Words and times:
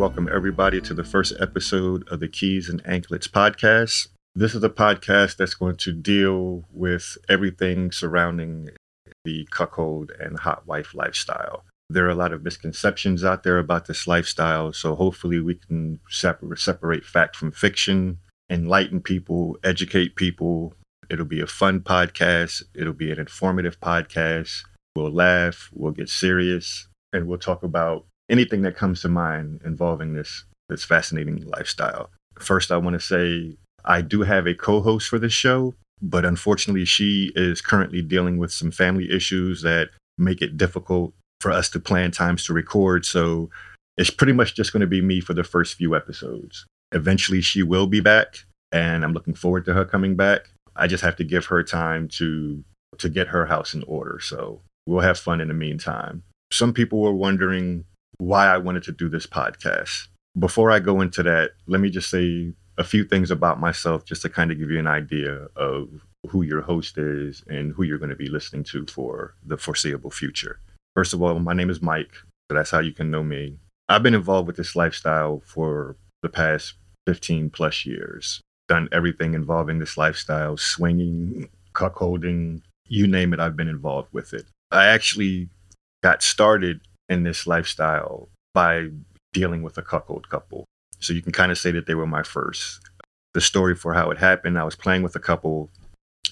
Welcome 0.00 0.30
everybody 0.32 0.80
to 0.80 0.94
the 0.94 1.04
first 1.04 1.34
episode 1.38 2.08
of 2.08 2.20
the 2.20 2.26
Keys 2.26 2.70
and 2.70 2.80
Anklets 2.86 3.28
podcast. 3.28 4.08
This 4.34 4.54
is 4.54 4.64
a 4.64 4.70
podcast 4.70 5.36
that's 5.36 5.52
going 5.52 5.76
to 5.76 5.92
deal 5.92 6.64
with 6.72 7.18
everything 7.28 7.92
surrounding 7.92 8.70
the 9.26 9.46
cuckold 9.50 10.10
and 10.18 10.38
hot 10.38 10.66
wife 10.66 10.94
lifestyle. 10.94 11.66
There 11.90 12.06
are 12.06 12.10
a 12.10 12.14
lot 12.14 12.32
of 12.32 12.42
misconceptions 12.42 13.24
out 13.24 13.42
there 13.42 13.58
about 13.58 13.88
this 13.88 14.06
lifestyle, 14.06 14.72
so 14.72 14.94
hopefully 14.94 15.38
we 15.38 15.56
can 15.56 16.00
separate, 16.08 16.60
separate 16.60 17.04
fact 17.04 17.36
from 17.36 17.52
fiction, 17.52 18.20
enlighten 18.48 19.02
people, 19.02 19.58
educate 19.62 20.16
people. 20.16 20.72
It'll 21.10 21.26
be 21.26 21.42
a 21.42 21.46
fun 21.46 21.80
podcast, 21.80 22.62
it'll 22.74 22.94
be 22.94 23.12
an 23.12 23.18
informative 23.18 23.78
podcast. 23.80 24.62
We'll 24.96 25.12
laugh, 25.12 25.68
we'll 25.74 25.92
get 25.92 26.08
serious, 26.08 26.88
and 27.12 27.26
we'll 27.26 27.38
talk 27.38 27.62
about 27.62 28.06
anything 28.30 28.62
that 28.62 28.76
comes 28.76 29.02
to 29.02 29.08
mind 29.08 29.60
involving 29.64 30.14
this 30.14 30.44
this 30.68 30.84
fascinating 30.84 31.44
lifestyle. 31.46 32.10
First, 32.38 32.70
I 32.70 32.76
want 32.76 32.94
to 32.94 33.00
say 33.00 33.56
I 33.84 34.00
do 34.00 34.22
have 34.22 34.46
a 34.46 34.54
co-host 34.54 35.08
for 35.08 35.18
this 35.18 35.32
show, 35.32 35.74
but 36.00 36.24
unfortunately 36.24 36.84
she 36.84 37.32
is 37.34 37.60
currently 37.60 38.00
dealing 38.02 38.38
with 38.38 38.52
some 38.52 38.70
family 38.70 39.10
issues 39.10 39.62
that 39.62 39.90
make 40.16 40.40
it 40.40 40.56
difficult 40.56 41.12
for 41.40 41.50
us 41.50 41.68
to 41.70 41.80
plan 41.80 42.12
times 42.12 42.44
to 42.44 42.52
record. 42.52 43.04
So 43.04 43.50
it's 43.96 44.10
pretty 44.10 44.32
much 44.32 44.54
just 44.54 44.72
going 44.72 44.82
to 44.82 44.86
be 44.86 45.02
me 45.02 45.20
for 45.20 45.34
the 45.34 45.44
first 45.44 45.74
few 45.74 45.96
episodes. 45.96 46.66
Eventually, 46.92 47.40
she 47.40 47.62
will 47.62 47.86
be 47.86 48.00
back, 48.00 48.44
and 48.72 49.04
I'm 49.04 49.12
looking 49.12 49.34
forward 49.34 49.64
to 49.64 49.74
her 49.74 49.84
coming 49.84 50.14
back. 50.16 50.50
I 50.76 50.86
just 50.86 51.02
have 51.02 51.16
to 51.16 51.24
give 51.24 51.46
her 51.46 51.62
time 51.62 52.08
to 52.18 52.64
to 52.98 53.08
get 53.08 53.28
her 53.28 53.46
house 53.46 53.74
in 53.74 53.82
order. 53.84 54.20
So 54.20 54.60
we'll 54.86 55.00
have 55.00 55.18
fun 55.18 55.40
in 55.40 55.48
the 55.48 55.54
meantime. 55.54 56.22
Some 56.52 56.72
people 56.72 57.00
were 57.00 57.12
wondering 57.12 57.84
why 58.20 58.46
I 58.46 58.58
wanted 58.58 58.82
to 58.84 58.92
do 58.92 59.08
this 59.08 59.26
podcast. 59.26 60.08
Before 60.38 60.70
I 60.70 60.78
go 60.78 61.00
into 61.00 61.22
that, 61.24 61.52
let 61.66 61.80
me 61.80 61.90
just 61.90 62.10
say 62.10 62.52
a 62.78 62.84
few 62.84 63.04
things 63.04 63.30
about 63.30 63.60
myself 63.60 64.04
just 64.04 64.22
to 64.22 64.28
kind 64.28 64.50
of 64.50 64.58
give 64.58 64.70
you 64.70 64.78
an 64.78 64.86
idea 64.86 65.48
of 65.56 65.88
who 66.28 66.42
your 66.42 66.60
host 66.60 66.98
is 66.98 67.42
and 67.48 67.72
who 67.72 67.82
you're 67.82 67.98
going 67.98 68.10
to 68.10 68.16
be 68.16 68.28
listening 68.28 68.64
to 68.64 68.86
for 68.86 69.34
the 69.44 69.56
foreseeable 69.56 70.10
future. 70.10 70.60
First 70.94 71.12
of 71.12 71.22
all, 71.22 71.38
my 71.38 71.52
name 71.52 71.70
is 71.70 71.82
Mike. 71.82 72.14
So 72.50 72.54
that's 72.54 72.70
how 72.70 72.80
you 72.80 72.92
can 72.92 73.10
know 73.10 73.22
me. 73.22 73.58
I've 73.88 74.02
been 74.02 74.14
involved 74.14 74.46
with 74.46 74.56
this 74.56 74.76
lifestyle 74.76 75.42
for 75.44 75.96
the 76.22 76.28
past 76.28 76.74
15 77.06 77.50
plus 77.50 77.86
years. 77.86 78.40
Done 78.68 78.88
everything 78.92 79.34
involving 79.34 79.78
this 79.78 79.96
lifestyle, 79.96 80.56
swinging, 80.56 81.48
cuckolding, 81.74 82.62
you 82.86 83.06
name 83.06 83.32
it, 83.32 83.40
I've 83.40 83.56
been 83.56 83.68
involved 83.68 84.08
with 84.12 84.32
it. 84.32 84.46
I 84.70 84.86
actually 84.86 85.48
got 86.02 86.22
started 86.22 86.80
in 87.10 87.24
this 87.24 87.46
lifestyle 87.46 88.28
by 88.54 88.88
dealing 89.34 89.62
with 89.62 89.76
a 89.76 89.82
cuckold 89.82 90.30
couple. 90.30 90.64
So 91.00 91.12
you 91.12 91.20
can 91.20 91.32
kind 91.32 91.52
of 91.52 91.58
say 91.58 91.70
that 91.72 91.86
they 91.86 91.94
were 91.94 92.06
my 92.06 92.22
first. 92.22 92.80
The 93.34 93.40
story 93.40 93.74
for 93.74 93.92
how 93.92 94.10
it 94.10 94.18
happened, 94.18 94.58
I 94.58 94.64
was 94.64 94.76
playing 94.76 95.02
with 95.02 95.14
a 95.16 95.20
couple, 95.20 95.70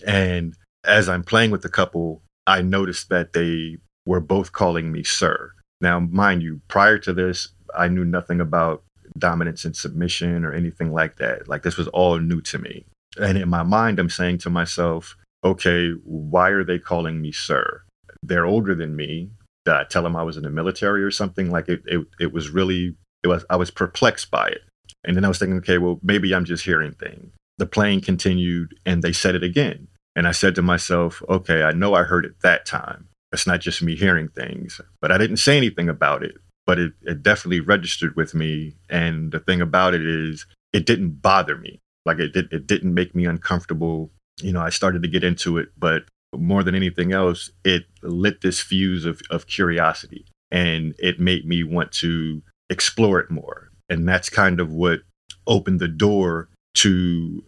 and 0.07 0.55
as 0.85 1.09
I'm 1.09 1.23
playing 1.23 1.51
with 1.51 1.63
the 1.63 1.69
couple, 1.69 2.23
I 2.47 2.63
noticed 2.63 3.09
that 3.11 3.35
they 3.35 3.77
were 4.07 4.21
both 4.21 4.53
calling 4.53 4.91
me 4.91 5.05
sir. 5.05 5.53
Now, 5.81 6.01
mind 6.01 6.43
you, 6.43 6.61
prior 6.69 6.99
to 6.99 7.13
this, 7.13 7.49
I 7.77 7.89
knew 7.89 8.05
nothing 8.05 8.41
about 8.41 8.83
dominance 9.19 9.65
and 9.65 9.77
submission 9.77 10.45
or 10.45 10.53
anything 10.53 10.93
like 10.93 11.17
that. 11.17 11.49
Like 11.49 11.63
this 11.63 11.77
was 11.77 11.89
all 11.89 12.19
new 12.19 12.41
to 12.43 12.59
me. 12.59 12.85
And 13.21 13.39
in 13.39 13.49
my 13.49 13.63
mind, 13.63 13.99
I'm 13.99 14.11
saying 14.11 14.39
to 14.39 14.51
myself, 14.51 15.17
okay, 15.45 15.91
why 16.05 16.51
are 16.51 16.65
they 16.65 16.79
calling 16.79 17.21
me 17.21 17.33
sir? 17.33 17.83
They're 18.23 18.47
older 18.47 18.75
than 18.75 18.97
me. 18.97 19.31
I 19.77 19.85
tell 19.85 20.07
him 20.07 20.17
I 20.17 20.23
was 20.23 20.37
in 20.37 20.43
the 20.43 20.51
military 20.51 21.03
or 21.03 21.11
something? 21.11 21.51
Like 21.51 21.69
it, 21.69 21.83
it, 21.87 22.07
it 22.21 22.33
was 22.33 22.51
really, 22.51 22.97
it 23.23 23.29
was, 23.29 23.45
I 23.51 23.57
was 23.57 23.71
perplexed 23.71 24.31
by 24.31 24.49
it. 24.49 24.63
And 25.05 25.17
then 25.17 25.25
I 25.25 25.29
was 25.29 25.39
thinking, 25.39 25.59
okay, 25.59 25.79
well, 25.79 25.99
maybe 26.03 26.35
I'm 26.35 26.45
just 26.45 26.65
hearing 26.65 26.93
things. 26.93 27.33
The 27.59 27.67
playing 27.67 28.03
continued 28.03 28.75
and 28.87 29.03
they 29.03 29.13
said 29.13 29.35
it 29.35 29.43
again. 29.43 29.89
And 30.17 30.27
I 30.27 30.33
said 30.33 30.55
to 30.57 30.63
myself, 30.63 31.23
okay, 31.29 31.63
I 31.63 31.73
know 31.73 31.95
I 31.95 32.03
heard 32.03 32.25
it 32.25 32.41
that 32.43 32.67
time. 32.67 33.09
It's 33.33 33.47
not 33.47 33.61
just 33.61 33.83
me 33.83 33.95
hearing 33.95 34.29
things, 34.29 34.81
but 35.01 35.13
I 35.13 35.19
didn't 35.19 35.37
say 35.37 35.57
anything 35.57 35.89
about 35.89 36.23
it. 36.23 36.35
But 36.67 36.79
it, 36.79 36.93
it 37.03 37.23
definitely 37.23 37.61
registered 37.61 38.17
with 38.17 38.35
me. 38.35 38.77
And 38.91 39.33
the 39.33 39.39
thing 39.39 39.61
about 39.61 39.95
it 39.95 40.05
is, 40.07 40.47
it 40.73 40.87
didn't 40.87 41.23
bother 41.23 41.57
me. 41.57 41.81
Like 42.05 42.19
it, 42.19 42.33
did, 42.33 42.53
it 42.53 42.67
didn't 42.67 42.95
make 42.95 43.15
me 43.15 43.25
uncomfortable. 43.25 44.11
You 44.41 44.53
know, 44.53 44.61
I 44.61 44.71
started 44.71 45.03
to 45.03 45.09
get 45.09 45.25
into 45.25 45.59
it, 45.59 45.69
but 45.79 46.05
more 46.37 46.63
than 46.63 46.75
anything 46.75 47.13
else, 47.13 47.51
it 47.65 47.85
lit 48.03 48.41
this 48.41 48.61
fuse 48.61 49.05
of, 49.05 49.21
of 49.31 49.47
curiosity 49.47 50.27
and 50.51 50.95
it 50.99 51.21
made 51.21 51.47
me 51.47 51.63
want 51.65 51.93
to 51.93 52.43
explore 52.71 53.19
it 53.21 53.31
more. 53.31 53.71
And 53.89 54.09
that's 54.09 54.29
kind 54.29 54.61
of 54.61 54.73
what 54.73 55.01
opened 55.47 55.81
the 55.81 55.89
door 55.89 56.49
to 56.75 57.43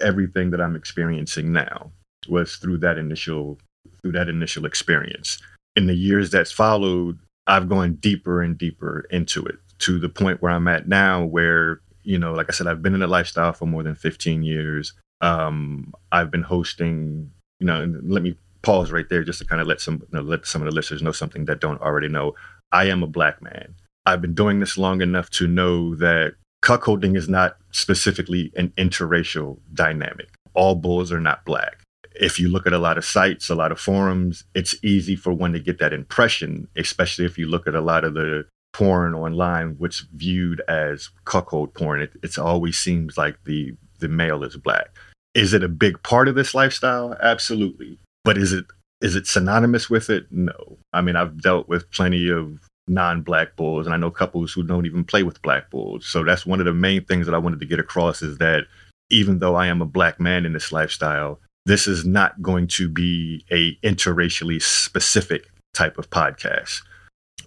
everything 0.00 0.50
that 0.50 0.60
I'm 0.60 0.76
experiencing 0.76 1.52
now 1.52 1.90
was 2.28 2.56
through 2.56 2.78
that 2.78 2.98
initial 2.98 3.58
through 4.02 4.12
that 4.12 4.28
initial 4.28 4.66
experience. 4.66 5.38
In 5.74 5.86
the 5.86 5.94
years 5.94 6.30
that's 6.30 6.52
followed, 6.52 7.18
I've 7.46 7.68
gone 7.68 7.94
deeper 7.94 8.42
and 8.42 8.56
deeper 8.58 9.06
into 9.10 9.44
it 9.44 9.56
to 9.80 9.98
the 9.98 10.08
point 10.08 10.42
where 10.42 10.52
I'm 10.52 10.68
at 10.68 10.88
now, 10.88 11.24
where, 11.24 11.80
you 12.02 12.18
know, 12.18 12.32
like 12.32 12.46
I 12.48 12.52
said, 12.52 12.66
I've 12.66 12.82
been 12.82 12.94
in 12.94 13.00
the 13.00 13.06
lifestyle 13.06 13.52
for 13.52 13.66
more 13.66 13.82
than 13.82 13.94
15 13.94 14.42
years. 14.42 14.94
Um, 15.20 15.92
I've 16.12 16.30
been 16.30 16.42
hosting, 16.42 17.30
you 17.60 17.66
know, 17.66 18.00
let 18.02 18.22
me 18.22 18.36
pause 18.62 18.90
right 18.90 19.08
there 19.08 19.22
just 19.22 19.38
to 19.38 19.44
kind 19.44 19.60
of 19.60 19.66
let 19.66 19.80
some 19.80 20.02
you 20.12 20.18
know, 20.18 20.22
let 20.22 20.46
some 20.46 20.62
of 20.62 20.66
the 20.66 20.74
listeners 20.74 21.02
know 21.02 21.12
something 21.12 21.44
that 21.46 21.60
don't 21.60 21.80
already 21.80 22.08
know. 22.08 22.34
I 22.72 22.86
am 22.86 23.02
a 23.02 23.06
black 23.06 23.40
man. 23.42 23.74
I've 24.04 24.22
been 24.22 24.34
doing 24.34 24.60
this 24.60 24.76
long 24.76 25.02
enough 25.02 25.30
to 25.30 25.46
know 25.46 25.94
that 25.96 26.34
cuckolding 26.62 27.16
is 27.16 27.28
not 27.28 27.56
specifically 27.70 28.52
an 28.56 28.72
interracial 28.76 29.58
dynamic. 29.74 30.28
All 30.54 30.74
bulls 30.74 31.12
are 31.12 31.20
not 31.20 31.44
black 31.44 31.78
if 32.20 32.38
you 32.40 32.48
look 32.48 32.66
at 32.66 32.72
a 32.72 32.78
lot 32.78 32.98
of 32.98 33.04
sites, 33.04 33.48
a 33.48 33.54
lot 33.54 33.72
of 33.72 33.80
forums, 33.80 34.44
it's 34.54 34.74
easy 34.82 35.16
for 35.16 35.32
one 35.32 35.52
to 35.52 35.60
get 35.60 35.78
that 35.78 35.92
impression, 35.92 36.68
especially 36.76 37.24
if 37.24 37.38
you 37.38 37.46
look 37.46 37.66
at 37.66 37.74
a 37.74 37.80
lot 37.80 38.04
of 38.04 38.14
the 38.14 38.46
porn 38.72 39.14
online, 39.14 39.74
which 39.78 40.04
viewed 40.14 40.60
as 40.68 41.10
cuckold 41.24 41.74
porn. 41.74 42.02
It 42.02 42.12
it's 42.22 42.38
always 42.38 42.78
seems 42.78 43.16
like 43.16 43.36
the 43.44 43.74
the 43.98 44.08
male 44.08 44.42
is 44.44 44.56
black. 44.56 44.90
Is 45.36 45.52
it 45.52 45.62
a 45.62 45.68
big 45.68 46.02
part 46.02 46.28
of 46.28 46.34
this 46.34 46.54
lifestyle? 46.54 47.14
Absolutely. 47.20 47.98
But 48.24 48.38
is 48.38 48.54
it 48.54 48.64
is 49.02 49.14
it 49.14 49.26
synonymous 49.26 49.90
with 49.90 50.08
it? 50.08 50.26
No. 50.30 50.78
I 50.94 51.02
mean, 51.02 51.14
I've 51.14 51.42
dealt 51.42 51.68
with 51.68 51.90
plenty 51.90 52.30
of 52.30 52.58
non-black 52.88 53.54
bulls 53.54 53.86
and 53.86 53.94
I 53.94 53.98
know 53.98 54.10
couples 54.10 54.52
who 54.54 54.62
don't 54.62 54.86
even 54.86 55.04
play 55.04 55.22
with 55.22 55.42
black 55.42 55.70
bulls. 55.70 56.06
So 56.06 56.24
that's 56.24 56.46
one 56.46 56.58
of 56.58 56.64
the 56.64 56.72
main 56.72 57.04
things 57.04 57.26
that 57.26 57.34
I 57.34 57.38
wanted 57.38 57.60
to 57.60 57.66
get 57.66 57.78
across 57.78 58.22
is 58.22 58.38
that 58.38 58.62
even 59.10 59.38
though 59.38 59.56
I 59.56 59.66
am 59.66 59.82
a 59.82 59.86
black 59.86 60.18
man 60.18 60.46
in 60.46 60.54
this 60.54 60.72
lifestyle, 60.72 61.38
this 61.66 61.86
is 61.86 62.06
not 62.06 62.40
going 62.40 62.68
to 62.68 62.88
be 62.88 63.44
a 63.50 63.76
interracially 63.86 64.62
specific 64.62 65.50
type 65.74 65.98
of 65.98 66.08
podcast. 66.08 66.80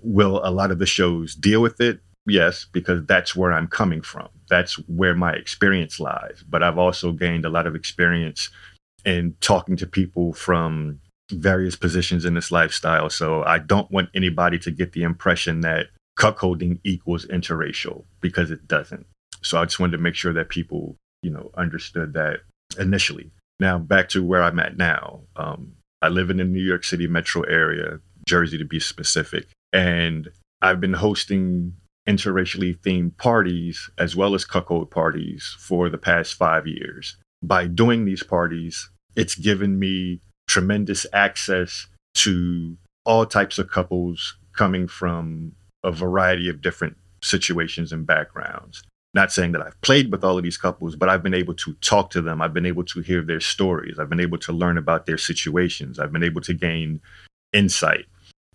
Will 0.03 0.41
a 0.43 0.51
lot 0.51 0.69
of 0.69 0.77
the 0.77 0.85
shows 0.85 1.33
deal 1.33 1.61
with 1.61 1.81
it? 1.81 2.01
Yes, 2.29 2.65
because 2.71 3.05
that's 3.05 3.35
where 3.35 3.51
I'm 3.51 3.67
coming 3.67 4.01
from. 4.01 4.29
That's 4.49 4.75
where 4.87 5.15
my 5.15 5.33
experience 5.33 5.99
lies. 5.99 6.43
But 6.47 6.63
I've 6.63 6.77
also 6.77 7.11
gained 7.11 7.45
a 7.45 7.49
lot 7.49 7.67
of 7.67 7.75
experience 7.75 8.49
in 9.05 9.35
talking 9.41 9.77
to 9.77 9.87
people 9.87 10.33
from 10.33 10.99
various 11.31 11.75
positions 11.75 12.25
in 12.25 12.33
this 12.33 12.51
lifestyle. 12.51 13.09
So 13.09 13.43
I 13.43 13.59
don't 13.59 13.89
want 13.91 14.09
anybody 14.15 14.59
to 14.59 14.71
get 14.71 14.93
the 14.93 15.03
impression 15.03 15.61
that 15.61 15.87
cuckolding 16.17 16.79
equals 16.83 17.25
interracial 17.27 18.03
because 18.19 18.51
it 18.51 18.67
doesn't. 18.67 19.05
So 19.41 19.59
I 19.59 19.65
just 19.65 19.79
wanted 19.79 19.97
to 19.97 20.03
make 20.03 20.15
sure 20.15 20.33
that 20.33 20.49
people, 20.49 20.97
you 21.21 21.29
know, 21.29 21.51
understood 21.55 22.13
that 22.13 22.39
initially. 22.77 23.31
Now, 23.59 23.77
back 23.77 24.09
to 24.09 24.23
where 24.23 24.43
I'm 24.43 24.59
at 24.59 24.77
now. 24.77 25.21
Um, 25.35 25.73
I 26.01 26.09
live 26.09 26.29
in 26.29 26.37
the 26.37 26.43
New 26.43 26.63
York 26.63 26.83
City 26.83 27.07
metro 27.07 27.43
area, 27.43 27.99
Jersey 28.27 28.57
to 28.57 28.65
be 28.65 28.79
specific. 28.79 29.47
And 29.71 30.29
I've 30.61 30.81
been 30.81 30.93
hosting 30.93 31.73
interracially 32.09 32.75
themed 32.79 33.15
parties 33.17 33.89
as 33.99 34.15
well 34.15 34.33
as 34.33 34.43
cuckold 34.43 34.89
parties 34.89 35.55
for 35.59 35.89
the 35.89 35.97
past 35.97 36.33
five 36.33 36.65
years. 36.65 37.15
By 37.43 37.67
doing 37.67 38.03
these 38.03 38.23
parties, 38.23 38.89
it's 39.15 39.35
given 39.35 39.77
me 39.77 40.21
tremendous 40.47 41.05
access 41.13 41.85
to 42.15 42.75
all 43.05 43.27
types 43.27 43.59
of 43.59 43.69
couples 43.69 44.37
coming 44.53 44.87
from 44.87 45.53
a 45.83 45.91
variety 45.91 46.49
of 46.49 46.61
different 46.61 46.97
situations 47.21 47.91
and 47.91 48.07
backgrounds. 48.07 48.83
Not 49.13 49.31
saying 49.31 49.51
that 49.53 49.61
I've 49.61 49.79
played 49.81 50.11
with 50.11 50.23
all 50.23 50.37
of 50.37 50.43
these 50.43 50.57
couples, 50.57 50.95
but 50.95 51.09
I've 51.09 51.23
been 51.23 51.33
able 51.33 51.53
to 51.55 51.73
talk 51.75 52.09
to 52.11 52.21
them. 52.21 52.41
I've 52.41 52.53
been 52.53 52.65
able 52.65 52.83
to 52.85 53.01
hear 53.01 53.23
their 53.23 53.39
stories. 53.39 53.99
I've 53.99 54.09
been 54.09 54.19
able 54.19 54.37
to 54.39 54.51
learn 54.51 54.77
about 54.77 55.05
their 55.05 55.17
situations. 55.17 55.99
I've 55.99 56.11
been 56.11 56.23
able 56.23 56.41
to 56.41 56.53
gain 56.53 57.01
insight. 57.53 58.05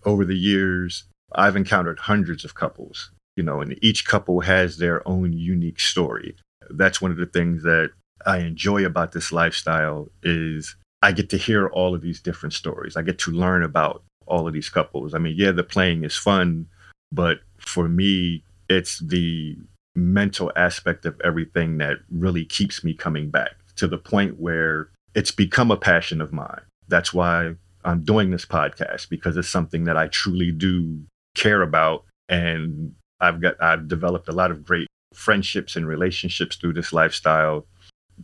Over 0.05 0.25
the 0.25 0.37
years, 0.37 1.05
I've 1.35 1.57
encountered 1.57 1.99
hundreds 2.01 2.45
of 2.45 2.55
couples, 2.55 3.11
you 3.37 3.43
know, 3.43 3.61
and 3.61 3.79
each 3.83 4.07
couple 4.07 4.41
has 4.41 4.79
their 4.79 5.07
own 5.07 5.33
unique 5.33 5.81
story. 5.81 6.37
That's 6.71 7.01
one 7.01 7.11
of 7.11 7.17
the 7.17 7.27
things 7.27 7.63
that 7.63 7.91
I 8.27 8.39
enjoy 8.39 8.85
about 8.85 9.13
this 9.13 9.33
lifestyle 9.33 10.09
is 10.23 10.77
I 11.03 11.13
get 11.13 11.29
to 11.31 11.37
hear 11.37 11.69
all 11.69 11.95
of 11.95 12.01
these 12.01 12.21
different 12.21 12.55
stories. 12.55 12.97
I 12.97 13.03
get 13.03 13.19
to 13.21 13.31
learn 13.31 13.63
about 13.63 14.03
all 14.27 14.47
of 14.47 14.55
these 14.55 14.71
couples. 14.71 15.15
I 15.15 15.19
mean, 15.19 15.35
yeah, 15.37 15.53
the 15.53 15.65
playing 15.65 16.05
is 16.05 16.17
fun, 16.17 16.67
but 17.13 17.41
for 17.59 17.89
me, 17.89 18.43
it's 18.69 18.99
the 19.01 19.57
mental 19.95 20.51
aspect 20.57 21.05
of 21.05 21.21
everything 21.23 21.79
that 21.79 21.99
really 22.11 22.45
keeps 22.45 22.83
me 22.83 22.95
coming 22.95 23.31
back 23.31 23.53
to 23.77 23.87
the 23.87 23.99
point 23.99 24.41
where 24.41 24.89
it's 25.15 25.31
become 25.31 25.71
a 25.71 25.77
passion 25.77 26.21
of 26.21 26.33
mine. 26.33 26.63
That's 26.89 27.13
why 27.13 27.55
I'm 27.85 28.03
doing 28.03 28.31
this 28.31 28.47
podcast 28.47 29.09
because 29.09 29.37
it's 29.37 29.49
something 29.49 29.85
that 29.85 29.97
I 29.97 30.09
truly 30.09 30.51
do 30.51 31.01
care 31.35 31.63
about 31.63 32.05
and 32.29 32.95
I've 33.21 33.41
got 33.41 33.63
I've 33.63 33.89
developed 33.89 34.29
a 34.29 34.33
lot 34.33 34.51
of 34.51 34.65
great 34.65 34.89
friendships 35.15 35.77
and 35.77 35.87
relationships 35.87 36.57
through 36.57 36.75
this 36.75 36.93
lifestyle. 36.93 37.67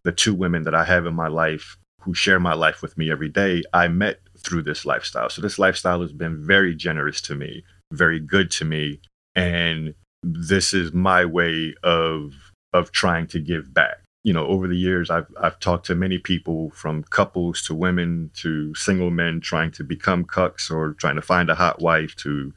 The 0.05 0.13
two 0.13 0.35
women 0.35 0.65
that 0.65 0.75
I 0.75 0.85
have 0.85 1.07
in 1.07 1.15
my 1.15 1.29
life 1.29 1.77
who 2.03 2.15
share 2.15 2.41
my 2.41 2.55
life 2.55 2.83
with 2.83 2.97
me 2.97 3.11
every 3.11 3.29
day, 3.29 3.63
I 3.73 3.89
met 3.89 4.21
through 4.39 4.63
this 4.63 4.85
lifestyle. 4.85 5.29
So 5.29 5.43
this 5.43 5.59
lifestyle 5.59 6.01
has 6.01 6.13
been 6.13 6.45
very 6.45 6.75
generous 6.75 7.21
to 7.23 7.35
me, 7.35 7.63
very 7.93 8.19
good 8.19 8.51
to 8.53 8.65
me, 8.65 9.01
and 9.35 9.95
this 10.23 10.73
is 10.73 10.93
my 10.93 11.25
way 11.25 11.75
of 11.83 12.33
of 12.73 12.93
trying 12.93 13.27
to 13.29 13.41
give 13.41 13.75
back. 13.75 13.99
You 14.23 14.33
know, 14.33 14.47
over 14.47 14.69
the 14.69 14.77
years 14.77 15.11
I've 15.11 15.27
I've 15.41 15.59
talked 15.61 15.87
to 15.87 15.95
many 15.95 16.19
people 16.19 16.71
from 16.71 17.05
couples 17.05 17.63
to 17.63 17.75
women 17.75 18.31
to 18.35 18.75
single 18.75 19.11
men 19.11 19.41
trying 19.41 19.71
to 19.73 19.85
become 19.85 20.25
cucks 20.25 20.71
or 20.71 20.95
trying 20.95 21.17
to 21.17 21.23
find 21.23 21.51
a 21.51 21.55
hot 21.55 21.81
wife 21.81 22.17
to 22.17 22.53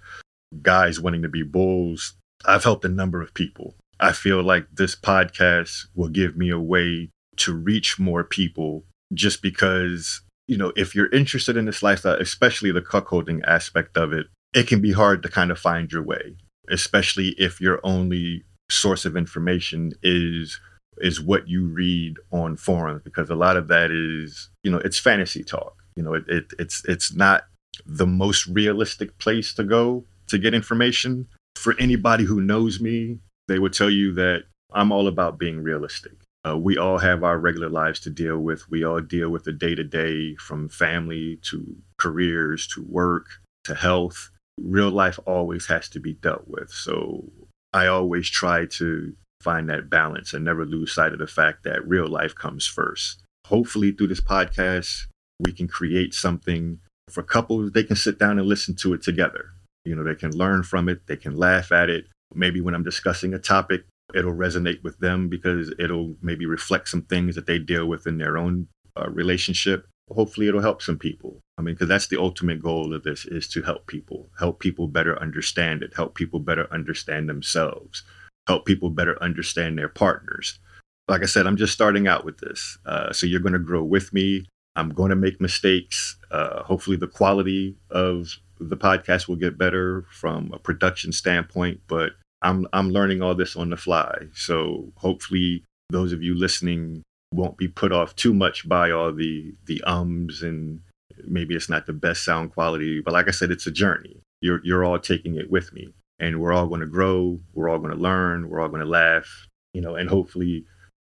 guys 0.62 1.00
wanting 1.00 1.22
to 1.24 1.30
be 1.30 1.44
bulls. 1.44 2.14
I've 2.46 2.64
helped 2.64 2.86
a 2.86 2.90
number 2.90 3.22
of 3.22 3.34
people. 3.34 3.76
I 4.00 4.12
feel 4.12 4.44
like 4.44 4.68
this 4.74 4.96
podcast 4.96 5.88
will 5.96 6.10
give 6.10 6.36
me 6.36 6.50
a 6.50 6.60
way 6.60 7.10
to 7.38 7.54
reach 7.54 8.00
more 8.00 8.24
people 8.24 8.84
just 9.14 9.42
because, 9.42 10.22
you 10.48 10.58
know, 10.58 10.74
if 10.76 10.94
you're 10.94 11.12
interested 11.12 11.56
in 11.56 11.66
this 11.66 11.84
lifestyle, 11.84 12.20
especially 12.20 12.72
the 12.72 12.82
cuckolding 12.82 13.44
aspect 13.46 13.98
of 13.98 14.12
it, 14.14 14.28
it 14.54 14.68
can 14.68 14.82
be 14.82 14.92
hard 14.92 15.24
to 15.24 15.30
kind 15.30 15.52
of 15.52 15.60
find 15.60 15.92
your 15.92 16.04
way 16.04 16.36
especially 16.70 17.30
if 17.38 17.60
your 17.60 17.80
only 17.84 18.44
source 18.70 19.06
of 19.06 19.18
information 19.18 19.94
is 20.02 20.60
is 21.00 21.20
what 21.20 21.48
you 21.48 21.66
read 21.66 22.16
on 22.32 22.56
forums 22.56 23.02
because 23.04 23.30
a 23.30 23.36
lot 23.36 23.58
of 23.58 23.68
that 23.68 23.92
is 23.92 24.50
you 24.64 24.72
know 24.72 24.78
it's 24.78 24.98
fantasy 24.98 25.44
talk 25.44 25.76
you 25.96 26.04
know 26.04 26.14
it, 26.14 26.24
it 26.28 26.54
it's 26.60 26.84
it's 26.86 27.14
not 27.14 27.44
the 27.86 28.06
most 28.06 28.46
realistic 28.48 29.18
place 29.18 29.54
to 29.54 29.64
go 29.64 30.06
to 30.28 30.38
get 30.38 30.54
information 30.54 31.28
for 31.56 31.76
anybody 31.80 32.24
who 32.24 32.42
knows 32.42 32.80
me 32.80 33.20
they 33.48 33.60
would 33.60 33.74
tell 33.74 33.90
you 33.90 34.14
that 34.14 34.44
i'm 34.74 34.92
all 34.92 35.08
about 35.08 35.38
being 35.38 35.62
realistic 35.62 36.14
uh, 36.46 36.58
we 36.58 36.78
all 36.78 36.98
have 36.98 37.24
our 37.24 37.40
regular 37.40 37.70
lives 37.70 38.00
to 38.00 38.10
deal 38.10 38.38
with 38.38 38.70
we 38.70 38.84
all 38.84 39.00
deal 39.00 39.30
with 39.30 39.44
the 39.44 39.54
day 39.54 39.76
to 39.76 39.84
day 39.84 40.36
from 40.36 40.68
family 40.68 41.40
to 41.42 41.76
careers 41.98 42.68
to 42.68 42.84
work 42.84 43.28
to 43.64 43.76
health 43.76 44.30
real 44.60 44.90
life 44.90 45.20
always 45.26 45.68
has 45.68 45.90
to 45.90 46.00
be 46.00 46.14
dealt 46.14 46.48
with. 46.48 46.70
So 46.72 47.32
I 47.74 47.88
always 47.88 48.30
try 48.30 48.66
to 48.66 49.16
find 49.42 49.70
that 49.70 49.90
balance 49.90 50.34
and 50.34 50.46
never 50.46 50.66
lose 50.66 50.94
sight 50.94 51.14
of 51.14 51.20
the 51.20 51.28
fact 51.28 51.64
that 51.64 51.88
real 51.88 52.08
life 52.08 52.36
comes 52.36 52.66
first. 52.66 53.22
Hopefully, 53.48 53.92
through 53.92 54.08
this 54.08 54.22
podcast, 54.22 55.08
we 55.40 55.52
can 55.52 55.68
create 55.68 56.14
something 56.14 56.80
for 57.10 57.24
couples. 57.24 57.72
They 57.72 57.84
can 57.84 57.96
sit 57.96 58.18
down 58.18 58.40
and 58.40 58.48
listen 58.48 58.76
to 58.76 58.94
it 58.94 59.02
together. 59.02 59.53
You 59.86 59.96
know, 59.96 60.04
they 60.04 60.16
can 60.16 60.36
learn 60.36 60.64
from 60.64 60.90
it, 60.90 61.08
they 61.08 61.18
can 61.18 61.36
laugh 61.36 61.72
at 61.72 61.90
it. 61.90 62.06
Maybe 62.34 62.62
when 62.62 62.74
I'm 62.74 62.84
discussing 62.84 63.34
a 63.34 63.40
topic, 63.40 63.84
it'll 64.14 64.34
resonate 64.34 64.84
with 64.84 65.00
them 65.00 65.30
because 65.30 65.74
it'll 65.78 66.16
maybe 66.22 66.46
reflect 66.46 66.90
some 66.90 67.04
things 67.04 67.36
that 67.36 67.46
they 67.46 67.60
deal 67.60 67.86
with 67.86 68.08
in 68.08 68.18
their 68.18 68.38
own 68.38 68.68
uh, 68.98 69.10
relationship 69.10 69.88
hopefully 70.12 70.48
it'll 70.48 70.62
help 70.62 70.82
some 70.82 70.98
people. 70.98 71.40
I 71.58 71.62
mean, 71.62 71.76
because 71.76 71.88
that's 71.88 72.08
the 72.08 72.20
ultimate 72.20 72.62
goal 72.62 72.94
of 72.94 73.04
this 73.04 73.26
is 73.26 73.48
to 73.50 73.62
help 73.62 73.88
people, 73.88 74.30
help 74.40 74.60
people 74.60 74.88
better 74.88 75.20
understand 75.22 75.84
it, 75.84 75.94
help 75.96 76.16
people 76.16 76.40
better 76.40 76.72
understand 76.72 77.30
themselves, 77.30 78.04
help 78.48 78.66
people 78.66 78.90
better 78.90 79.22
understand 79.22 79.78
their 79.78 79.90
partners. 79.90 80.60
Like 81.08 81.22
I 81.22 81.26
said, 81.26 81.48
I'm 81.48 81.58
just 81.58 81.74
starting 81.74 82.08
out 82.08 82.26
with 82.26 82.38
this. 82.40 82.78
Uh, 82.86 83.12
so 83.12 83.26
you're 83.26 83.42
going 83.42 83.54
to 83.54 83.60
grow 83.60 83.84
with 83.84 84.14
me. 84.14 84.46
I'm 84.76 84.90
going 84.90 85.10
to 85.10 85.16
make 85.16 85.40
mistakes. 85.40 86.18
Uh, 86.32 86.64
hopefully, 86.64 86.98
the 86.98 87.08
quality 87.08 87.76
of 87.90 88.38
the 88.60 88.78
podcast 88.78 89.28
will 89.28 89.36
get 89.36 89.58
better 89.58 90.06
from 90.12 90.52
a 90.54 90.60
production 90.60 91.12
standpoint, 91.12 91.82
but 91.88 92.14
I'm 92.42 92.68
I'm 92.74 92.90
learning 92.90 93.22
all 93.22 93.36
this 93.36 93.56
on 93.56 93.70
the 93.70 93.78
fly. 93.78 94.28
So 94.34 94.92
hopefully, 94.96 95.64
those 95.90 96.12
of 96.12 96.24
you 96.24 96.36
listening 96.36 97.04
won't 97.34 97.58
be 97.58 97.68
put 97.68 97.92
off 97.92 98.16
too 98.16 98.34
much 98.34 98.68
by 98.68 98.92
all 98.92 99.12
the 99.12 99.54
the 99.66 99.82
ums 99.84 100.42
and 100.42 100.82
maybe 101.26 101.56
it's 101.56 101.70
not 101.70 101.86
the 101.86 101.94
best 101.94 102.24
sound 102.24 102.54
quality 102.54 103.02
but 103.02 103.14
like 103.14 103.28
i 103.28 103.32
said 103.32 103.52
it's 103.52 103.68
a 103.68 103.72
journey 103.72 104.18
you're 104.42 104.62
you're 104.64 104.84
all 104.86 105.00
taking 105.00 105.36
it 105.36 105.50
with 105.50 105.74
me 105.74 105.88
and 106.20 106.40
we're 106.40 106.54
all 106.54 106.68
going 106.68 106.82
to 106.82 106.88
grow 106.88 107.40
we're 107.54 107.70
all 107.70 107.80
going 107.80 107.94
to 107.94 108.00
learn 108.00 108.50
we're 108.50 108.62
all 108.62 108.70
going 108.70 108.82
to 108.82 108.88
laugh 108.88 109.48
you 109.74 109.82
know 109.82 109.96
and 109.96 110.10
hopefully 110.10 110.66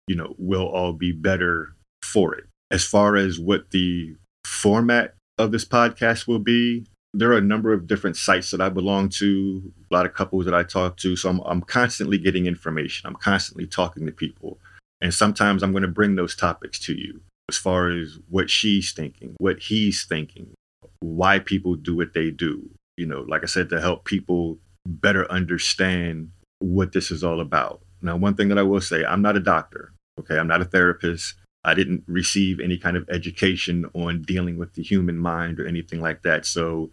you 0.08 0.16
know 0.16 0.34
we'll 0.38 0.66
all 0.66 0.92
be 0.92 1.12
better 1.12 1.74
for 2.02 2.34
it 2.34 2.46
as 2.70 2.84
far 2.84 3.16
as 3.16 3.38
what 3.38 3.70
the 3.70 4.14
format 4.44 5.14
of 5.38 5.52
this 5.52 5.64
podcast 5.64 6.26
will 6.26 6.38
be 6.38 6.86
there 7.16 7.32
are 7.32 7.38
a 7.38 7.42
number 7.42 7.72
of 7.72 7.86
different 7.86 8.16
sites 8.16 8.50
that 8.50 8.60
I 8.60 8.68
belong 8.68 9.08
to, 9.08 9.72
a 9.90 9.94
lot 9.94 10.04
of 10.04 10.12
couples 10.12 10.44
that 10.44 10.54
I 10.54 10.62
talk 10.62 10.98
to. 10.98 11.16
So 11.16 11.30
I'm, 11.30 11.40
I'm 11.46 11.62
constantly 11.62 12.18
getting 12.18 12.44
information. 12.44 13.06
I'm 13.06 13.16
constantly 13.16 13.66
talking 13.66 14.04
to 14.04 14.12
people. 14.12 14.58
And 15.00 15.14
sometimes 15.14 15.62
I'm 15.62 15.72
going 15.72 15.82
to 15.82 15.88
bring 15.88 16.16
those 16.16 16.36
topics 16.36 16.78
to 16.80 16.94
you 16.94 17.20
as 17.48 17.56
far 17.56 17.90
as 17.90 18.18
what 18.28 18.50
she's 18.50 18.92
thinking, 18.92 19.34
what 19.38 19.60
he's 19.60 20.04
thinking, 20.04 20.52
why 21.00 21.38
people 21.38 21.74
do 21.74 21.96
what 21.96 22.12
they 22.12 22.30
do. 22.30 22.68
You 22.98 23.06
know, 23.06 23.22
like 23.22 23.42
I 23.42 23.46
said, 23.46 23.70
to 23.70 23.80
help 23.80 24.04
people 24.04 24.58
better 24.86 25.30
understand 25.30 26.30
what 26.58 26.92
this 26.92 27.10
is 27.10 27.24
all 27.24 27.40
about. 27.40 27.80
Now, 28.02 28.16
one 28.16 28.34
thing 28.34 28.48
that 28.48 28.58
I 28.58 28.62
will 28.62 28.80
say, 28.82 29.04
I'm 29.04 29.22
not 29.22 29.36
a 29.36 29.40
doctor. 29.40 29.92
Okay. 30.20 30.38
I'm 30.38 30.48
not 30.48 30.60
a 30.60 30.66
therapist. 30.66 31.34
I 31.66 31.74
didn't 31.74 32.04
receive 32.06 32.60
any 32.60 32.78
kind 32.78 32.96
of 32.96 33.08
education 33.10 33.86
on 33.92 34.22
dealing 34.22 34.56
with 34.56 34.74
the 34.74 34.82
human 34.82 35.18
mind 35.18 35.58
or 35.58 35.66
anything 35.66 36.00
like 36.00 36.22
that. 36.22 36.46
So 36.46 36.90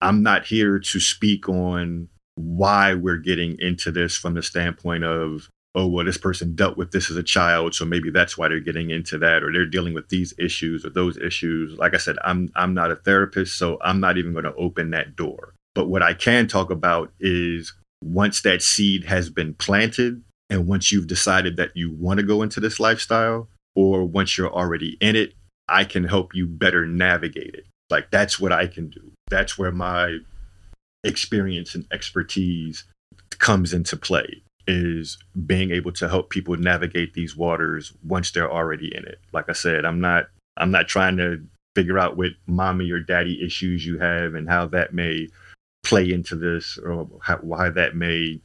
I'm 0.00 0.22
not 0.22 0.46
here 0.46 0.78
to 0.78 1.00
speak 1.00 1.48
on 1.48 2.08
why 2.36 2.94
we're 2.94 3.18
getting 3.18 3.56
into 3.58 3.90
this 3.90 4.16
from 4.16 4.34
the 4.34 4.42
standpoint 4.42 5.04
of 5.04 5.48
oh 5.74 5.86
well 5.86 6.04
this 6.04 6.18
person 6.18 6.54
dealt 6.54 6.76
with 6.76 6.90
this 6.92 7.10
as 7.10 7.16
a 7.16 7.22
child 7.22 7.74
so 7.74 7.84
maybe 7.84 8.10
that's 8.10 8.38
why 8.38 8.48
they're 8.48 8.60
getting 8.60 8.90
into 8.90 9.18
that 9.18 9.42
or 9.42 9.52
they're 9.52 9.66
dealing 9.66 9.92
with 9.92 10.08
these 10.08 10.32
issues 10.38 10.84
or 10.84 10.90
those 10.90 11.18
issues 11.18 11.76
like 11.78 11.94
i 11.94 11.98
said 11.98 12.16
i'm 12.24 12.50
i'm 12.56 12.72
not 12.72 12.90
a 12.90 12.96
therapist 12.96 13.58
so 13.58 13.78
i'm 13.82 14.00
not 14.00 14.16
even 14.16 14.32
going 14.32 14.44
to 14.44 14.54
open 14.54 14.90
that 14.90 15.14
door 15.14 15.52
but 15.74 15.88
what 15.88 16.02
i 16.02 16.14
can 16.14 16.46
talk 16.46 16.70
about 16.70 17.12
is 17.20 17.74
once 18.02 18.40
that 18.42 18.62
seed 18.62 19.04
has 19.04 19.28
been 19.28 19.54
planted 19.54 20.22
and 20.48 20.66
once 20.66 20.90
you've 20.90 21.06
decided 21.06 21.56
that 21.56 21.70
you 21.74 21.92
want 21.92 22.18
to 22.18 22.26
go 22.26 22.42
into 22.42 22.60
this 22.60 22.80
lifestyle 22.80 23.48
or 23.74 24.04
once 24.04 24.36
you're 24.36 24.52
already 24.52 24.96
in 25.00 25.16
it 25.16 25.34
i 25.68 25.84
can 25.84 26.04
help 26.04 26.34
you 26.34 26.46
better 26.46 26.86
navigate 26.86 27.54
it 27.54 27.66
like 27.90 28.10
that's 28.10 28.38
what 28.38 28.52
i 28.52 28.66
can 28.66 28.88
do 28.88 29.10
that's 29.30 29.58
where 29.58 29.72
my 29.72 30.18
experience 31.04 31.74
and 31.74 31.86
expertise 31.92 32.84
comes 33.38 33.72
into 33.72 33.96
play 33.96 34.42
is 34.66 35.18
being 35.46 35.70
able 35.72 35.92
to 35.92 36.08
help 36.08 36.30
people 36.30 36.56
navigate 36.56 37.14
these 37.14 37.36
waters 37.36 37.92
once 38.04 38.30
they're 38.30 38.50
already 38.50 38.94
in 38.94 39.04
it. 39.04 39.18
Like 39.32 39.48
I 39.48 39.52
said, 39.52 39.84
I'm 39.84 40.00
not 40.00 40.28
I'm 40.56 40.70
not 40.70 40.88
trying 40.88 41.16
to 41.16 41.42
figure 41.74 41.98
out 41.98 42.16
what 42.16 42.32
mommy 42.46 42.90
or 42.90 43.00
daddy 43.00 43.44
issues 43.44 43.84
you 43.84 43.98
have 43.98 44.34
and 44.34 44.48
how 44.48 44.66
that 44.66 44.92
may 44.92 45.28
play 45.82 46.12
into 46.12 46.36
this 46.36 46.78
or 46.78 47.08
how, 47.22 47.38
why 47.38 47.70
that 47.70 47.96
may 47.96 48.40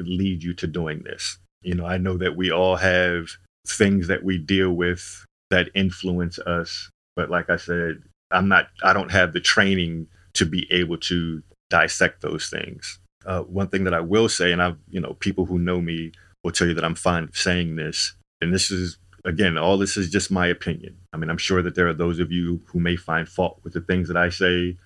lead 0.00 0.42
you 0.42 0.54
to 0.54 0.66
doing 0.66 1.02
this. 1.02 1.38
You 1.62 1.74
know, 1.74 1.84
I 1.84 1.98
know 1.98 2.16
that 2.18 2.36
we 2.36 2.52
all 2.52 2.76
have 2.76 3.30
things 3.72 4.08
that 4.08 4.24
we 4.24 4.38
deal 4.38 4.72
with 4.72 5.24
that 5.50 5.70
influence 5.74 6.38
us, 6.38 6.90
but 7.16 7.30
like 7.30 7.50
I 7.50 7.56
said, 7.56 8.02
I'm 8.30 8.48
not 8.48 8.68
I 8.82 8.92
don't 8.92 9.10
have 9.10 9.32
the 9.32 9.40
training 9.40 10.06
to 10.34 10.44
be 10.44 10.66
able 10.70 10.98
to 10.98 11.42
dissect 11.70 12.22
those 12.22 12.48
things 12.48 12.98
uh, 13.26 13.42
one 13.42 13.68
thing 13.68 13.84
that 13.84 13.94
I 13.94 14.00
will 14.00 14.28
say, 14.28 14.52
and 14.52 14.62
I, 14.62 14.74
you 14.88 15.00
know, 15.00 15.14
people 15.14 15.44
who 15.44 15.58
know 15.58 15.80
me 15.80 16.12
will 16.42 16.52
tell 16.52 16.66
you 16.66 16.74
that 16.74 16.84
I'm 16.84 16.94
fine 16.94 17.28
saying 17.32 17.76
this, 17.76 18.14
and 18.40 18.52
this 18.52 18.70
is 18.70 18.98
again, 19.24 19.58
all 19.58 19.76
this 19.76 19.96
is 19.96 20.10
just 20.10 20.30
my 20.30 20.46
opinion. 20.46 20.96
I 21.12 21.18
mean, 21.18 21.28
I'm 21.28 21.38
sure 21.38 21.62
that 21.62 21.74
there 21.74 21.88
are 21.88 21.94
those 21.94 22.20
of 22.20 22.32
you 22.32 22.62
who 22.66 22.80
may 22.80 22.96
find 22.96 23.28
fault 23.28 23.60
with 23.64 23.74
the 23.74 23.80
things 23.80 24.08
that 24.08 24.16
I 24.16 24.30
say. 24.30 24.76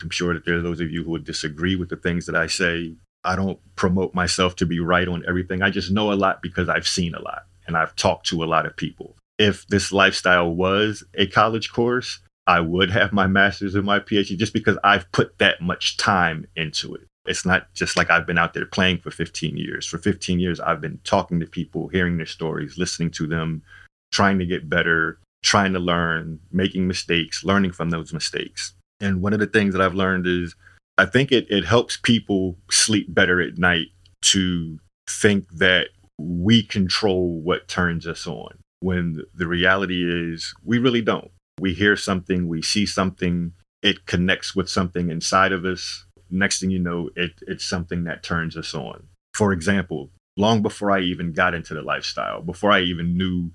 I'm 0.00 0.10
sure 0.10 0.34
that 0.34 0.44
there 0.44 0.56
are 0.56 0.62
those 0.62 0.80
of 0.80 0.90
you 0.90 1.04
who 1.04 1.10
would 1.10 1.24
disagree 1.24 1.76
with 1.76 1.90
the 1.90 1.96
things 1.96 2.26
that 2.26 2.34
I 2.34 2.46
say. 2.46 2.94
I 3.24 3.36
don't 3.36 3.60
promote 3.76 4.14
myself 4.14 4.56
to 4.56 4.66
be 4.66 4.80
right 4.80 5.06
on 5.06 5.22
everything. 5.28 5.62
I 5.62 5.70
just 5.70 5.92
know 5.92 6.12
a 6.12 6.14
lot 6.14 6.42
because 6.42 6.68
I've 6.68 6.88
seen 6.88 7.14
a 7.14 7.22
lot 7.22 7.44
and 7.72 7.78
I've 7.78 7.96
talked 7.96 8.26
to 8.26 8.44
a 8.44 8.46
lot 8.46 8.66
of 8.66 8.76
people. 8.76 9.16
If 9.38 9.66
this 9.68 9.92
lifestyle 9.92 10.54
was 10.54 11.02
a 11.14 11.26
college 11.26 11.72
course, 11.72 12.20
I 12.46 12.60
would 12.60 12.90
have 12.90 13.12
my 13.12 13.26
master's 13.26 13.74
and 13.74 13.86
my 13.86 13.98
PhD 13.98 14.36
just 14.36 14.52
because 14.52 14.76
I've 14.84 15.10
put 15.12 15.38
that 15.38 15.62
much 15.62 15.96
time 15.96 16.46
into 16.54 16.94
it. 16.94 17.06
It's 17.24 17.46
not 17.46 17.72
just 17.72 17.96
like 17.96 18.10
I've 18.10 18.26
been 18.26 18.36
out 18.36 18.52
there 18.52 18.66
playing 18.66 18.98
for 18.98 19.10
15 19.10 19.56
years. 19.56 19.86
For 19.86 19.96
15 19.96 20.38
years, 20.38 20.60
I've 20.60 20.82
been 20.82 21.00
talking 21.04 21.40
to 21.40 21.46
people, 21.46 21.88
hearing 21.88 22.18
their 22.18 22.26
stories, 22.26 22.76
listening 22.76 23.10
to 23.12 23.26
them, 23.26 23.62
trying 24.10 24.38
to 24.40 24.46
get 24.46 24.68
better, 24.68 25.18
trying 25.42 25.72
to 25.72 25.78
learn, 25.78 26.40
making 26.50 26.86
mistakes, 26.86 27.42
learning 27.42 27.72
from 27.72 27.88
those 27.88 28.12
mistakes. 28.12 28.74
And 29.00 29.22
one 29.22 29.32
of 29.32 29.40
the 29.40 29.46
things 29.46 29.72
that 29.72 29.80
I've 29.80 29.94
learned 29.94 30.26
is 30.26 30.54
I 30.98 31.06
think 31.06 31.32
it, 31.32 31.46
it 31.48 31.64
helps 31.64 31.96
people 31.96 32.58
sleep 32.70 33.06
better 33.08 33.40
at 33.40 33.56
night 33.56 33.88
to 34.22 34.78
think 35.08 35.48
that 35.52 35.88
we 36.18 36.62
control 36.62 37.40
what 37.40 37.68
turns 37.68 38.06
us 38.06 38.26
on 38.26 38.58
when 38.80 39.22
the 39.34 39.46
reality 39.46 40.02
is 40.04 40.54
we 40.64 40.78
really 40.78 41.02
don't. 41.02 41.30
We 41.60 41.74
hear 41.74 41.96
something, 41.96 42.48
we 42.48 42.62
see 42.62 42.86
something, 42.86 43.52
it 43.82 44.06
connects 44.06 44.54
with 44.54 44.68
something 44.68 45.10
inside 45.10 45.52
of 45.52 45.64
us. 45.64 46.06
Next 46.30 46.60
thing 46.60 46.70
you 46.70 46.78
know, 46.78 47.10
it, 47.14 47.32
it's 47.42 47.64
something 47.64 48.04
that 48.04 48.22
turns 48.22 48.56
us 48.56 48.74
on. 48.74 49.04
For 49.34 49.52
example, 49.52 50.10
long 50.36 50.62
before 50.62 50.90
I 50.90 51.00
even 51.00 51.32
got 51.32 51.54
into 51.54 51.74
the 51.74 51.82
lifestyle, 51.82 52.40
before 52.42 52.70
I 52.70 52.80
even 52.80 53.16
knew 53.16 53.50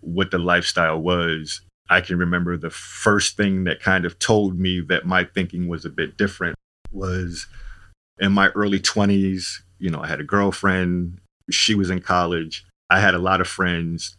what 0.00 0.30
the 0.30 0.38
lifestyle 0.38 1.00
was, 1.00 1.62
I 1.90 2.00
can 2.00 2.18
remember 2.18 2.56
the 2.56 2.70
first 2.70 3.36
thing 3.36 3.64
that 3.64 3.80
kind 3.80 4.04
of 4.04 4.18
told 4.18 4.58
me 4.58 4.80
that 4.88 5.06
my 5.06 5.24
thinking 5.24 5.68
was 5.68 5.84
a 5.84 5.90
bit 5.90 6.16
different 6.16 6.56
was 6.92 7.46
in 8.18 8.32
my 8.32 8.48
early 8.48 8.78
20s. 8.78 9.62
You 9.78 9.90
know, 9.90 10.02
I 10.02 10.06
had 10.06 10.20
a 10.20 10.24
girlfriend, 10.24 11.18
she 11.50 11.74
was 11.74 11.90
in 11.90 12.00
college. 12.00 12.64
I 12.90 13.00
had 13.00 13.14
a 13.14 13.18
lot 13.18 13.40
of 13.40 13.48
friends. 13.48 14.16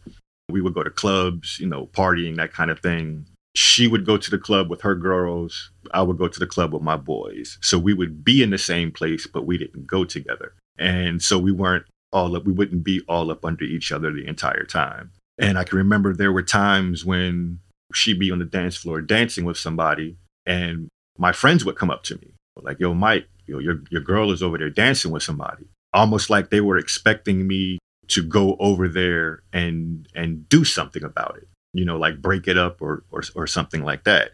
We 0.48 0.60
would 0.60 0.74
go 0.74 0.82
to 0.82 0.90
clubs, 0.90 1.58
you 1.60 1.66
know, 1.66 1.86
partying, 1.92 2.36
that 2.36 2.52
kind 2.52 2.70
of 2.70 2.80
thing. 2.80 3.26
She 3.56 3.88
would 3.88 4.06
go 4.06 4.16
to 4.16 4.30
the 4.30 4.38
club 4.38 4.70
with 4.70 4.82
her 4.82 4.94
girls. 4.94 5.70
I 5.92 6.02
would 6.02 6.18
go 6.18 6.28
to 6.28 6.40
the 6.40 6.46
club 6.46 6.72
with 6.72 6.82
my 6.82 6.96
boys. 6.96 7.58
So 7.60 7.78
we 7.78 7.94
would 7.94 8.24
be 8.24 8.42
in 8.42 8.50
the 8.50 8.58
same 8.58 8.92
place, 8.92 9.26
but 9.26 9.46
we 9.46 9.58
didn't 9.58 9.86
go 9.86 10.04
together. 10.04 10.54
And 10.78 11.20
so 11.22 11.38
we 11.38 11.52
weren't 11.52 11.86
all 12.12 12.36
up, 12.36 12.44
we 12.44 12.52
wouldn't 12.52 12.84
be 12.84 13.02
all 13.08 13.30
up 13.30 13.44
under 13.44 13.64
each 13.64 13.92
other 13.92 14.12
the 14.12 14.26
entire 14.26 14.64
time. 14.64 15.12
And 15.38 15.58
I 15.58 15.64
can 15.64 15.78
remember 15.78 16.12
there 16.12 16.32
were 16.32 16.42
times 16.42 17.04
when 17.04 17.60
she'd 17.94 18.18
be 18.18 18.30
on 18.30 18.38
the 18.38 18.44
dance 18.44 18.76
floor 18.76 19.00
dancing 19.00 19.44
with 19.44 19.56
somebody, 19.56 20.16
and 20.46 20.88
my 21.18 21.32
friends 21.32 21.64
would 21.64 21.76
come 21.76 21.90
up 21.90 22.02
to 22.04 22.16
me, 22.16 22.34
like, 22.56 22.78
yo, 22.80 22.94
Mike, 22.94 23.26
yo, 23.46 23.58
your, 23.58 23.80
your 23.90 24.00
girl 24.00 24.32
is 24.32 24.42
over 24.42 24.58
there 24.58 24.70
dancing 24.70 25.10
with 25.10 25.22
somebody. 25.22 25.66
Almost 25.92 26.30
like 26.30 26.50
they 26.50 26.60
were 26.60 26.78
expecting 26.78 27.46
me 27.46 27.78
to 28.08 28.22
go 28.22 28.56
over 28.58 28.88
there 28.88 29.42
and 29.52 30.06
and 30.14 30.48
do 30.48 30.64
something 30.64 31.04
about 31.04 31.36
it, 31.36 31.48
you 31.72 31.84
know, 31.84 31.96
like 31.96 32.20
break 32.20 32.48
it 32.48 32.58
up 32.58 32.82
or 32.82 33.04
or, 33.10 33.22
or 33.34 33.46
something 33.46 33.82
like 33.84 34.04
that. 34.04 34.32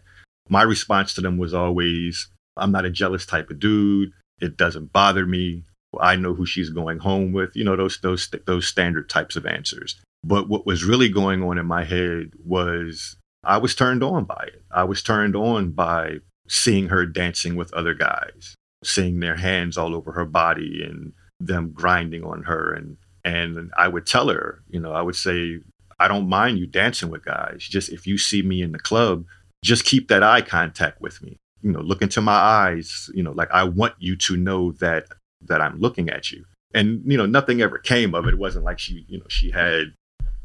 My 0.49 0.63
response 0.63 1.13
to 1.15 1.21
them 1.21 1.37
was 1.37 1.53
always, 1.53 2.29
I'm 2.55 2.71
not 2.71 2.85
a 2.85 2.89
jealous 2.89 3.25
type 3.25 3.49
of 3.49 3.59
dude. 3.59 4.11
It 4.39 4.57
doesn't 4.57 4.93
bother 4.93 5.25
me. 5.25 5.63
I 5.99 6.15
know 6.15 6.33
who 6.33 6.45
she's 6.45 6.69
going 6.69 6.99
home 6.99 7.33
with. 7.33 7.55
You 7.55 7.63
know 7.63 7.75
those 7.75 7.99
those 8.01 8.29
those 8.45 8.67
standard 8.67 9.09
types 9.09 9.35
of 9.35 9.45
answers. 9.45 9.99
But 10.23 10.49
what 10.49 10.65
was 10.65 10.83
really 10.83 11.09
going 11.09 11.43
on 11.43 11.57
in 11.57 11.65
my 11.65 11.83
head 11.83 12.31
was 12.43 13.15
I 13.43 13.57
was 13.57 13.75
turned 13.75 14.03
on 14.03 14.25
by 14.25 14.45
it. 14.47 14.63
I 14.71 14.83
was 14.83 15.01
turned 15.01 15.35
on 15.35 15.71
by 15.71 16.17
seeing 16.47 16.89
her 16.89 17.05
dancing 17.05 17.55
with 17.55 17.73
other 17.73 17.93
guys, 17.93 18.55
seeing 18.83 19.19
their 19.19 19.37
hands 19.37 19.77
all 19.77 19.95
over 19.95 20.11
her 20.13 20.25
body 20.25 20.83
and 20.83 21.13
them 21.39 21.71
grinding 21.71 22.23
on 22.23 22.43
her 22.43 22.73
and 22.73 22.97
and 23.23 23.71
I 23.77 23.89
would 23.89 24.05
tell 24.05 24.29
her, 24.29 24.63
you 24.69 24.79
know, 24.79 24.93
I 24.93 25.01
would 25.01 25.17
say, 25.17 25.59
I 25.99 26.07
don't 26.07 26.29
mind 26.29 26.59
you 26.59 26.65
dancing 26.65 27.09
with 27.09 27.25
guys. 27.25 27.57
Just 27.59 27.89
if 27.89 28.07
you 28.07 28.17
see 28.17 28.41
me 28.41 28.61
in 28.61 28.71
the 28.71 28.79
club, 28.79 29.25
just 29.65 29.83
keep 29.83 30.07
that 30.07 30.23
eye 30.23 30.41
contact 30.41 31.01
with 31.01 31.21
me. 31.21 31.37
You 31.61 31.73
know, 31.73 31.81
look 31.81 32.01
into 32.01 32.21
my 32.21 32.31
eyes, 32.31 33.09
you 33.13 33.23
know, 33.23 33.33
like 33.33 33.51
I 33.51 33.65
want 33.65 33.95
you 33.99 34.15
to 34.15 34.37
know 34.37 34.71
that 34.73 35.07
that 35.41 35.61
I'm 35.61 35.77
looking 35.79 36.09
at 36.09 36.31
you. 36.31 36.45
And 36.73 37.01
you 37.05 37.17
know, 37.17 37.25
nothing 37.25 37.61
ever 37.61 37.77
came 37.77 38.15
of 38.15 38.27
it. 38.27 38.35
It 38.35 38.39
wasn't 38.39 38.63
like 38.63 38.79
she, 38.79 39.05
you 39.09 39.17
know, 39.17 39.25
she 39.27 39.51
had 39.51 39.93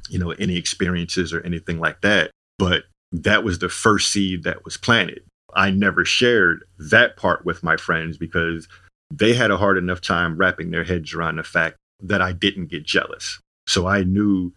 you 0.09 0.19
know, 0.19 0.33
any 0.33 0.57
experiences 0.57 1.33
or 1.33 1.41
anything 1.41 1.79
like 1.79 2.01
that. 2.03 2.31
But 2.59 2.85
that 3.13 3.45
was 3.45 3.59
the 3.59 3.69
first 3.69 4.13
seed 4.13 4.45
that 4.45 4.65
was 4.65 4.77
planted. 4.77 5.25
I 5.55 5.71
never 5.71 6.05
shared 6.05 6.65
that 6.79 7.17
part 7.17 7.45
with 7.45 7.63
my 7.63 7.77
friends 7.77 8.17
because 8.17 8.69
they 9.15 9.35
had 9.35 9.51
a 9.51 9.59
hard 9.59 9.77
enough 9.77 10.01
time 10.01 10.37
wrapping 10.37 10.71
their 10.71 10.85
heads 10.85 11.13
around 11.13 11.37
the 11.37 11.43
fact 11.43 11.77
that 12.01 12.23
I 12.23 12.33
didn't 12.33 12.67
get 12.67 12.85
jealous. 12.85 13.39
So 13.67 13.87
I 13.87 14.05
knew 14.05 14.53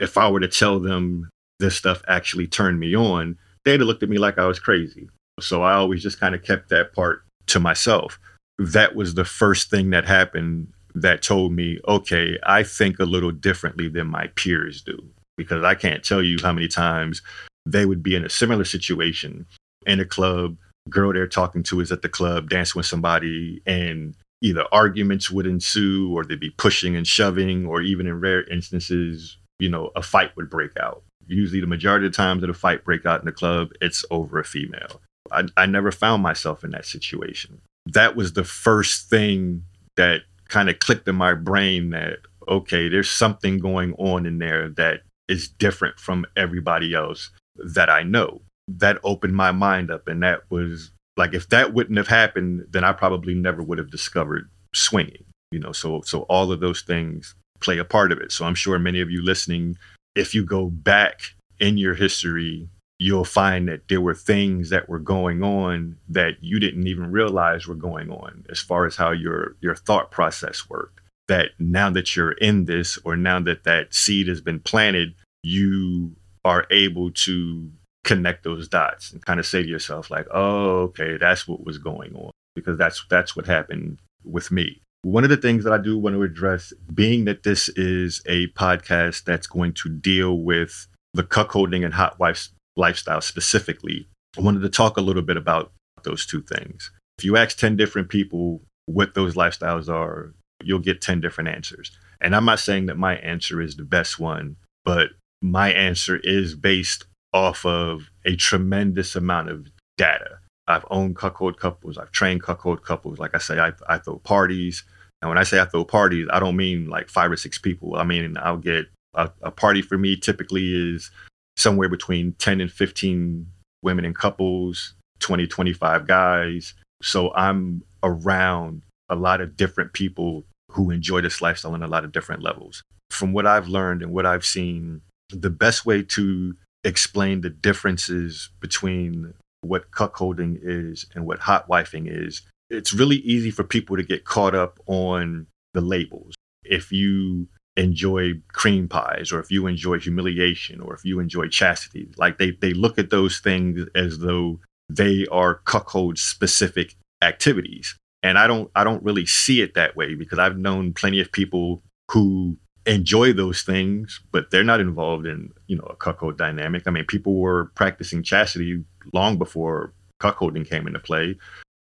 if 0.00 0.18
I 0.18 0.28
were 0.28 0.40
to 0.40 0.48
tell 0.48 0.80
them 0.80 1.28
this 1.60 1.76
stuff 1.76 2.02
actually 2.08 2.46
turned 2.46 2.80
me 2.80 2.96
on, 2.96 3.38
they'd 3.64 3.80
have 3.80 3.86
looked 3.86 4.02
at 4.02 4.08
me 4.08 4.18
like 4.18 4.38
I 4.38 4.46
was 4.46 4.58
crazy. 4.58 5.08
So 5.40 5.62
I 5.62 5.74
always 5.74 6.02
just 6.02 6.20
kind 6.20 6.34
of 6.34 6.42
kept 6.42 6.70
that 6.70 6.92
part 6.92 7.24
to 7.46 7.60
myself. 7.60 8.18
That 8.58 8.94
was 8.94 9.14
the 9.14 9.24
first 9.24 9.70
thing 9.70 9.90
that 9.90 10.04
happened 10.04 10.68
that 10.94 11.22
told 11.22 11.52
me, 11.52 11.78
okay, 11.88 12.38
I 12.44 12.62
think 12.62 12.98
a 12.98 13.04
little 13.04 13.32
differently 13.32 13.88
than 13.88 14.06
my 14.08 14.28
peers 14.34 14.82
do. 14.82 14.98
Because 15.36 15.64
I 15.64 15.74
can't 15.74 16.04
tell 16.04 16.22
you 16.22 16.36
how 16.42 16.52
many 16.52 16.68
times 16.68 17.22
they 17.66 17.86
would 17.86 18.02
be 18.02 18.14
in 18.14 18.24
a 18.24 18.30
similar 18.30 18.64
situation 18.64 19.46
in 19.86 20.00
a 20.00 20.04
club, 20.04 20.56
girl 20.88 21.12
they're 21.12 21.26
talking 21.26 21.62
to 21.64 21.80
is 21.80 21.92
at 21.92 22.02
the 22.02 22.08
club 22.08 22.50
dancing 22.50 22.78
with 22.78 22.86
somebody, 22.86 23.62
and 23.66 24.14
either 24.42 24.64
arguments 24.72 25.30
would 25.30 25.46
ensue 25.46 26.12
or 26.14 26.24
they'd 26.24 26.40
be 26.40 26.50
pushing 26.50 26.96
and 26.96 27.06
shoving, 27.06 27.66
or 27.66 27.80
even 27.80 28.06
in 28.06 28.20
rare 28.20 28.44
instances, 28.44 29.38
you 29.58 29.68
know, 29.68 29.90
a 29.96 30.02
fight 30.02 30.36
would 30.36 30.50
break 30.50 30.72
out. 30.78 31.02
Usually, 31.26 31.60
the 31.60 31.66
majority 31.66 32.06
of 32.06 32.12
the 32.12 32.16
times 32.16 32.42
that 32.42 32.50
a 32.50 32.54
fight 32.54 32.84
break 32.84 33.06
out 33.06 33.20
in 33.20 33.26
the 33.26 33.32
club, 33.32 33.70
it's 33.80 34.04
over 34.10 34.38
a 34.38 34.44
female. 34.44 35.00
I, 35.32 35.44
I 35.56 35.66
never 35.66 35.90
found 35.90 36.22
myself 36.22 36.64
in 36.64 36.70
that 36.72 36.84
situation. 36.84 37.60
That 37.86 38.16
was 38.16 38.34
the 38.34 38.44
first 38.44 39.08
thing 39.08 39.64
that 39.96 40.22
kind 40.48 40.68
of 40.68 40.78
clicked 40.78 41.08
in 41.08 41.16
my 41.16 41.34
brain 41.34 41.90
that 41.90 42.18
okay, 42.48 42.88
there's 42.88 43.10
something 43.10 43.58
going 43.58 43.94
on 43.94 44.26
in 44.26 44.38
there 44.38 44.68
that 44.70 45.00
is 45.28 45.48
different 45.48 45.98
from 45.98 46.26
everybody 46.36 46.94
else 46.94 47.30
that 47.56 47.88
I 47.88 48.02
know. 48.02 48.42
That 48.68 48.98
opened 49.04 49.34
my 49.34 49.52
mind 49.52 49.90
up, 49.90 50.08
and 50.08 50.22
that 50.22 50.42
was 50.50 50.90
like 51.16 51.34
if 51.34 51.48
that 51.50 51.74
wouldn't 51.74 51.98
have 51.98 52.08
happened, 52.08 52.66
then 52.70 52.84
I 52.84 52.92
probably 52.92 53.34
never 53.34 53.62
would 53.62 53.78
have 53.78 53.90
discovered 53.90 54.48
swinging. 54.74 55.24
You 55.50 55.60
know, 55.60 55.72
so 55.72 56.02
so 56.02 56.22
all 56.22 56.50
of 56.50 56.60
those 56.60 56.82
things 56.82 57.34
play 57.60 57.78
a 57.78 57.84
part 57.84 58.12
of 58.12 58.18
it. 58.18 58.32
So 58.32 58.44
I'm 58.44 58.54
sure 58.54 58.78
many 58.78 59.00
of 59.00 59.10
you 59.10 59.22
listening, 59.22 59.76
if 60.14 60.34
you 60.34 60.44
go 60.44 60.66
back 60.66 61.20
in 61.60 61.78
your 61.78 61.94
history 61.94 62.68
you'll 62.98 63.24
find 63.24 63.68
that 63.68 63.88
there 63.88 64.00
were 64.00 64.14
things 64.14 64.70
that 64.70 64.88
were 64.88 64.98
going 64.98 65.42
on 65.42 65.96
that 66.08 66.34
you 66.40 66.60
didn't 66.60 66.86
even 66.86 67.10
realize 67.10 67.66
were 67.66 67.74
going 67.74 68.10
on 68.10 68.44
as 68.48 68.60
far 68.60 68.86
as 68.86 68.96
how 68.96 69.10
your 69.10 69.56
your 69.60 69.74
thought 69.74 70.10
process 70.10 70.68
worked 70.68 71.00
that 71.26 71.50
now 71.58 71.90
that 71.90 72.14
you're 72.14 72.32
in 72.32 72.66
this 72.66 72.98
or 73.04 73.16
now 73.16 73.40
that 73.40 73.64
that 73.64 73.92
seed 73.92 74.28
has 74.28 74.40
been 74.40 74.60
planted 74.60 75.14
you 75.42 76.14
are 76.44 76.66
able 76.70 77.10
to 77.10 77.70
connect 78.04 78.44
those 78.44 78.68
dots 78.68 79.12
and 79.12 79.24
kind 79.24 79.40
of 79.40 79.46
say 79.46 79.62
to 79.62 79.68
yourself 79.68 80.10
like 80.10 80.26
oh 80.32 80.82
okay 80.82 81.16
that's 81.16 81.48
what 81.48 81.64
was 81.64 81.78
going 81.78 82.14
on 82.14 82.30
because 82.54 82.78
that's 82.78 83.04
that's 83.10 83.34
what 83.34 83.46
happened 83.46 83.98
with 84.24 84.50
me 84.50 84.80
one 85.04 85.22
of 85.22 85.28
the 85.28 85.36
things 85.36 85.64
that 85.64 85.72
I 85.72 85.78
do 85.78 85.98
want 85.98 86.16
to 86.16 86.22
address 86.22 86.72
being 86.92 87.26
that 87.26 87.42
this 87.42 87.68
is 87.70 88.22
a 88.26 88.46
podcast 88.48 89.24
that's 89.24 89.46
going 89.46 89.74
to 89.74 89.90
deal 89.90 90.38
with 90.38 90.86
the 91.12 91.22
cuckolding 91.22 91.84
and 91.84 91.92
hot 91.92 92.18
wife 92.18 92.48
lifestyle 92.74 93.20
specifically, 93.20 94.08
I 94.36 94.40
wanted 94.40 94.62
to 94.62 94.70
talk 94.70 94.96
a 94.96 95.02
little 95.02 95.22
bit 95.22 95.36
about 95.36 95.72
those 96.04 96.24
two 96.24 96.42
things. 96.42 96.90
If 97.18 97.24
you 97.24 97.36
ask 97.36 97.56
10 97.58 97.76
different 97.76 98.08
people 98.08 98.62
what 98.86 99.14
those 99.14 99.34
lifestyles 99.34 99.90
are, 99.90 100.34
you'll 100.62 100.78
get 100.78 101.02
10 101.02 101.20
different 101.20 101.50
answers. 101.50 101.90
And 102.20 102.34
I'm 102.34 102.46
not 102.46 102.58
saying 102.58 102.86
that 102.86 102.96
my 102.96 103.16
answer 103.16 103.60
is 103.60 103.76
the 103.76 103.84
best 103.84 104.18
one, 104.18 104.56
but 104.86 105.10
my 105.42 105.70
answer 105.70 106.16
is 106.16 106.54
based 106.54 107.04
off 107.34 107.66
of 107.66 108.10
a 108.24 108.36
tremendous 108.36 109.16
amount 109.16 109.50
of 109.50 109.66
data. 109.98 110.38
I've 110.66 110.86
owned 110.90 111.16
cuckold 111.16 111.58
couples, 111.58 111.98
I've 111.98 112.12
trained 112.12 112.42
cuckold 112.42 112.82
couples. 112.82 113.18
Like 113.18 113.34
I 113.34 113.38
say, 113.38 113.58
I, 113.58 113.72
I 113.86 113.98
throw 113.98 114.18
parties. 114.18 114.84
And 115.20 115.28
when 115.28 115.36
I 115.36 115.42
say 115.42 115.60
I 115.60 115.66
throw 115.66 115.84
parties, 115.84 116.28
I 116.30 116.38
don't 116.38 116.56
mean 116.56 116.88
like 116.88 117.10
five 117.10 117.30
or 117.30 117.36
six 117.36 117.58
people. 117.58 117.96
I 117.96 118.04
mean, 118.04 118.36
I'll 118.40 118.56
get 118.56 118.86
a, 119.14 119.30
a 119.42 119.50
party 119.50 119.82
for 119.82 119.98
me 119.98 120.16
typically 120.16 120.94
is 120.94 121.10
somewhere 121.56 121.88
between 121.88 122.32
10 122.38 122.60
and 122.60 122.70
15 122.70 123.46
women 123.82 124.04
and 124.04 124.14
couples, 124.14 124.94
20, 125.20 125.46
25 125.46 126.06
guys. 126.06 126.74
So 127.02 127.32
I'm 127.34 127.82
around 128.02 128.82
a 129.08 129.14
lot 129.14 129.40
of 129.40 129.56
different 129.56 129.92
people 129.92 130.44
who 130.70 130.90
enjoy 130.90 131.20
this 131.20 131.42
lifestyle 131.42 131.74
on 131.74 131.82
a 131.82 131.88
lot 131.88 132.04
of 132.04 132.12
different 132.12 132.42
levels. 132.42 132.82
From 133.10 133.32
what 133.32 133.46
I've 133.46 133.68
learned 133.68 134.02
and 134.02 134.12
what 134.12 134.26
I've 134.26 134.44
seen, 134.44 135.02
the 135.30 135.50
best 135.50 135.86
way 135.86 136.02
to 136.02 136.56
explain 136.84 137.40
the 137.40 137.50
differences 137.50 138.50
between 138.60 139.34
what 139.62 139.90
cuckolding 139.90 140.58
is 140.62 141.06
and 141.14 141.26
what 141.26 141.40
hot 141.40 141.68
wifing 141.68 142.06
is, 142.08 142.42
it's 142.70 142.92
really 142.92 143.16
easy 143.16 143.50
for 143.50 143.64
people 143.64 143.96
to 143.96 144.02
get 144.02 144.24
caught 144.24 144.54
up 144.54 144.78
on 144.86 145.46
the 145.72 145.80
labels. 145.80 146.34
If 146.64 146.92
you 146.92 147.48
enjoy 147.76 148.34
cream 148.52 148.88
pies 148.88 149.32
or 149.32 149.40
if 149.40 149.50
you 149.50 149.66
enjoy 149.66 149.98
humiliation 149.98 150.80
or 150.80 150.94
if 150.94 151.04
you 151.04 151.18
enjoy 151.18 151.48
chastity 151.48 152.08
like 152.16 152.38
they 152.38 152.52
they 152.60 152.72
look 152.72 152.98
at 152.98 153.10
those 153.10 153.40
things 153.40 153.88
as 153.96 154.18
though 154.18 154.60
they 154.88 155.26
are 155.32 155.56
cuckold 155.64 156.16
specific 156.16 156.94
activities 157.20 157.96
and 158.22 158.38
i 158.38 158.46
don't 158.46 158.70
i 158.76 158.84
don't 158.84 159.02
really 159.02 159.26
see 159.26 159.60
it 159.60 159.74
that 159.74 159.96
way 159.96 160.14
because 160.14 160.38
i've 160.38 160.56
known 160.56 160.92
plenty 160.92 161.20
of 161.20 161.32
people 161.32 161.82
who 162.12 162.56
enjoy 162.86 163.32
those 163.32 163.62
things 163.62 164.20
but 164.30 164.50
they're 164.50 164.64
not 164.64 164.80
involved 164.80 165.26
in 165.26 165.50
you 165.66 165.76
know 165.76 165.84
a 165.84 165.96
cuckold 165.96 166.36
dynamic 166.36 166.82
i 166.86 166.90
mean 166.90 167.04
people 167.06 167.36
were 167.36 167.70
practicing 167.74 168.22
chastity 168.22 168.84
long 169.12 169.38
before 169.38 169.92
cuckolding 170.20 170.68
came 170.68 170.86
into 170.86 170.98
play 170.98 171.34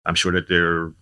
i'm 0.06 0.16
sure 0.16 0.32
that 0.32 0.48
there 0.48 0.94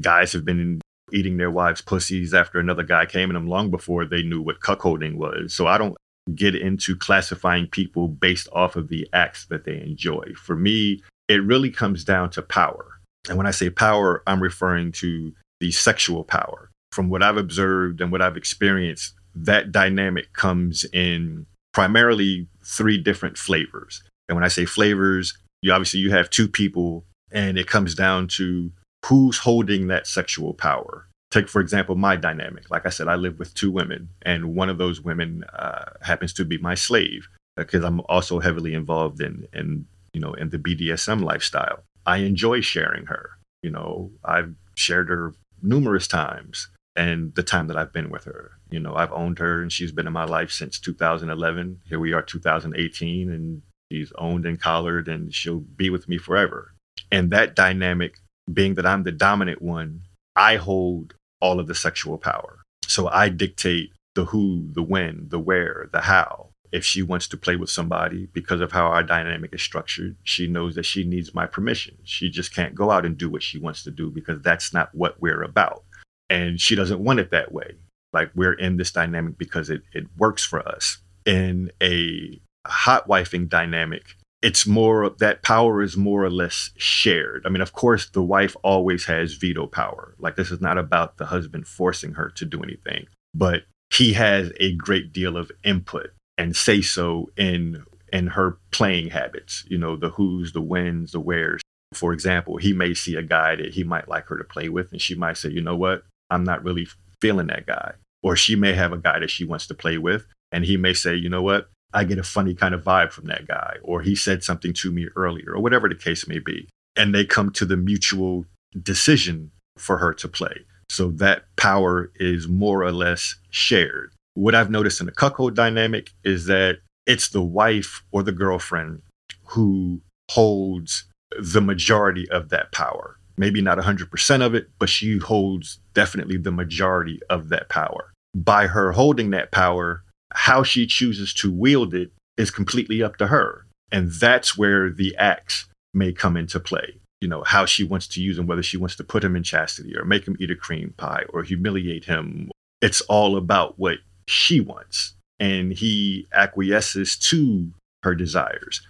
guys 0.00 0.32
have 0.32 0.44
been 0.44 0.80
eating 1.12 1.36
their 1.36 1.50
wives' 1.50 1.80
pussies 1.80 2.34
after 2.34 2.58
another 2.58 2.82
guy 2.82 3.06
came 3.06 3.30
in 3.30 3.34
them 3.34 3.46
long 3.46 3.70
before 3.70 4.04
they 4.04 4.22
knew 4.22 4.40
what 4.40 4.60
cuckolding 4.60 5.14
was. 5.16 5.54
So 5.54 5.66
I 5.66 5.78
don't 5.78 5.96
get 6.34 6.54
into 6.54 6.96
classifying 6.96 7.66
people 7.66 8.08
based 8.08 8.48
off 8.52 8.76
of 8.76 8.88
the 8.88 9.08
acts 9.12 9.46
that 9.46 9.64
they 9.64 9.80
enjoy. 9.80 10.24
For 10.36 10.56
me, 10.56 11.02
it 11.28 11.44
really 11.44 11.70
comes 11.70 12.04
down 12.04 12.30
to 12.30 12.42
power. 12.42 13.00
And 13.28 13.36
when 13.36 13.46
I 13.46 13.50
say 13.50 13.70
power, 13.70 14.22
I'm 14.26 14.42
referring 14.42 14.92
to 14.92 15.32
the 15.60 15.70
sexual 15.70 16.24
power. 16.24 16.70
From 16.92 17.08
what 17.08 17.22
I've 17.22 17.36
observed 17.36 18.00
and 18.00 18.12
what 18.12 18.20
I've 18.20 18.36
experienced, 18.36 19.14
that 19.34 19.72
dynamic 19.72 20.32
comes 20.32 20.84
in 20.92 21.46
primarily 21.72 22.46
three 22.64 22.98
different 22.98 23.38
flavors. 23.38 24.02
And 24.28 24.36
when 24.36 24.44
I 24.44 24.48
say 24.48 24.64
flavors, 24.64 25.36
you 25.62 25.72
obviously 25.72 26.00
you 26.00 26.10
have 26.10 26.30
two 26.30 26.48
people 26.48 27.04
and 27.30 27.58
it 27.58 27.66
comes 27.66 27.94
down 27.94 28.28
to 28.28 28.70
who's 29.06 29.38
holding 29.38 29.88
that 29.88 30.06
sexual 30.06 30.54
power. 30.54 31.06
Take, 31.30 31.48
for 31.48 31.60
example, 31.60 31.94
my 31.94 32.16
dynamic. 32.16 32.70
Like 32.70 32.84
I 32.84 32.90
said, 32.90 33.08
I 33.08 33.14
live 33.14 33.38
with 33.38 33.54
two 33.54 33.70
women, 33.70 34.10
and 34.20 34.54
one 34.54 34.68
of 34.68 34.76
those 34.76 35.00
women 35.00 35.44
uh, 35.44 35.92
happens 36.02 36.34
to 36.34 36.44
be 36.44 36.58
my 36.58 36.74
slave 36.74 37.26
because 37.56 37.82
I'm 37.84 38.00
also 38.02 38.38
heavily 38.38 38.74
involved 38.74 39.20
in, 39.22 39.46
in, 39.54 39.86
you 40.12 40.20
know, 40.20 40.34
in 40.34 40.50
the 40.50 40.58
BDSM 40.58 41.22
lifestyle. 41.24 41.84
I 42.04 42.18
enjoy 42.18 42.60
sharing 42.60 43.06
her. 43.06 43.30
You 43.62 43.70
know, 43.70 44.10
I've 44.22 44.54
shared 44.74 45.08
her 45.08 45.34
numerous 45.62 46.06
times 46.06 46.68
and 46.94 47.34
the 47.34 47.42
time 47.42 47.68
that 47.68 47.76
I've 47.76 47.92
been 47.92 48.10
with 48.10 48.24
her. 48.24 48.52
You 48.70 48.80
know, 48.80 48.94
I've 48.94 49.12
owned 49.12 49.38
her 49.38 49.62
and 49.62 49.72
she's 49.72 49.92
been 49.92 50.06
in 50.06 50.12
my 50.12 50.24
life 50.24 50.50
since 50.50 50.78
2011. 50.78 51.80
Here 51.88 51.98
we 51.98 52.12
are, 52.12 52.22
2018, 52.22 53.30
and 53.30 53.62
she's 53.90 54.12
owned 54.18 54.46
and 54.46 54.60
collared 54.60 55.08
and 55.08 55.34
she'll 55.34 55.60
be 55.60 55.90
with 55.90 56.08
me 56.08 56.18
forever. 56.18 56.74
And 57.10 57.30
that 57.30 57.54
dynamic, 57.54 58.16
being 58.52 58.74
that 58.74 58.86
I'm 58.86 59.04
the 59.04 59.12
dominant 59.12 59.62
one, 59.62 60.02
I 60.36 60.56
hold 60.56 61.14
all 61.40 61.60
of 61.60 61.66
the 61.66 61.74
sexual 61.74 62.18
power. 62.18 62.62
So 62.86 63.08
I 63.08 63.28
dictate 63.28 63.92
the 64.14 64.26
who, 64.26 64.68
the 64.72 64.82
when, 64.82 65.28
the 65.28 65.38
where, 65.38 65.88
the 65.92 66.02
how. 66.02 66.50
If 66.72 66.86
she 66.86 67.02
wants 67.02 67.28
to 67.28 67.36
play 67.36 67.56
with 67.56 67.68
somebody 67.68 68.28
because 68.32 68.62
of 68.62 68.72
how 68.72 68.86
our 68.86 69.02
dynamic 69.02 69.54
is 69.54 69.60
structured, 69.60 70.16
she 70.22 70.46
knows 70.46 70.74
that 70.74 70.86
she 70.86 71.04
needs 71.04 71.34
my 71.34 71.46
permission. 71.46 71.98
She 72.02 72.30
just 72.30 72.54
can't 72.54 72.74
go 72.74 72.90
out 72.90 73.04
and 73.04 73.16
do 73.16 73.28
what 73.28 73.42
she 73.42 73.58
wants 73.58 73.84
to 73.84 73.90
do 73.90 74.10
because 74.10 74.40
that's 74.40 74.72
not 74.72 74.94
what 74.94 75.20
we're 75.20 75.42
about 75.42 75.84
and 76.32 76.58
she 76.58 76.74
doesn't 76.74 77.04
want 77.04 77.20
it 77.20 77.30
that 77.30 77.52
way. 77.52 77.76
Like 78.14 78.30
we're 78.34 78.54
in 78.54 78.78
this 78.78 78.90
dynamic 78.90 79.36
because 79.36 79.68
it, 79.68 79.82
it 79.92 80.06
works 80.16 80.42
for 80.44 80.66
us. 80.66 80.98
In 81.26 81.70
a 81.82 82.40
hot 82.66 83.06
wifing 83.06 83.48
dynamic, 83.48 84.16
it's 84.40 84.66
more 84.66 85.10
that 85.18 85.42
power 85.42 85.82
is 85.82 85.96
more 85.96 86.24
or 86.24 86.30
less 86.30 86.70
shared. 86.76 87.42
I 87.44 87.50
mean, 87.50 87.60
of 87.60 87.74
course, 87.74 88.08
the 88.08 88.22
wife 88.22 88.56
always 88.62 89.04
has 89.04 89.34
veto 89.34 89.66
power. 89.66 90.14
Like 90.18 90.36
this 90.36 90.50
is 90.50 90.60
not 90.60 90.78
about 90.78 91.18
the 91.18 91.26
husband 91.26 91.68
forcing 91.68 92.14
her 92.14 92.30
to 92.30 92.46
do 92.46 92.62
anything, 92.62 93.06
but 93.34 93.64
he 93.94 94.14
has 94.14 94.52
a 94.58 94.74
great 94.74 95.12
deal 95.12 95.36
of 95.36 95.52
input 95.62 96.10
and 96.38 96.56
say 96.56 96.80
so 96.80 97.30
in 97.36 97.84
in 98.10 98.28
her 98.28 98.58
playing 98.70 99.10
habits. 99.10 99.64
You 99.68 99.78
know, 99.78 99.96
the 99.96 100.10
who's, 100.10 100.52
the 100.52 100.62
whens, 100.62 101.12
the 101.12 101.20
wheres. 101.20 101.60
For 101.92 102.14
example, 102.14 102.56
he 102.56 102.72
may 102.72 102.94
see 102.94 103.16
a 103.16 103.22
guy 103.22 103.54
that 103.56 103.74
he 103.74 103.84
might 103.84 104.08
like 104.08 104.26
her 104.28 104.38
to 104.38 104.44
play 104.44 104.70
with, 104.70 104.92
and 104.92 105.00
she 105.00 105.14
might 105.14 105.36
say, 105.36 105.50
you 105.50 105.60
know 105.60 105.76
what, 105.76 106.04
I'm 106.32 106.44
not 106.44 106.64
really 106.64 106.88
feeling 107.20 107.48
that 107.48 107.66
guy. 107.66 107.92
Or 108.22 108.36
she 108.36 108.56
may 108.56 108.72
have 108.72 108.92
a 108.92 108.98
guy 108.98 109.18
that 109.18 109.30
she 109.30 109.44
wants 109.44 109.66
to 109.66 109.74
play 109.74 109.98
with, 109.98 110.26
and 110.50 110.64
he 110.64 110.76
may 110.76 110.94
say, 110.94 111.14
you 111.14 111.28
know 111.28 111.42
what? 111.42 111.68
I 111.92 112.04
get 112.04 112.18
a 112.18 112.22
funny 112.22 112.54
kind 112.54 112.74
of 112.74 112.84
vibe 112.84 113.12
from 113.12 113.26
that 113.26 113.46
guy, 113.46 113.76
or 113.82 114.00
he 114.00 114.14
said 114.14 114.42
something 114.42 114.72
to 114.74 114.90
me 114.90 115.08
earlier, 115.16 115.52
or 115.54 115.60
whatever 115.60 115.88
the 115.88 115.94
case 115.94 116.26
may 116.26 116.38
be. 116.38 116.68
And 116.96 117.14
they 117.14 117.24
come 117.24 117.50
to 117.52 117.64
the 117.66 117.76
mutual 117.76 118.46
decision 118.80 119.50
for 119.76 119.98
her 119.98 120.14
to 120.14 120.28
play. 120.28 120.64
So 120.88 121.10
that 121.12 121.44
power 121.56 122.12
is 122.16 122.48
more 122.48 122.82
or 122.82 122.92
less 122.92 123.36
shared. 123.50 124.12
What 124.34 124.54
I've 124.54 124.70
noticed 124.70 125.00
in 125.00 125.06
the 125.06 125.12
cuckold 125.12 125.54
dynamic 125.54 126.10
is 126.24 126.46
that 126.46 126.78
it's 127.06 127.28
the 127.28 127.42
wife 127.42 128.02
or 128.12 128.22
the 128.22 128.32
girlfriend 128.32 129.02
who 129.46 130.00
holds 130.30 131.04
the 131.38 131.60
majority 131.60 132.30
of 132.30 132.50
that 132.50 132.72
power 132.72 133.18
maybe 133.36 133.60
not 133.60 133.78
100% 133.78 134.44
of 134.44 134.54
it, 134.54 134.68
but 134.78 134.88
she 134.88 135.18
holds 135.18 135.78
definitely 135.94 136.36
the 136.36 136.52
majority 136.52 137.20
of 137.30 137.48
that 137.48 137.68
power. 137.68 138.12
By 138.34 138.66
her 138.66 138.92
holding 138.92 139.30
that 139.30 139.50
power, 139.50 140.02
how 140.32 140.62
she 140.62 140.86
chooses 140.86 141.34
to 141.34 141.52
wield 141.52 141.94
it 141.94 142.10
is 142.36 142.50
completely 142.50 143.02
up 143.02 143.16
to 143.16 143.26
her. 143.28 143.66
And 143.90 144.10
that's 144.10 144.56
where 144.56 144.90
the 144.90 145.14
axe 145.16 145.66
may 145.92 146.12
come 146.12 146.36
into 146.36 146.58
play. 146.58 146.98
You 147.20 147.28
know, 147.28 147.42
how 147.44 147.66
she 147.66 147.84
wants 147.84 148.08
to 148.08 148.22
use 148.22 148.38
him, 148.38 148.46
whether 148.46 148.62
she 148.62 148.76
wants 148.76 148.96
to 148.96 149.04
put 149.04 149.22
him 149.22 149.36
in 149.36 149.42
chastity 149.42 149.96
or 149.96 150.04
make 150.04 150.26
him 150.26 150.36
eat 150.40 150.50
a 150.50 150.56
cream 150.56 150.94
pie 150.96 151.24
or 151.28 151.42
humiliate 151.42 152.06
him. 152.06 152.50
It's 152.80 153.00
all 153.02 153.36
about 153.36 153.78
what 153.78 153.98
she 154.26 154.60
wants. 154.60 155.14
And 155.38 155.72
he 155.72 156.26
acquiesces 156.32 157.16
to 157.16 157.70
her 158.02 158.14
desires. 158.14 158.80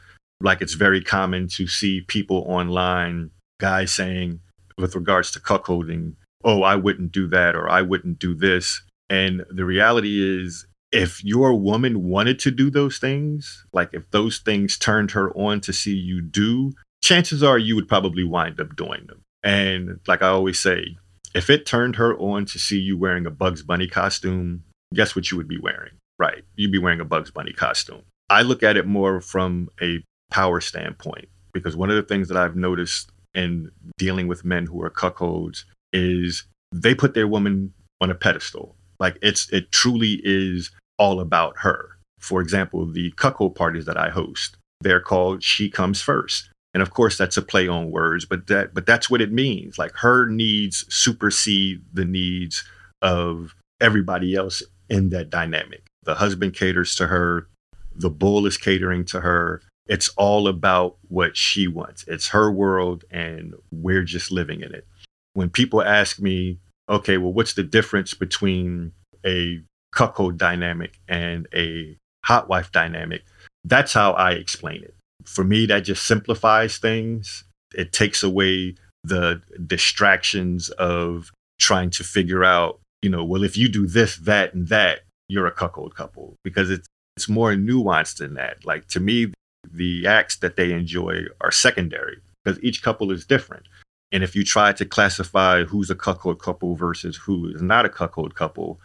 Like 0.41 0.63
it's 0.63 0.75
very 0.75 1.03
common 1.03 1.49
to 1.49 1.67
see 1.67 2.01
people 2.01 2.45
online 2.49 3.31
guy 3.63 3.85
saying 3.85 4.41
with 4.77 4.97
regards 4.97 5.31
to 5.31 5.39
cuckolding, 5.41 6.15
oh, 6.45 6.63
I 6.63 6.75
wouldn't 6.75 7.13
do 7.13 7.29
that 7.29 7.55
or 7.55 7.71
I 7.71 7.81
wouldn't 7.81 8.19
do 8.19 8.35
this. 8.35 8.83
And 9.09 9.45
the 9.49 9.65
reality 9.65 10.43
is, 10.43 10.67
if 10.91 11.25
your 11.25 11.55
woman 11.55 12.03
wanted 12.03 12.39
to 12.41 12.51
do 12.51 12.71
those 12.71 12.99
things, 12.99 13.65
like 13.73 13.91
if 13.93 14.11
those 14.11 14.39
things 14.39 14.77
turned 14.77 15.13
her 15.13 15.31
on 15.35 15.61
to 15.61 15.73
see 15.73 15.95
you 15.95 16.21
do, 16.21 16.73
chances 17.03 17.43
are 17.43 17.57
you 17.57 17.77
would 17.77 17.89
probably 17.89 18.25
wind 18.25 18.61
up 18.61 18.75
doing 18.77 19.07
them. 19.07 19.23
And 19.43 20.01
like 20.07 20.23
I 20.23 20.29
always 20.29 20.59
say, 20.59 20.97
if 21.35 21.49
it 21.49 21.65
turned 21.65 21.97
her 21.97 22.19
on 22.19 22.45
to 22.47 22.59
see 22.59 22.79
you 22.79 22.99
wearing 22.99 23.27
a 23.27 23.31
Bugs 23.31 23.63
Bunny 23.63 23.87
costume, 23.87 24.65
guess 24.93 25.17
what 25.17 25.31
you 25.31 25.37
would 25.37 25.49
be 25.49 25.59
wearing? 25.59 25.93
Right. 26.19 26.43
You'd 26.57 26.73
be 26.73 26.79
wearing 26.79 27.01
a 27.01 27.07
Bugs 27.07 27.31
Bunny 27.31 27.53
costume. 27.53 28.03
I 28.29 28.43
look 28.43 28.63
at 28.63 28.77
it 28.77 28.87
more 28.87 29.21
from 29.21 29.69
a 29.81 30.03
power 30.31 30.61
standpoint 30.61 31.29
because 31.53 31.77
one 31.77 31.91
of 31.91 31.97
the 31.97 32.03
things 32.03 32.29
that 32.29 32.37
I've 32.37 32.57
noticed 32.57 33.11
in 33.35 33.71
dealing 33.99 34.29
with 34.29 34.45
men 34.45 34.67
who 34.67 34.83
are 34.83 34.91
cuckolds 34.91 35.65
is 35.93 36.45
they 36.73 36.95
put 36.95 37.15
their 37.15 37.29
woman 37.29 37.73
on 38.01 38.11
a 38.11 38.15
pedestal. 38.15 38.77
Like 38.99 39.19
it's 39.23 39.51
it 39.51 39.73
truly 39.73 40.21
is 40.25 40.71
all 40.99 41.21
about 41.21 41.59
her. 41.59 41.99
For 42.19 42.41
example, 42.41 42.87
the 42.87 43.13
cuckold 43.17 43.55
parties 43.55 43.87
that 43.87 43.97
I 43.97 44.11
host, 44.11 44.57
they're 44.81 45.01
called 45.01 45.43
She 45.43 45.69
Comes 45.69 46.01
First. 46.01 46.51
And 46.75 46.83
of 46.83 46.91
course 46.91 47.19
that's 47.19 47.37
a 47.37 47.43
play 47.43 47.69
on 47.69 47.91
words, 47.91 48.25
but 48.25 48.47
that 48.47 48.73
but 48.75 48.87
that's 48.87 49.11
what 49.11 49.21
it 49.21 49.33
means. 49.33 49.79
Like 49.79 49.93
her 49.97 50.27
needs 50.27 50.87
supersede 50.89 51.83
the 51.93 52.05
needs 52.05 52.65
of 53.03 53.55
everybody 53.81 54.35
else 54.35 54.63
in 54.89 55.11
that 55.11 55.31
dynamic. 55.31 55.83
The 56.05 56.15
husband 56.15 56.55
caters 56.55 56.95
to 56.97 57.09
her, 57.09 57.49
the 57.95 58.11
bull 58.11 58.47
is 58.47 58.57
catering 58.57 59.05
to 59.07 59.21
her, 59.21 59.63
it's 59.93 60.09
all 60.17 60.49
about 60.49 60.97
what 61.09 61.37
she 61.37 61.69
wants. 61.69 62.03
It's 62.09 62.29
her 62.29 62.51
world, 62.51 63.05
and 63.11 63.53
we're 63.71 64.05
just 64.05 64.33
living 64.33 64.63
in 64.63 64.75
it. 64.75 64.87
When 65.35 65.51
people 65.51 65.83
ask 65.83 66.19
me, 66.19 66.61
okay, 66.89 67.19
well, 67.19 67.35
what's 67.35 67.53
the 67.53 67.63
difference 67.63 68.15
between 68.15 68.93
a 69.27 69.61
cuckold 69.95 70.39
dynamic 70.39 70.99
and 71.09 71.47
a 71.55 71.99
hot 72.25 72.49
wife 72.49 72.73
dynamic? 72.73 73.25
That's 73.65 73.93
how 73.93 74.13
I 74.13 74.31
explain 74.31 74.83
it. 74.83 74.95
For 75.27 75.45
me, 75.45 75.67
that 75.67 75.81
just 75.81 76.07
simplifies 76.07 76.79
things. 76.79 77.45
It 77.75 77.93
takes 77.93 78.23
away 78.23 78.77
the 79.05 79.43
distractions 79.67 80.71
of 80.71 81.31
trying 81.61 81.91
to 81.91 82.03
figure 82.03 82.45
out, 82.45 82.81
you 83.03 83.11
know, 83.11 83.25
well, 83.25 83.45
if 83.45 83.59
you 83.59 83.69
do 83.69 83.87
this, 83.87 84.17
that, 84.17 84.55
and 84.55 84.69
that, 84.69 85.01
you're 85.29 85.47
a 85.47 85.53
cuckold 85.53 85.95
couple 85.95 86.37
because 86.45 86.71
it's 86.71 86.87
it's 87.19 87.29
more 87.29 87.53
nuanced 87.53 88.17
than 88.17 88.35
that. 88.35 88.65
Like 88.65 88.87
to 88.89 89.01
me, 89.01 89.35
the 89.73 90.07
acts 90.07 90.37
that 90.37 90.57
they 90.57 90.73
enjoy 90.73 91.25
are 91.41 91.51
secondary 91.51 92.19
because 92.45 92.63
each 92.63 92.83
couple 92.83 93.11
is 93.11 93.25
different. 93.25 93.65
And 94.13 94.23
if 94.23 94.37
you 94.37 94.45
try 94.45 94.73
to 94.73 94.85
classify 94.85 95.65
who's 95.65 95.91
a 95.91 95.95
cuckold 95.95 96.41
couple 96.41 96.77
versus 96.77 97.17
who 97.17 97.49
is 97.49 97.63
not 97.63 97.87
a 97.87 97.89
cuckold 97.89 98.35
couple, 98.35 98.79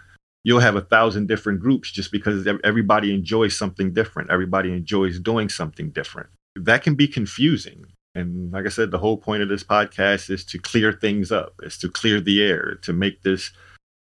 you'll 0.43 0.61
have 0.61 0.77
a 0.77 0.81
thousand 0.81 1.27
different 1.27 1.59
groups 1.59 1.91
just 1.91 2.11
because 2.11 2.47
everybody 2.63 3.13
enjoys 3.13 3.55
something 3.55 3.91
different. 3.93 4.31
Everybody 4.31 4.71
enjoys 4.71 5.19
doing 5.19 5.49
something 5.49 5.89
different. 5.89 6.29
That 6.55 6.83
can 6.83 6.95
be 6.95 7.07
confusing. 7.07 7.85
And 8.15 8.51
like 8.51 8.65
I 8.65 8.69
said, 8.69 8.89
the 8.89 8.97
whole 8.97 9.17
point 9.17 9.43
of 9.43 9.49
this 9.49 9.63
podcast 9.63 10.29
is 10.29 10.45
to 10.45 10.57
clear 10.57 10.93
things 10.93 11.31
up, 11.31 11.53
is 11.61 11.77
to 11.79 11.89
clear 11.89 12.21
the 12.21 12.41
air, 12.41 12.75
to 12.83 12.93
make 12.93 13.21
this 13.21 13.51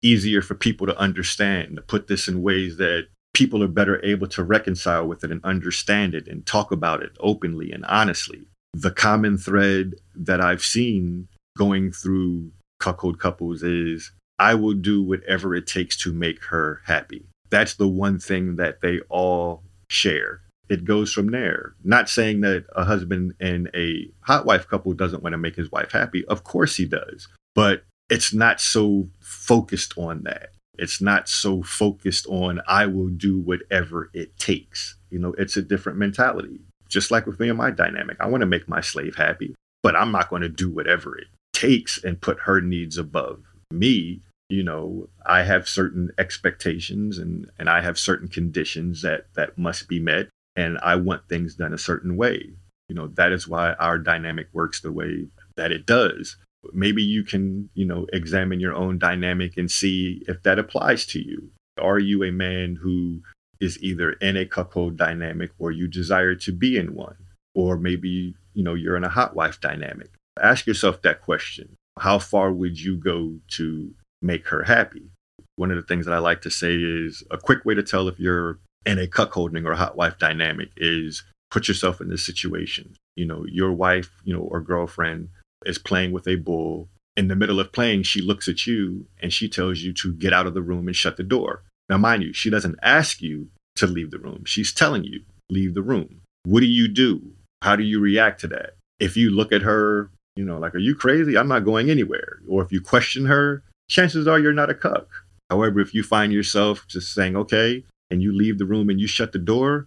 easier 0.03 0.42
for 0.42 0.55
people 0.55 0.87
to 0.87 0.97
understand, 0.99 1.77
to 1.77 1.83
put 1.83 2.07
this 2.07 2.29
in 2.29 2.42
ways 2.42 2.77
that 2.77 3.09
people 3.35 3.62
are 3.62 3.68
better 3.68 4.03
able 4.05 4.29
to 4.29 4.42
reconcile 4.42 5.07
with 5.07 5.23
it 5.23 5.31
and 5.31 5.44
understand 5.44 6.14
it 6.14 6.27
and 6.27 6.47
talk 6.47 6.73
about 6.73 7.03
it 7.03 7.12
openly 7.20 7.70
and 7.73 7.85
honestly. 7.85 8.47
The 8.73 8.90
common 8.90 9.37
thread 9.37 9.94
that 10.14 10.40
I've 10.40 10.62
seen 10.62 11.29
going 11.57 11.92
through 11.92 12.51
cuckold 12.81 13.18
couples 13.18 13.62
is 13.62 14.12
I 14.38 14.55
will 14.55 14.75
do 14.75 15.03
whatever 15.03 15.55
it 15.55 15.66
takes 15.66 15.97
to 15.99 16.12
make 16.12 16.42
her 16.44 16.81
happy. 16.87 17.27
That's 17.51 17.75
the 17.75 17.88
one 17.88 18.18
thing 18.18 18.57
that 18.57 18.81
they 18.81 19.01
all 19.09 19.62
share. 19.88 20.40
It 20.68 20.85
goes 20.85 21.12
from 21.12 21.31
there. 21.31 21.75
Not 21.85 22.09
saying 22.09 22.40
that 22.40 22.64
a 22.75 22.85
husband 22.85 23.35
and 23.38 23.70
a 23.75 24.11
hot 24.23 24.47
wife 24.47 24.66
couple 24.66 24.92
doesn't 24.94 25.23
want 25.23 25.35
to 25.35 25.38
make 25.38 25.57
his 25.57 25.70
wife 25.70 25.92
happy. 25.92 26.25
Of 26.25 26.42
course 26.42 26.77
he 26.77 26.87
does. 26.87 27.29
But 27.55 27.85
it's 28.11 28.33
not 28.33 28.61
so 28.61 29.09
focused 29.20 29.94
on 29.97 30.23
that. 30.25 30.54
It's 30.79 31.01
not 31.01 31.29
so 31.29 31.63
focused 31.63 32.27
on, 32.29 32.61
I 32.67 32.87
will 32.87 33.09
do 33.09 33.39
whatever 33.39 34.11
it 34.13 34.39
takes. 34.39 34.97
You 35.11 35.19
know, 35.19 35.35
it's 35.39 35.57
a 35.57 35.63
different 35.63 35.99
mentality. 35.99 36.61
Just 36.89 37.11
like 37.11 37.27
with 37.27 37.41
me 37.41 37.49
and 37.49 37.59
my 37.59 37.71
dynamic, 37.71 38.17
I 38.21 38.27
want 38.27 38.43
to 38.43 38.47
make 38.47 38.69
my 38.69 38.81
slave 38.81 39.17
happy, 39.17 39.55
but 39.83 39.97
I'm 39.97 40.13
not 40.13 40.31
going 40.31 40.43
to 40.43 40.49
do 40.49 40.71
whatever 40.71 41.17
it 41.17 41.29
takes 41.53 42.03
and 42.03 42.21
put 42.21 42.41
her 42.41 42.61
needs 42.61 42.99
above 42.99 43.43
me. 43.71 44.21
You 44.49 44.63
know, 44.63 45.09
I 45.25 45.43
have 45.43 45.69
certain 45.69 46.11
expectations 46.19 47.19
and, 47.19 47.51
and 47.59 47.69
I 47.69 47.81
have 47.81 47.99
certain 47.99 48.29
conditions 48.29 49.03
that, 49.03 49.27
that 49.35 49.57
must 49.57 49.89
be 49.89 49.99
met. 49.99 50.29
And 50.57 50.79
I 50.83 50.97
want 50.97 51.29
things 51.29 51.55
done 51.55 51.73
a 51.73 51.79
certain 51.79 52.17
way. 52.17 52.51
You 52.89 52.95
know, 52.95 53.09
that 53.09 53.33
is 53.33 53.49
why 53.49 53.73
our 53.75 53.99
dynamic 53.99 54.49
works 54.53 54.81
the 54.81 54.93
way 54.93 55.27
that 55.57 55.73
it 55.73 55.87
does 55.87 56.37
maybe 56.72 57.03
you 57.03 57.24
can, 57.24 57.68
you 57.74 57.85
know, 57.85 58.07
examine 58.12 58.61
your 58.61 58.74
own 58.74 58.98
dynamic 58.98 59.57
and 59.57 59.70
see 59.70 60.22
if 60.29 60.42
that 60.42 60.59
applies 60.59 61.07
to 61.07 61.20
you. 61.20 61.50
Are 61.81 61.98
you 61.98 62.22
a 62.22 62.33
man 62.33 62.79
who 62.81 63.20
is 63.61 63.83
either 63.83 64.12
in 64.12 64.37
a 64.37 64.46
cuckold 64.46 64.96
dynamic 64.96 65.50
or 65.59 65.70
you 65.70 65.88
desire 65.88 66.35
to 66.37 66.53
be 66.53 66.77
in 66.77 66.94
one? 66.94 67.16
Or 67.55 67.77
maybe, 67.77 68.35
you 68.53 68.64
know, 68.64 68.74
you're 68.74 68.96
in 68.96 69.05
a 69.05 69.09
hot 69.09 69.35
wife 69.35 69.61
dynamic. 69.61 70.11
Ask 70.40 70.66
yourself 70.66 71.03
that 71.03 71.20
question. 71.20 71.77
How 71.98 72.18
far 72.18 72.53
would 72.53 72.81
you 72.81 72.96
go 72.96 73.38
to 73.53 73.94
make 74.20 74.48
her 74.48 74.64
happy? 74.64 75.11
One 75.57 75.70
of 75.70 75.77
the 75.77 75.83
things 75.83 76.07
that 76.07 76.14
I 76.14 76.18
like 76.18 76.42
to 76.42 76.50
say 76.50 76.74
is 76.74 77.22
a 77.31 77.38
quick 77.38 77.64
way 77.64 77.74
to 77.74 77.83
tell 77.83 78.09
if 78.09 78.18
you're 78.18 78.59
in 78.85 78.98
a 78.98 79.07
cuckolding 79.07 79.64
or 79.64 79.74
hot 79.74 79.96
wife 79.96 80.18
dynamic 80.18 80.70
is 80.77 81.22
put 81.50 81.68
yourself 81.68 82.00
in 82.00 82.09
this 82.09 82.27
situation. 82.27 82.94
You 83.14 83.27
know, 83.27 83.44
your 83.48 83.72
wife, 83.72 84.11
you 84.24 84.35
know, 84.35 84.42
or 84.42 84.61
girlfriend 84.61 85.29
is 85.66 85.79
playing 85.79 86.12
with 86.12 86.27
a 86.27 86.37
bull. 86.37 86.88
In 87.16 87.29
the 87.29 87.37
middle 87.37 87.61
of 87.61 87.72
playing, 87.72 88.03
she 88.03 88.20
looks 88.20 88.48
at 88.48 88.66
you 88.66 89.07
and 89.20 89.33
she 89.33 89.48
tells 89.48 89.81
you 89.81 89.92
to 89.94 90.12
get 90.12 90.33
out 90.33 90.46
of 90.46 90.55
the 90.55 90.62
room 90.62 90.87
and 90.88 90.96
shut 90.96 91.16
the 91.16 91.22
door. 91.22 91.62
Now, 91.88 91.98
mind 91.98 92.22
you, 92.22 92.33
she 92.33 92.50
doesn't 92.50 92.79
ask 92.83 93.20
you 93.20 93.48
to 93.77 93.87
leave 93.87 94.11
the 94.11 94.18
room. 94.18 94.44
She's 94.44 94.72
telling 94.72 95.05
you, 95.05 95.22
leave 95.50 95.74
the 95.74 95.83
room. 95.83 96.20
What 96.44 96.61
do 96.61 96.66
you 96.66 96.88
do? 96.88 97.33
How 97.62 97.77
do 97.77 97.83
you 97.83 98.00
react 98.00 98.40
to 98.40 98.48
that? 98.48 98.77
If 98.98 99.16
you 99.16 99.31
look 99.31 99.53
at 99.53 99.62
her, 99.62 100.11
you 100.37 100.44
know, 100.44 100.59
like, 100.59 100.74
are 100.74 100.79
you 100.79 100.94
crazy? 100.94 101.37
I'm 101.37 101.48
not 101.48 101.64
going 101.64 101.90
anywhere. 101.90 102.40
Or 102.48 102.62
if 102.62 102.72
you 102.72 102.81
question 102.81 103.27
her, 103.27 103.62
chances 103.88 104.27
are 104.27 104.38
you're 104.38 104.53
not 104.53 104.70
a 104.70 104.74
cuck. 104.74 105.09
However, 105.50 105.81
if 105.81 105.94
you 105.94 106.03
find 106.03 106.33
yourself 106.33 106.87
just 106.88 107.14
saying, 107.14 107.37
okay, 107.37 107.85
and 108.11 108.22
you 108.22 108.33
leave 108.33 108.59
the 108.59 108.66
room 108.66 108.88
and 108.90 109.00
you 109.00 109.07
shut 109.07 109.33
the 109.33 109.38
door, 109.38 109.87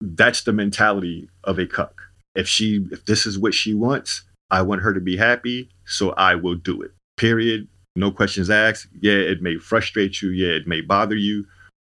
that's 0.00 0.42
the 0.42 0.52
mentality 0.52 1.28
of 1.44 1.58
a 1.58 1.66
cuck. 1.66 2.02
If 2.34 2.48
she, 2.48 2.86
if 2.90 3.04
this 3.04 3.26
is 3.26 3.38
what 3.38 3.54
she 3.54 3.74
wants, 3.74 4.22
I 4.54 4.62
want 4.62 4.82
her 4.82 4.94
to 4.94 5.00
be 5.00 5.16
happy, 5.16 5.68
so 5.84 6.10
I 6.12 6.36
will 6.36 6.54
do 6.54 6.80
it. 6.80 6.92
Period. 7.16 7.66
No 7.96 8.12
questions 8.12 8.48
asked. 8.50 8.86
Yeah, 9.00 9.14
it 9.14 9.42
may 9.42 9.58
frustrate 9.58 10.22
you. 10.22 10.30
Yeah, 10.30 10.52
it 10.54 10.68
may 10.68 10.80
bother 10.80 11.16
you, 11.16 11.46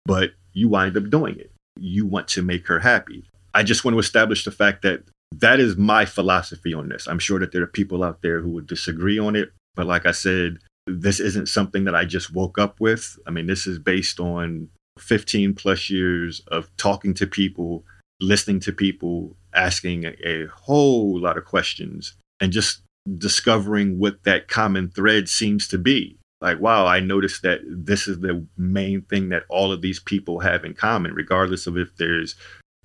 but 0.06 0.32
you 0.54 0.69
wind 0.69 0.95
up 0.95 1.10
doing 1.10 1.38
it. 1.38 1.52
You 1.78 2.06
want 2.06 2.30
to 2.30 2.41
make 2.41 2.65
her 2.67 2.80
happy. 2.80 3.26
I 3.54 3.63
just 3.63 3.84
want 3.84 3.95
to 3.95 3.99
establish 3.99 4.45
the 4.45 4.52
fact 4.52 4.82
that 4.84 5.04
that 5.39 5.60
is 5.60 5.76
my 5.76 6.06
philosophy 6.06 6.73
on 6.73 6.88
this. 6.88 7.06
I'm 7.06 7.19
sure 7.19 7.38
that 7.39 7.52
there 7.52 7.63
are 7.63 7.67
people 7.67 8.02
out 8.02 8.21
there 8.21 8.39
who 8.39 8.52
would 8.52 8.67
disagree 8.67 9.19
on 9.19 9.36
it, 9.36 9.52
but 9.76 9.86
like 9.86 10.06
I 10.06 10.12
said, 10.12 10.60
this 10.88 11.19
isn't 11.19 11.49
something 11.49 11.84
that 11.84 11.95
I 11.95 12.06
just 12.06 12.34
woke 12.34 12.58
up 12.58 12.80
with. 12.80 13.19
I 13.28 13.32
mean, 13.32 13.47
this 13.47 13.67
is 13.67 13.78
based 13.78 14.21
on 14.21 14.69
15 14.99 15.54
plus 15.56 15.89
years 15.89 16.41
of 16.47 16.69
talking 16.78 17.13
to 17.15 17.28
people, 17.28 17.84
listening 18.21 18.62
to 18.62 18.71
people, 18.71 19.36
asking 19.54 20.06
a, 20.06 20.45
whole 20.47 21.19
lot 21.19 21.38
of 21.38 21.43
questions 21.43 22.13
and 22.39 22.52
just 22.52 22.82
discovering 23.17 24.00
what 24.00 24.24
that 24.24 24.48
common 24.48 24.89
thread 24.89 25.30
seems 25.30 25.67
to 25.67 25.78
be. 25.78 26.17
Like, 26.41 26.60
wow, 26.60 26.86
I 26.86 27.00
noticed 27.00 27.41
that 27.43 27.62
this 27.65 28.08
is 28.08 28.19
the 28.19 28.46
main 28.58 29.02
thing 29.04 29.30
that 29.30 29.43
all 29.50 29.72
of 29.72 29.82
these 29.82 30.00
people 30.00 30.39
have 30.39 30.65
in 30.65 30.74
common, 30.74 31.13
regardless 31.13 31.67
of 31.67 31.78
if 31.78 31.96
there's 31.96 32.36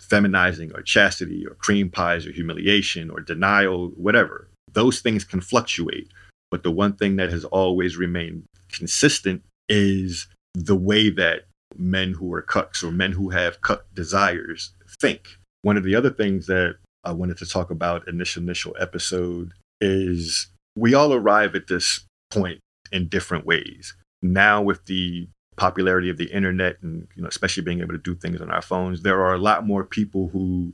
feminizing 0.00 0.72
or 0.74 0.82
chastity 0.82 1.44
or 1.44 1.54
cream 1.54 1.90
pies 1.90 2.26
or 2.26 2.30
humiliation 2.30 3.10
or 3.10 3.20
denial, 3.20 3.88
whatever. 3.96 4.48
Those 4.72 5.00
things 5.00 5.24
can 5.24 5.40
fluctuate. 5.40 6.08
But 6.50 6.62
the 6.62 6.70
one 6.70 6.94
thing 6.94 7.16
that 7.16 7.30
has 7.30 7.44
always 7.44 7.96
remained 7.96 8.44
consistent 8.72 9.42
is 9.68 10.28
the 10.54 10.76
way 10.76 11.10
that 11.10 11.46
men 11.76 12.12
who 12.12 12.32
are 12.32 12.42
cucks 12.42 12.82
or 12.82 12.90
men 12.90 13.12
who 13.12 13.30
have 13.30 13.60
cuck 13.60 13.86
desires 13.94 14.72
think. 15.00 15.36
One 15.62 15.76
of 15.76 15.84
the 15.84 15.94
other 15.94 16.10
things 16.10 16.46
that 16.46 16.76
I 17.04 17.12
wanted 17.12 17.38
to 17.38 17.46
talk 17.46 17.70
about 17.70 18.08
in 18.08 18.18
this 18.18 18.36
initial 18.36 18.76
episode 18.78 19.52
is 19.80 20.48
we 20.76 20.94
all 20.94 21.12
arrive 21.12 21.54
at 21.54 21.68
this 21.68 22.04
point 22.30 22.60
in 22.92 23.08
different 23.08 23.46
ways. 23.46 23.94
Now, 24.22 24.62
with 24.62 24.84
the 24.86 25.28
popularity 25.56 26.08
of 26.08 26.16
the 26.16 26.32
internet 26.32 26.76
and 26.82 27.08
you 27.14 27.22
know, 27.22 27.28
especially 27.28 27.62
being 27.62 27.80
able 27.80 27.92
to 27.92 27.98
do 27.98 28.14
things 28.14 28.40
on 28.40 28.50
our 28.50 28.62
phones, 28.62 29.02
there 29.02 29.22
are 29.22 29.34
a 29.34 29.38
lot 29.38 29.66
more 29.66 29.84
people 29.84 30.28
who 30.28 30.72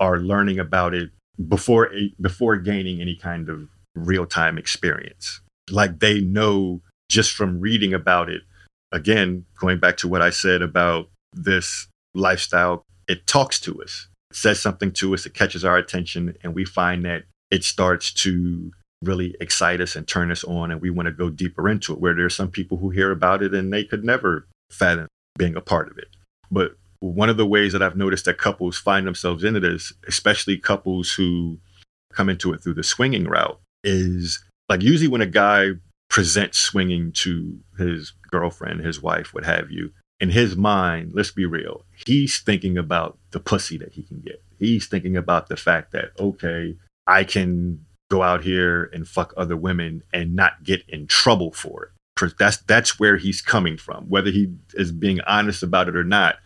are 0.00 0.18
learning 0.18 0.58
about 0.58 0.94
it 0.94 1.10
before 1.48 1.90
before 2.20 2.56
gaining 2.56 3.00
any 3.00 3.16
kind 3.16 3.48
of 3.48 3.68
real 3.94 4.26
time 4.26 4.58
experience. 4.58 5.40
Like 5.70 6.00
they 6.00 6.20
know 6.20 6.80
just 7.08 7.32
from 7.32 7.60
reading 7.60 7.94
about 7.94 8.28
it. 8.28 8.42
Again, 8.90 9.46
going 9.58 9.78
back 9.78 9.96
to 9.98 10.08
what 10.08 10.22
I 10.22 10.30
said 10.30 10.60
about 10.60 11.08
this 11.32 11.88
lifestyle, 12.14 12.82
it 13.08 13.26
talks 13.26 13.58
to 13.60 13.82
us 13.82 14.08
says 14.36 14.60
something 14.60 14.92
to 14.92 15.14
us, 15.14 15.26
it 15.26 15.34
catches 15.34 15.64
our 15.64 15.76
attention, 15.76 16.36
and 16.42 16.54
we 16.54 16.64
find 16.64 17.04
that 17.04 17.24
it 17.50 17.64
starts 17.64 18.12
to 18.12 18.72
really 19.02 19.34
excite 19.40 19.80
us 19.80 19.96
and 19.96 20.06
turn 20.06 20.30
us 20.30 20.44
on, 20.44 20.70
and 20.70 20.80
we 20.80 20.90
want 20.90 21.06
to 21.06 21.12
go 21.12 21.28
deeper 21.28 21.68
into 21.68 21.92
it. 21.92 22.00
Where 22.00 22.14
there's 22.14 22.36
some 22.36 22.50
people 22.50 22.78
who 22.78 22.90
hear 22.90 23.10
about 23.10 23.42
it 23.42 23.54
and 23.54 23.72
they 23.72 23.84
could 23.84 24.04
never 24.04 24.46
fathom 24.70 25.08
being 25.36 25.56
a 25.56 25.60
part 25.60 25.90
of 25.90 25.98
it. 25.98 26.08
But 26.50 26.76
one 27.00 27.28
of 27.28 27.36
the 27.36 27.46
ways 27.46 27.72
that 27.72 27.82
I've 27.82 27.96
noticed 27.96 28.26
that 28.26 28.38
couples 28.38 28.78
find 28.78 29.06
themselves 29.06 29.42
into 29.42 29.60
this, 29.60 29.92
especially 30.06 30.56
couples 30.56 31.12
who 31.12 31.58
come 32.12 32.28
into 32.28 32.52
it 32.52 32.62
through 32.62 32.74
the 32.74 32.84
swinging 32.84 33.24
route, 33.24 33.58
is 33.82 34.42
like 34.68 34.82
usually 34.82 35.08
when 35.08 35.20
a 35.20 35.26
guy 35.26 35.72
presents 36.08 36.58
swinging 36.58 37.10
to 37.12 37.58
his 37.78 38.12
girlfriend, 38.30 38.80
his 38.80 39.02
wife, 39.02 39.34
what 39.34 39.44
have 39.44 39.70
you, 39.70 39.92
in 40.22 40.30
his 40.30 40.56
mind, 40.56 41.10
let's 41.14 41.32
be 41.32 41.44
real, 41.44 41.84
he's 42.06 42.38
thinking 42.38 42.78
about 42.78 43.18
the 43.32 43.40
pussy 43.40 43.76
that 43.78 43.92
he 43.92 44.04
can 44.04 44.20
get. 44.20 44.40
He's 44.56 44.86
thinking 44.86 45.16
about 45.16 45.48
the 45.48 45.56
fact 45.56 45.90
that, 45.90 46.12
okay, 46.16 46.76
I 47.08 47.24
can 47.24 47.84
go 48.08 48.22
out 48.22 48.44
here 48.44 48.84
and 48.92 49.08
fuck 49.08 49.34
other 49.36 49.56
women 49.56 50.04
and 50.12 50.36
not 50.36 50.62
get 50.62 50.88
in 50.88 51.08
trouble 51.08 51.50
for 51.50 51.82
it. 51.84 52.34
That's 52.38 52.58
that's 52.58 53.00
where 53.00 53.16
he's 53.16 53.42
coming 53.42 53.76
from. 53.76 54.04
Whether 54.08 54.30
he 54.30 54.54
is 54.74 54.92
being 54.92 55.20
honest 55.22 55.64
about 55.64 55.88
it 55.88 55.96
or 55.96 56.04
not, 56.04 56.36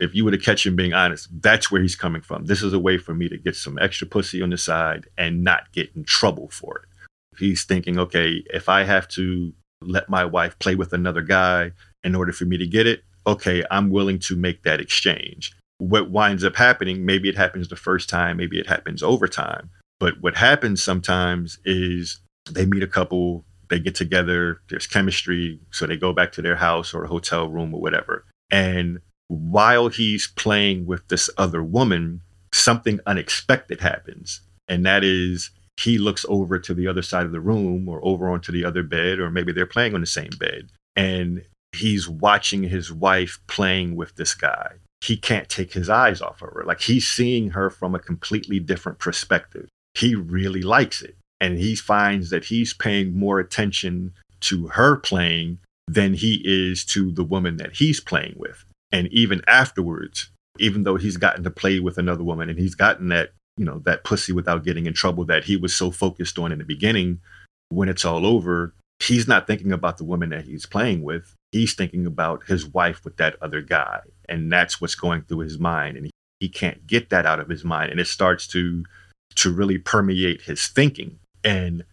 if 0.00 0.12
you 0.12 0.24
were 0.24 0.32
to 0.32 0.38
catch 0.38 0.66
him 0.66 0.74
being 0.74 0.92
honest, 0.92 1.28
that's 1.40 1.70
where 1.70 1.80
he's 1.80 1.94
coming 1.94 2.22
from. 2.22 2.46
This 2.46 2.64
is 2.64 2.72
a 2.72 2.80
way 2.80 2.98
for 2.98 3.14
me 3.14 3.28
to 3.28 3.38
get 3.38 3.54
some 3.54 3.78
extra 3.78 4.08
pussy 4.08 4.42
on 4.42 4.50
the 4.50 4.58
side 4.58 5.06
and 5.16 5.44
not 5.44 5.70
get 5.72 5.94
in 5.94 6.02
trouble 6.02 6.48
for 6.48 6.78
it. 6.78 7.38
He's 7.38 7.62
thinking, 7.62 7.96
okay, 7.96 8.42
if 8.52 8.68
I 8.68 8.82
have 8.82 9.06
to 9.08 9.52
let 9.82 10.08
my 10.08 10.24
wife 10.24 10.58
play 10.58 10.74
with 10.74 10.92
another 10.92 11.22
guy 11.22 11.72
in 12.02 12.16
order 12.16 12.32
for 12.32 12.44
me 12.44 12.56
to 12.56 12.66
get 12.66 12.88
it, 12.88 13.04
okay, 13.26 13.64
I'm 13.70 13.90
willing 13.90 14.18
to 14.20 14.36
make 14.36 14.62
that 14.62 14.80
exchange. 14.80 15.56
What 15.78 16.10
winds 16.10 16.44
up 16.44 16.56
happening, 16.56 17.06
maybe 17.06 17.28
it 17.28 17.36
happens 17.36 17.68
the 17.68 17.76
first 17.76 18.08
time, 18.08 18.36
maybe 18.36 18.58
it 18.58 18.66
happens 18.66 19.02
over 19.02 19.26
time. 19.26 19.70
But 19.98 20.20
what 20.20 20.36
happens 20.36 20.82
sometimes 20.82 21.58
is 21.64 22.20
they 22.50 22.66
meet 22.66 22.82
a 22.82 22.88
couple, 22.88 23.44
they 23.68 23.78
get 23.78 23.94
together, 23.94 24.60
there's 24.68 24.86
chemistry, 24.86 25.60
so 25.70 25.86
they 25.86 25.96
go 25.96 26.12
back 26.12 26.32
to 26.32 26.42
their 26.42 26.56
house 26.56 26.92
or 26.92 27.04
a 27.04 27.08
hotel 27.08 27.48
room 27.48 27.74
or 27.74 27.80
whatever. 27.80 28.24
And 28.50 29.00
while 29.28 29.88
he's 29.88 30.26
playing 30.26 30.86
with 30.86 31.06
this 31.08 31.30
other 31.38 31.62
woman, 31.62 32.22
something 32.52 33.00
unexpected 33.06 33.80
happens. 33.80 34.40
And 34.68 34.84
that 34.86 35.04
is 35.04 35.50
he 35.76 35.98
looks 35.98 36.26
over 36.28 36.58
to 36.58 36.74
the 36.74 36.86
other 36.86 37.02
side 37.02 37.26
of 37.26 37.32
the 37.32 37.40
room 37.40 37.88
or 37.88 38.00
over 38.04 38.28
onto 38.28 38.52
the 38.52 38.64
other 38.64 38.82
bed, 38.82 39.18
or 39.18 39.30
maybe 39.30 39.52
they're 39.52 39.66
playing 39.66 39.94
on 39.94 40.00
the 40.00 40.06
same 40.06 40.30
bed. 40.38 40.70
And 40.96 41.42
he's 41.72 42.08
watching 42.08 42.62
his 42.64 42.92
wife 42.92 43.40
playing 43.46 43.96
with 43.96 44.16
this 44.16 44.34
guy. 44.34 44.72
He 45.00 45.16
can't 45.16 45.48
take 45.48 45.72
his 45.72 45.88
eyes 45.88 46.20
off 46.20 46.42
of 46.42 46.50
her. 46.50 46.64
Like 46.66 46.82
he's 46.82 47.08
seeing 47.08 47.50
her 47.50 47.70
from 47.70 47.94
a 47.94 48.00
completely 48.00 48.60
different 48.60 48.98
perspective. 48.98 49.68
He 49.94 50.14
really 50.14 50.62
likes 50.62 51.02
it. 51.02 51.16
And 51.40 51.58
he 51.58 51.74
finds 51.74 52.30
that 52.30 52.44
he's 52.44 52.74
paying 52.74 53.18
more 53.18 53.38
attention 53.40 54.12
to 54.40 54.68
her 54.68 54.96
playing 54.96 55.58
than 55.88 56.14
he 56.14 56.42
is 56.44 56.84
to 56.84 57.10
the 57.12 57.24
woman 57.24 57.56
that 57.56 57.76
he's 57.76 58.00
playing 58.00 58.34
with. 58.36 58.64
And 58.92 59.08
even 59.08 59.40
afterwards, 59.46 60.30
even 60.58 60.82
though 60.82 60.96
he's 60.96 61.16
gotten 61.16 61.44
to 61.44 61.50
play 61.50 61.80
with 61.80 61.96
another 61.96 62.22
woman 62.22 62.50
and 62.50 62.58
he's 62.58 62.74
gotten 62.74 63.08
that, 63.08 63.30
you 63.56 63.64
know, 63.64 63.80
that 63.84 64.04
pussy 64.04 64.32
without 64.32 64.64
getting 64.64 64.86
in 64.86 64.92
trouble 64.92 65.24
that 65.26 65.44
he 65.44 65.56
was 65.56 65.74
so 65.74 65.90
focused 65.90 66.38
on 66.38 66.52
in 66.52 66.58
the 66.58 66.64
beginning, 66.64 67.20
when 67.70 67.88
it's 67.88 68.04
all 68.04 68.26
over, 68.26 68.74
he's 69.02 69.26
not 69.26 69.46
thinking 69.46 69.72
about 69.72 69.98
the 69.98 70.04
woman 70.04 70.30
that 70.30 70.44
he's 70.44 70.66
playing 70.66 71.02
with 71.02 71.34
he's 71.52 71.74
thinking 71.74 72.06
about 72.06 72.46
his 72.46 72.66
wife 72.66 73.04
with 73.04 73.16
that 73.16 73.36
other 73.42 73.60
guy. 73.60 74.00
And 74.28 74.52
that's 74.52 74.80
what's 74.80 74.94
going 74.94 75.22
through 75.22 75.40
his 75.40 75.58
mind. 75.58 75.96
And 75.96 76.06
he, 76.06 76.10
he 76.38 76.48
can't 76.48 76.86
get 76.86 77.10
that 77.10 77.26
out 77.26 77.40
of 77.40 77.48
his 77.48 77.64
mind. 77.64 77.90
And 77.90 78.00
it 78.00 78.06
starts 78.06 78.46
to 78.48 78.84
to 79.36 79.52
really 79.52 79.78
permeate 79.78 80.42
his 80.42 80.66
thinking. 80.66 81.18
And 81.44 81.84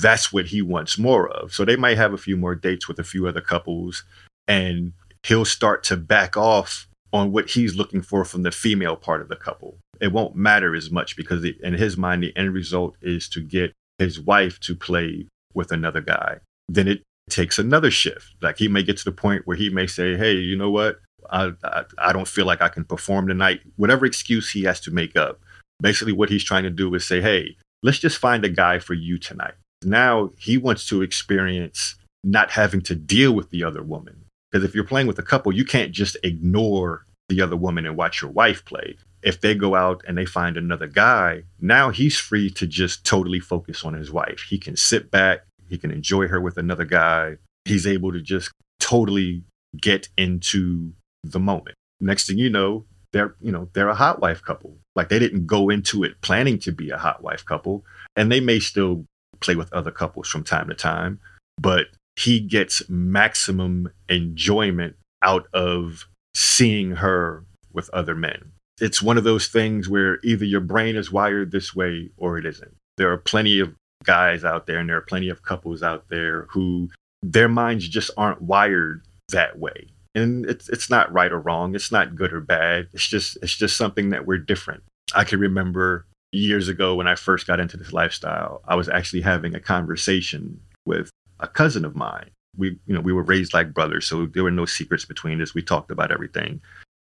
that's 0.00 0.32
what 0.32 0.46
he 0.46 0.62
wants 0.62 0.98
more 0.98 1.28
of. 1.28 1.52
So 1.52 1.64
they 1.64 1.76
might 1.76 1.98
have 1.98 2.14
a 2.14 2.18
few 2.18 2.36
more 2.36 2.54
dates 2.54 2.88
with 2.88 2.98
a 2.98 3.04
few 3.04 3.26
other 3.26 3.42
couples 3.42 4.02
and 4.48 4.92
he'll 5.22 5.44
start 5.44 5.84
to 5.84 5.96
back 5.96 6.36
off 6.36 6.88
on 7.12 7.32
what 7.32 7.50
he's 7.50 7.76
looking 7.76 8.00
for 8.00 8.24
from 8.24 8.42
the 8.42 8.50
female 8.50 8.96
part 8.96 9.20
of 9.20 9.28
the 9.28 9.36
couple. 9.36 9.76
It 10.00 10.12
won't 10.12 10.36
matter 10.36 10.74
as 10.74 10.90
much 10.90 11.16
because 11.16 11.44
in 11.44 11.74
his 11.74 11.98
mind, 11.98 12.22
the 12.22 12.34
end 12.36 12.54
result 12.54 12.96
is 13.02 13.28
to 13.30 13.40
get 13.42 13.72
his 13.98 14.18
wife 14.18 14.58
to 14.60 14.74
play 14.74 15.26
with 15.52 15.72
another 15.72 16.00
guy. 16.00 16.38
Then 16.68 16.88
it 16.88 17.02
takes 17.30 17.58
another 17.58 17.90
shift. 17.90 18.34
Like 18.42 18.58
he 18.58 18.68
may 18.68 18.82
get 18.82 18.96
to 18.98 19.04
the 19.04 19.12
point 19.12 19.46
where 19.46 19.56
he 19.56 19.70
may 19.70 19.86
say, 19.86 20.16
Hey, 20.16 20.34
you 20.34 20.56
know 20.56 20.70
what? 20.70 21.00
I, 21.30 21.52
I, 21.64 21.84
I 21.98 22.12
don't 22.12 22.28
feel 22.28 22.46
like 22.46 22.62
I 22.62 22.68
can 22.68 22.84
perform 22.84 23.26
tonight. 23.26 23.60
Whatever 23.76 24.06
excuse 24.06 24.50
he 24.50 24.62
has 24.64 24.80
to 24.80 24.90
make 24.90 25.16
up. 25.16 25.40
Basically, 25.80 26.12
what 26.12 26.30
he's 26.30 26.44
trying 26.44 26.62
to 26.62 26.70
do 26.70 26.94
is 26.94 27.04
say, 27.04 27.20
Hey, 27.20 27.56
let's 27.82 27.98
just 27.98 28.18
find 28.18 28.44
a 28.44 28.48
guy 28.48 28.78
for 28.78 28.94
you 28.94 29.18
tonight. 29.18 29.54
Now 29.84 30.30
he 30.38 30.56
wants 30.56 30.86
to 30.88 31.02
experience 31.02 31.96
not 32.24 32.50
having 32.50 32.80
to 32.82 32.94
deal 32.94 33.32
with 33.32 33.50
the 33.50 33.62
other 33.62 33.82
woman. 33.82 34.24
Because 34.50 34.64
if 34.64 34.74
you're 34.74 34.84
playing 34.84 35.06
with 35.06 35.18
a 35.18 35.22
couple, 35.22 35.52
you 35.52 35.64
can't 35.64 35.92
just 35.92 36.16
ignore 36.22 37.04
the 37.28 37.40
other 37.40 37.56
woman 37.56 37.86
and 37.86 37.96
watch 37.96 38.22
your 38.22 38.30
wife 38.30 38.64
play. 38.64 38.96
If 39.22 39.40
they 39.40 39.54
go 39.54 39.74
out 39.74 40.02
and 40.06 40.16
they 40.16 40.24
find 40.24 40.56
another 40.56 40.86
guy, 40.86 41.42
now 41.60 41.90
he's 41.90 42.18
free 42.18 42.50
to 42.50 42.66
just 42.66 43.04
totally 43.04 43.40
focus 43.40 43.84
on 43.84 43.94
his 43.94 44.10
wife. 44.10 44.46
He 44.48 44.58
can 44.58 44.76
sit 44.76 45.10
back, 45.10 45.40
he 45.68 45.78
can 45.78 45.90
enjoy 45.90 46.28
her 46.28 46.40
with 46.40 46.56
another 46.56 46.84
guy. 46.84 47.36
He's 47.64 47.86
able 47.86 48.12
to 48.12 48.20
just 48.20 48.50
totally 48.80 49.42
get 49.80 50.08
into 50.16 50.92
the 51.24 51.40
moment. 51.40 51.76
Next 52.00 52.26
thing 52.26 52.38
you 52.38 52.50
know, 52.50 52.84
they're, 53.12 53.34
you 53.40 53.50
know, 53.52 53.68
they're 53.72 53.88
a 53.88 53.94
hot 53.94 54.20
wife 54.20 54.42
couple. 54.42 54.76
Like 54.94 55.08
they 55.08 55.18
didn't 55.18 55.46
go 55.46 55.70
into 55.70 56.04
it 56.04 56.20
planning 56.20 56.58
to 56.60 56.72
be 56.72 56.90
a 56.90 56.98
hot 56.98 57.22
wife 57.22 57.44
couple, 57.44 57.84
and 58.14 58.30
they 58.30 58.40
may 58.40 58.60
still 58.60 59.04
play 59.40 59.54
with 59.54 59.72
other 59.72 59.90
couples 59.90 60.28
from 60.28 60.44
time 60.44 60.68
to 60.68 60.74
time, 60.74 61.20
but 61.58 61.86
he 62.16 62.40
gets 62.40 62.88
maximum 62.88 63.90
enjoyment 64.08 64.96
out 65.22 65.46
of 65.52 66.06
seeing 66.34 66.92
her 66.92 67.44
with 67.72 67.90
other 67.90 68.14
men. 68.14 68.52
It's 68.80 69.02
one 69.02 69.18
of 69.18 69.24
those 69.24 69.48
things 69.48 69.88
where 69.88 70.18
either 70.22 70.44
your 70.44 70.60
brain 70.60 70.96
is 70.96 71.12
wired 71.12 71.50
this 71.50 71.74
way 71.74 72.10
or 72.16 72.38
it 72.38 72.44
isn't. 72.44 72.74
There 72.96 73.10
are 73.10 73.18
plenty 73.18 73.60
of 73.60 73.74
guys 74.06 74.44
out 74.44 74.66
there 74.66 74.78
and 74.78 74.88
there 74.88 74.96
are 74.96 75.02
plenty 75.02 75.28
of 75.28 75.42
couples 75.42 75.82
out 75.82 76.08
there 76.08 76.46
who 76.50 76.88
their 77.22 77.48
minds 77.48 77.88
just 77.88 78.10
aren't 78.16 78.40
wired 78.42 79.02
that 79.30 79.58
way. 79.58 79.88
And 80.14 80.46
it's 80.46 80.68
it's 80.70 80.88
not 80.88 81.12
right 81.12 81.30
or 81.30 81.40
wrong. 81.40 81.74
It's 81.74 81.92
not 81.92 82.14
good 82.14 82.32
or 82.32 82.40
bad. 82.40 82.88
It's 82.94 83.06
just 83.06 83.36
it's 83.42 83.54
just 83.54 83.76
something 83.76 84.10
that 84.10 84.26
we're 84.26 84.38
different. 84.38 84.82
I 85.14 85.24
can 85.24 85.40
remember 85.40 86.06
years 86.32 86.68
ago 86.68 86.94
when 86.94 87.06
I 87.06 87.14
first 87.14 87.46
got 87.46 87.60
into 87.60 87.76
this 87.76 87.92
lifestyle, 87.92 88.62
I 88.66 88.76
was 88.76 88.88
actually 88.88 89.22
having 89.22 89.54
a 89.54 89.60
conversation 89.60 90.60
with 90.84 91.10
a 91.40 91.48
cousin 91.48 91.84
of 91.84 91.94
mine. 91.94 92.30
We, 92.56 92.78
you 92.86 92.94
know, 92.94 93.00
we 93.00 93.12
were 93.12 93.22
raised 93.22 93.52
like 93.52 93.74
brothers, 93.74 94.06
so 94.06 94.26
there 94.26 94.42
were 94.42 94.50
no 94.50 94.64
secrets 94.64 95.04
between 95.04 95.42
us. 95.42 95.54
We 95.54 95.62
talked 95.62 95.90
about 95.90 96.10
everything. 96.10 96.62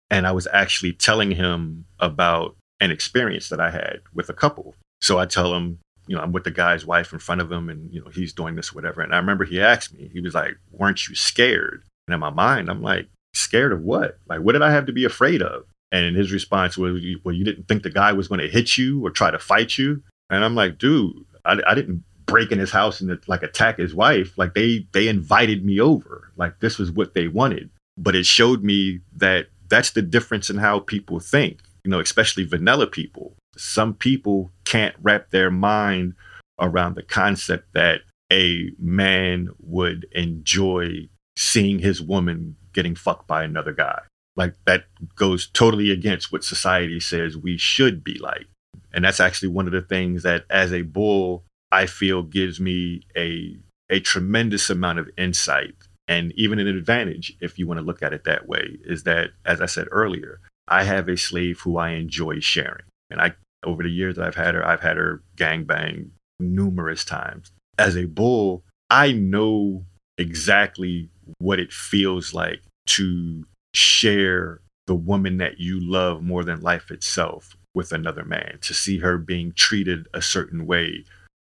And 0.09 0.25
I 0.25 0.31
was 0.31 0.47
actually 0.51 0.93
telling 0.93 1.31
him 1.31 1.85
about 1.99 2.55
an 2.79 2.91
experience 2.91 3.49
that 3.49 3.59
I 3.59 3.69
had 3.69 4.01
with 4.13 4.29
a 4.29 4.33
couple. 4.33 4.75
So 5.01 5.19
I 5.19 5.25
tell 5.25 5.53
him, 5.53 5.79
you 6.07 6.15
know, 6.15 6.21
I'm 6.21 6.31
with 6.31 6.43
the 6.43 6.51
guy's 6.51 6.85
wife 6.85 7.13
in 7.13 7.19
front 7.19 7.41
of 7.41 7.51
him 7.51 7.69
and, 7.69 7.91
you 7.93 8.01
know, 8.01 8.09
he's 8.09 8.33
doing 8.33 8.55
this, 8.55 8.73
whatever. 8.73 9.01
And 9.01 9.13
I 9.13 9.17
remember 9.17 9.45
he 9.45 9.61
asked 9.61 9.93
me, 9.93 10.09
he 10.11 10.19
was 10.19 10.33
like, 10.33 10.57
weren't 10.71 11.07
you 11.07 11.15
scared? 11.15 11.83
And 12.07 12.13
in 12.13 12.19
my 12.19 12.29
mind, 12.29 12.69
I'm 12.69 12.81
like, 12.81 13.07
scared 13.33 13.71
of 13.71 13.81
what? 13.81 14.17
Like, 14.27 14.41
what 14.41 14.53
did 14.53 14.61
I 14.61 14.71
have 14.71 14.85
to 14.87 14.93
be 14.93 15.05
afraid 15.05 15.41
of? 15.41 15.65
And 15.91 16.15
his 16.15 16.31
response 16.31 16.77
was, 16.77 16.99
well, 17.23 17.33
you 17.33 17.45
didn't 17.45 17.67
think 17.67 17.83
the 17.83 17.89
guy 17.89 18.11
was 18.13 18.27
going 18.27 18.41
to 18.41 18.47
hit 18.49 18.77
you 18.77 19.05
or 19.05 19.11
try 19.11 19.31
to 19.31 19.39
fight 19.39 19.77
you? 19.77 20.01
And 20.29 20.43
I'm 20.43 20.55
like, 20.55 20.77
dude, 20.77 21.13
I, 21.45 21.59
I 21.67 21.75
didn't 21.75 22.03
break 22.25 22.51
in 22.51 22.59
his 22.59 22.71
house 22.71 22.99
and 22.99 23.17
like 23.27 23.43
attack 23.43 23.77
his 23.77 23.93
wife. 23.93 24.37
Like 24.37 24.53
they 24.53 24.87
they 24.91 25.07
invited 25.07 25.63
me 25.63 25.79
over. 25.79 26.31
Like 26.35 26.59
this 26.59 26.77
was 26.77 26.91
what 26.91 27.13
they 27.13 27.27
wanted. 27.27 27.69
But 27.97 28.15
it 28.15 28.25
showed 28.25 28.63
me 28.63 29.01
that 29.17 29.47
that's 29.69 29.91
the 29.91 30.01
difference 30.01 30.49
in 30.49 30.57
how 30.57 30.79
people 30.79 31.19
think. 31.19 31.59
You 31.83 31.91
know, 31.91 31.99
especially 31.99 32.45
vanilla 32.45 32.87
people. 32.87 33.35
Some 33.57 33.93
people 33.93 34.51
can't 34.65 34.95
wrap 35.01 35.29
their 35.31 35.51
mind 35.51 36.15
around 36.59 36.95
the 36.95 37.03
concept 37.03 37.73
that 37.73 38.01
a 38.31 38.71
man 38.79 39.49
would 39.59 40.07
enjoy 40.11 41.09
seeing 41.37 41.79
his 41.79 42.01
woman 42.01 42.55
getting 42.73 42.95
fucked 42.95 43.27
by 43.27 43.43
another 43.43 43.73
guy. 43.73 43.99
Like 44.35 44.55
that 44.65 44.85
goes 45.15 45.47
totally 45.47 45.91
against 45.91 46.31
what 46.31 46.43
society 46.43 46.99
says 46.99 47.37
we 47.37 47.57
should 47.57 48.03
be 48.03 48.17
like. 48.19 48.47
And 48.91 49.05
that's 49.05 49.19
actually 49.19 49.49
one 49.49 49.67
of 49.67 49.73
the 49.73 49.81
things 49.81 50.23
that 50.23 50.45
as 50.49 50.73
a 50.73 50.81
bull, 50.81 51.43
I 51.71 51.85
feel 51.85 52.23
gives 52.23 52.59
me 52.59 53.01
a 53.15 53.57
a 53.89 53.99
tremendous 53.99 54.69
amount 54.69 54.97
of 54.97 55.09
insight 55.17 55.75
and 56.07 56.31
even 56.35 56.59
an 56.59 56.67
advantage 56.67 57.35
if 57.41 57.57
you 57.57 57.67
want 57.67 57.79
to 57.79 57.85
look 57.85 58.01
at 58.01 58.13
it 58.13 58.23
that 58.25 58.47
way 58.47 58.77
is 58.83 59.03
that 59.03 59.31
as 59.45 59.61
I 59.61 59.65
said 59.67 59.87
earlier, 59.91 60.39
I 60.67 60.83
have 60.83 61.07
a 61.07 61.17
slave 61.17 61.59
who 61.61 61.77
I 61.77 61.91
enjoy 61.91 62.39
sharing. 62.39 62.85
And 63.09 63.21
I 63.21 63.33
over 63.63 63.83
the 63.83 63.91
years 63.91 64.15
that 64.15 64.25
I've 64.25 64.35
had 64.35 64.55
her, 64.55 64.65
I've 64.65 64.81
had 64.81 64.97
her 64.97 65.23
gang 65.35 65.63
bang 65.63 66.11
numerous 66.39 67.03
times. 67.05 67.51
As 67.77 67.95
a 67.97 68.05
bull, 68.05 68.63
I 68.89 69.11
know 69.11 69.85
exactly 70.17 71.09
what 71.39 71.59
it 71.59 71.71
feels 71.71 72.33
like 72.33 72.61
to 72.85 73.43
share 73.73 74.59
the 74.85 74.95
woman 74.95 75.37
that 75.37 75.59
you 75.59 75.79
love 75.79 76.21
more 76.21 76.43
than 76.43 76.61
life 76.61 76.91
itself 76.91 77.55
with 77.73 77.91
another 77.91 78.23
man, 78.23 78.59
to 78.61 78.73
see 78.73 78.99
her 78.99 79.17
being 79.17 79.51
treated 79.53 80.07
a 80.13 80.21
certain 80.21 80.65
way 80.67 81.03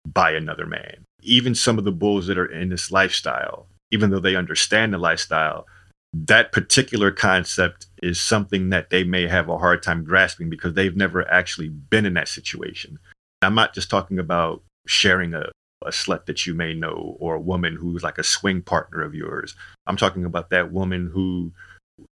by 0.07 0.31
another 0.31 0.65
man. 0.65 1.03
Even 1.21 1.55
some 1.55 1.77
of 1.77 1.83
the 1.83 1.91
bulls 1.91 2.27
that 2.27 2.37
are 2.37 2.45
in 2.45 2.69
this 2.69 2.91
lifestyle, 2.91 3.67
even 3.91 4.09
though 4.09 4.19
they 4.19 4.35
understand 4.35 4.93
the 4.93 4.97
lifestyle, 4.97 5.65
that 6.13 6.51
particular 6.51 7.11
concept 7.11 7.87
is 8.01 8.21
something 8.21 8.69
that 8.69 8.91
they 8.91 9.03
may 9.03 9.27
have 9.27 9.49
a 9.49 9.57
hard 9.57 9.81
time 9.81 10.03
grasping 10.03 10.49
because 10.49 10.73
they've 10.73 10.95
never 10.95 11.29
actually 11.31 11.69
been 11.69 12.05
in 12.05 12.13
that 12.13 12.27
situation. 12.27 12.99
I'm 13.41 13.55
not 13.55 13.73
just 13.73 13.89
talking 13.89 14.19
about 14.19 14.61
sharing 14.85 15.33
a, 15.33 15.49
a 15.83 15.89
slut 15.89 16.27
that 16.27 16.45
you 16.45 16.53
may 16.53 16.73
know 16.73 17.17
or 17.19 17.35
a 17.35 17.41
woman 17.41 17.75
who's 17.75 18.03
like 18.03 18.19
a 18.19 18.23
swing 18.23 18.61
partner 18.61 19.01
of 19.01 19.15
yours. 19.15 19.55
I'm 19.87 19.97
talking 19.97 20.23
about 20.23 20.51
that 20.51 20.71
woman 20.71 21.09
who 21.11 21.51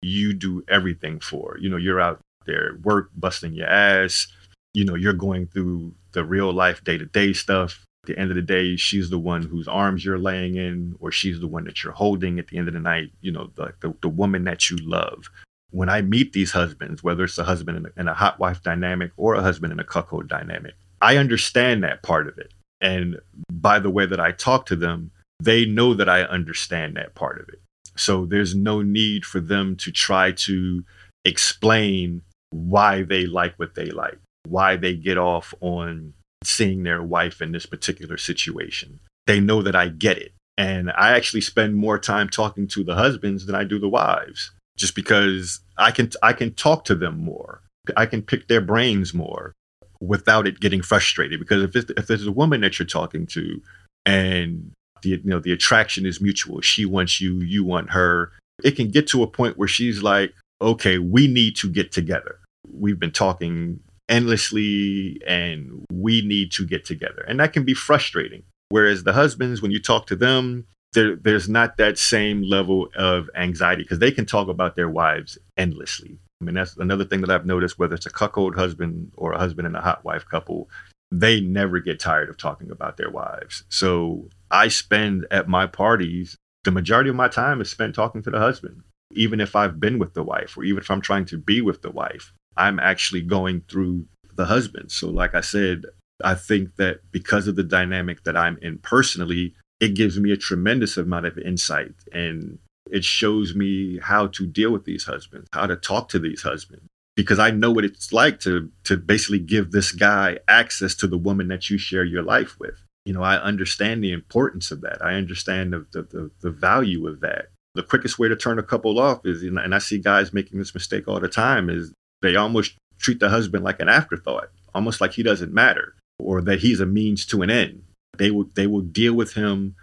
you 0.00 0.32
do 0.32 0.62
everything 0.68 1.18
for. 1.18 1.56
You 1.60 1.68
know, 1.68 1.76
you're 1.76 2.00
out 2.00 2.20
there 2.46 2.78
work, 2.82 3.10
busting 3.16 3.52
your 3.52 3.68
ass. 3.68 4.28
You 4.74 4.84
know, 4.84 4.94
you're 4.94 5.12
going 5.12 5.46
through 5.48 5.92
the 6.12 6.24
real 6.24 6.52
life 6.52 6.84
day 6.84 6.98
to 6.98 7.06
day 7.06 7.32
stuff. 7.32 7.84
At 8.04 8.14
the 8.14 8.18
end 8.18 8.30
of 8.30 8.36
the 8.36 8.42
day, 8.42 8.76
she's 8.76 9.10
the 9.10 9.18
one 9.18 9.42
whose 9.42 9.68
arms 9.68 10.04
you're 10.04 10.18
laying 10.18 10.54
in, 10.54 10.96
or 11.00 11.10
she's 11.10 11.40
the 11.40 11.48
one 11.48 11.64
that 11.64 11.82
you're 11.82 11.92
holding 11.92 12.38
at 12.38 12.48
the 12.48 12.58
end 12.58 12.68
of 12.68 12.74
the 12.74 12.80
night. 12.80 13.10
You 13.20 13.32
know, 13.32 13.50
the, 13.54 13.74
the, 13.80 13.94
the 14.02 14.08
woman 14.08 14.44
that 14.44 14.70
you 14.70 14.76
love. 14.78 15.28
When 15.70 15.90
I 15.90 16.00
meet 16.00 16.32
these 16.32 16.52
husbands, 16.52 17.02
whether 17.02 17.24
it's 17.24 17.36
a 17.36 17.44
husband 17.44 17.76
in 17.76 17.86
a, 17.86 18.00
in 18.00 18.08
a 18.08 18.14
hot 18.14 18.38
wife 18.38 18.62
dynamic 18.62 19.10
or 19.16 19.34
a 19.34 19.42
husband 19.42 19.72
in 19.72 19.80
a 19.80 19.84
cuckold 19.84 20.28
dynamic, 20.28 20.74
I 21.02 21.16
understand 21.16 21.84
that 21.84 22.02
part 22.02 22.28
of 22.28 22.38
it. 22.38 22.52
And 22.80 23.18
by 23.52 23.78
the 23.78 23.90
way 23.90 24.06
that 24.06 24.20
I 24.20 24.32
talk 24.32 24.66
to 24.66 24.76
them, 24.76 25.10
they 25.40 25.64
know 25.64 25.94
that 25.94 26.08
I 26.08 26.22
understand 26.22 26.96
that 26.96 27.14
part 27.14 27.40
of 27.40 27.48
it. 27.48 27.60
So 27.96 28.26
there's 28.26 28.54
no 28.54 28.80
need 28.82 29.24
for 29.24 29.40
them 29.40 29.76
to 29.76 29.90
try 29.90 30.32
to 30.32 30.84
explain 31.24 32.22
why 32.50 33.02
they 33.02 33.26
like 33.26 33.54
what 33.56 33.74
they 33.74 33.90
like, 33.90 34.18
why 34.46 34.76
they 34.76 34.94
get 34.94 35.18
off 35.18 35.52
on 35.60 36.14
seeing 36.44 36.82
their 36.82 37.02
wife 37.02 37.40
in 37.42 37.52
this 37.52 37.66
particular 37.66 38.16
situation. 38.16 39.00
They 39.26 39.40
know 39.40 39.62
that 39.62 39.76
I 39.76 39.88
get 39.88 40.18
it. 40.18 40.32
And 40.56 40.90
I 40.90 41.12
actually 41.12 41.42
spend 41.42 41.76
more 41.76 41.98
time 41.98 42.28
talking 42.28 42.66
to 42.68 42.82
the 42.82 42.94
husbands 42.94 43.46
than 43.46 43.54
I 43.54 43.64
do 43.64 43.78
the 43.78 43.88
wives, 43.88 44.50
just 44.76 44.94
because 44.96 45.60
I 45.76 45.92
can 45.92 46.10
I 46.22 46.32
can 46.32 46.52
talk 46.54 46.84
to 46.86 46.96
them 46.96 47.18
more. 47.18 47.60
I 47.96 48.06
can 48.06 48.22
pick 48.22 48.48
their 48.48 48.60
brains 48.60 49.14
more 49.14 49.52
without 50.00 50.48
it 50.48 50.58
getting 50.58 50.82
frustrated. 50.82 51.38
Because 51.38 51.62
if 51.62 51.90
if 51.90 52.06
there's 52.08 52.26
a 52.26 52.32
woman 52.32 52.60
that 52.62 52.78
you're 52.78 52.86
talking 52.86 53.24
to 53.26 53.62
and 54.04 54.72
the 55.02 55.10
you 55.10 55.20
know 55.24 55.38
the 55.38 55.52
attraction 55.52 56.06
is 56.06 56.20
mutual 56.20 56.60
she 56.60 56.84
wants 56.84 57.20
you 57.20 57.40
you 57.40 57.64
want 57.64 57.90
her 57.90 58.32
it 58.64 58.72
can 58.72 58.88
get 58.90 59.06
to 59.06 59.22
a 59.22 59.26
point 59.26 59.56
where 59.56 59.68
she's 59.68 60.02
like 60.02 60.34
okay 60.60 60.98
we 60.98 61.26
need 61.26 61.54
to 61.56 61.68
get 61.68 61.92
together 61.92 62.38
we've 62.72 62.98
been 62.98 63.12
talking 63.12 63.80
endlessly 64.08 65.20
and 65.26 65.84
we 65.92 66.22
need 66.22 66.50
to 66.52 66.66
get 66.66 66.84
together 66.84 67.24
and 67.28 67.40
that 67.40 67.52
can 67.52 67.64
be 67.64 67.74
frustrating 67.74 68.42
whereas 68.70 69.04
the 69.04 69.12
husbands 69.12 69.60
when 69.60 69.70
you 69.70 69.80
talk 69.80 70.06
to 70.06 70.16
them 70.16 70.66
there, 70.94 71.16
there's 71.16 71.48
not 71.48 71.76
that 71.76 71.98
same 71.98 72.42
level 72.42 72.88
of 72.96 73.28
anxiety 73.34 73.82
because 73.82 73.98
they 73.98 74.10
can 74.10 74.24
talk 74.24 74.48
about 74.48 74.76
their 74.76 74.88
wives 74.88 75.36
endlessly 75.56 76.18
i 76.40 76.44
mean 76.44 76.54
that's 76.54 76.76
another 76.78 77.04
thing 77.04 77.20
that 77.20 77.30
i've 77.30 77.46
noticed 77.46 77.78
whether 77.78 77.94
it's 77.94 78.06
a 78.06 78.10
cuckold 78.10 78.54
husband 78.54 79.12
or 79.16 79.32
a 79.32 79.38
husband 79.38 79.66
and 79.66 79.76
a 79.76 79.80
hot 79.80 80.04
wife 80.04 80.26
couple 80.26 80.68
they 81.10 81.40
never 81.40 81.80
get 81.80 82.00
tired 82.00 82.28
of 82.28 82.36
talking 82.36 82.70
about 82.70 82.96
their 82.96 83.10
wives. 83.10 83.64
So 83.68 84.28
I 84.50 84.68
spend 84.68 85.26
at 85.30 85.48
my 85.48 85.66
parties, 85.66 86.36
the 86.64 86.70
majority 86.70 87.10
of 87.10 87.16
my 87.16 87.28
time 87.28 87.60
is 87.60 87.70
spent 87.70 87.94
talking 87.94 88.22
to 88.22 88.30
the 88.30 88.38
husband. 88.38 88.82
Even 89.12 89.40
if 89.40 89.56
I've 89.56 89.80
been 89.80 89.98
with 89.98 90.12
the 90.12 90.22
wife, 90.22 90.56
or 90.56 90.64
even 90.64 90.82
if 90.82 90.90
I'm 90.90 91.00
trying 91.00 91.24
to 91.26 91.38
be 91.38 91.62
with 91.62 91.80
the 91.80 91.90
wife, 91.90 92.32
I'm 92.58 92.78
actually 92.78 93.22
going 93.22 93.62
through 93.70 94.06
the 94.34 94.46
husband. 94.46 94.90
So, 94.90 95.08
like 95.08 95.34
I 95.34 95.40
said, 95.40 95.82
I 96.22 96.34
think 96.34 96.76
that 96.76 97.00
because 97.12 97.46
of 97.46 97.56
the 97.56 97.62
dynamic 97.62 98.24
that 98.24 98.36
I'm 98.36 98.58
in 98.60 98.78
personally, 98.78 99.54
it 99.80 99.94
gives 99.94 100.18
me 100.18 100.32
a 100.32 100.36
tremendous 100.36 100.96
amount 100.96 101.26
of 101.26 101.38
insight 101.38 101.94
and 102.12 102.58
it 102.90 103.04
shows 103.04 103.54
me 103.54 103.98
how 104.02 104.26
to 104.28 104.46
deal 104.46 104.70
with 104.70 104.84
these 104.84 105.04
husbands, 105.04 105.48
how 105.52 105.66
to 105.66 105.76
talk 105.76 106.08
to 106.10 106.18
these 106.18 106.42
husbands. 106.42 106.84
Because 107.16 107.38
I 107.38 107.50
know 107.50 107.70
what 107.72 107.84
it's 107.84 108.12
like 108.12 108.38
to 108.40 108.70
to 108.84 108.96
basically 108.96 109.40
give 109.40 109.70
this 109.70 109.92
guy 109.92 110.38
access 110.46 110.94
to 110.96 111.06
the 111.06 111.18
woman 111.18 111.48
that 111.48 111.68
you 111.68 111.76
share 111.76 112.04
your 112.04 112.22
life 112.22 112.56
with. 112.60 112.74
You 113.04 113.12
know, 113.12 113.22
I 113.22 113.36
understand 113.36 114.02
the 114.02 114.12
importance 114.12 114.70
of 114.70 114.82
that. 114.82 115.04
I 115.04 115.14
understand 115.14 115.72
the 115.72 115.86
the, 115.92 116.02
the, 116.02 116.30
the 116.42 116.50
value 116.50 117.08
of 117.08 117.20
that. 117.20 117.46
The 117.74 117.82
quickest 117.82 118.18
way 118.18 118.28
to 118.28 118.36
turn 118.36 118.58
a 118.58 118.62
couple 118.62 118.98
off 118.98 119.20
is, 119.24 119.42
and 119.42 119.74
I 119.74 119.78
see 119.78 119.98
guys 119.98 120.32
making 120.32 120.58
this 120.58 120.74
mistake 120.74 121.06
all 121.06 121.20
the 121.20 121.28
time, 121.28 121.68
is 121.68 121.92
they 122.22 122.36
almost 122.36 122.74
treat 122.98 123.20
the 123.20 123.28
husband 123.28 123.64
like 123.64 123.80
an 123.80 123.88
afterthought, 123.88 124.50
almost 124.74 125.00
like 125.00 125.12
he 125.12 125.22
doesn't 125.22 125.52
matter 125.52 125.94
or 126.18 126.40
that 126.42 126.60
he's 126.60 126.80
a 126.80 126.86
means 126.86 127.24
to 127.26 127.42
an 127.42 127.50
end. 127.50 127.82
They 128.16 128.30
will 128.30 128.48
they 128.54 128.66
will 128.66 128.80
deal 128.80 129.14
with 129.14 129.34
him 129.34 129.76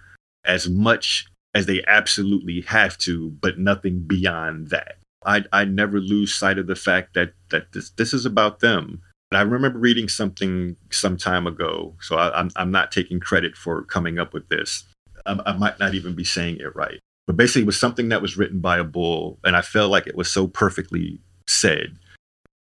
as 0.43 0.69
much 0.69 1.27
as 1.53 1.65
they 1.65 1.83
absolutely 1.87 2.61
have 2.61 2.97
to, 2.99 3.31
but 3.41 3.57
nothing 3.57 4.01
beyond 4.01 4.69
that. 4.69 4.97
I 5.25 5.43
I 5.53 5.65
never 5.65 5.99
lose 5.99 6.33
sight 6.33 6.57
of 6.57 6.67
the 6.67 6.75
fact 6.75 7.13
that 7.13 7.33
that 7.49 7.71
this 7.71 7.91
this 7.91 8.13
is 8.13 8.25
about 8.25 8.59
them. 8.59 9.01
And 9.31 9.39
I 9.39 9.41
remember 9.41 9.79
reading 9.79 10.07
something 10.07 10.75
some 10.91 11.17
time 11.17 11.47
ago, 11.47 11.95
so 11.99 12.17
I, 12.17 12.27
am 12.27 12.33
I'm, 12.35 12.49
I'm 12.55 12.71
not 12.71 12.91
taking 12.91 13.19
credit 13.19 13.55
for 13.55 13.83
coming 13.83 14.19
up 14.19 14.33
with 14.33 14.49
this. 14.49 14.83
I, 15.25 15.39
I 15.45 15.57
might 15.57 15.79
not 15.79 15.95
even 15.95 16.13
be 16.13 16.23
saying 16.23 16.57
it 16.57 16.75
right, 16.75 16.99
but 17.25 17.37
basically, 17.37 17.63
it 17.63 17.67
was 17.67 17.79
something 17.79 18.09
that 18.09 18.21
was 18.21 18.37
written 18.37 18.59
by 18.59 18.77
a 18.77 18.83
bull, 18.83 19.39
and 19.43 19.55
I 19.55 19.61
felt 19.61 19.91
like 19.91 20.07
it 20.07 20.15
was 20.15 20.31
so 20.31 20.47
perfectly 20.47 21.19
said. 21.47 21.97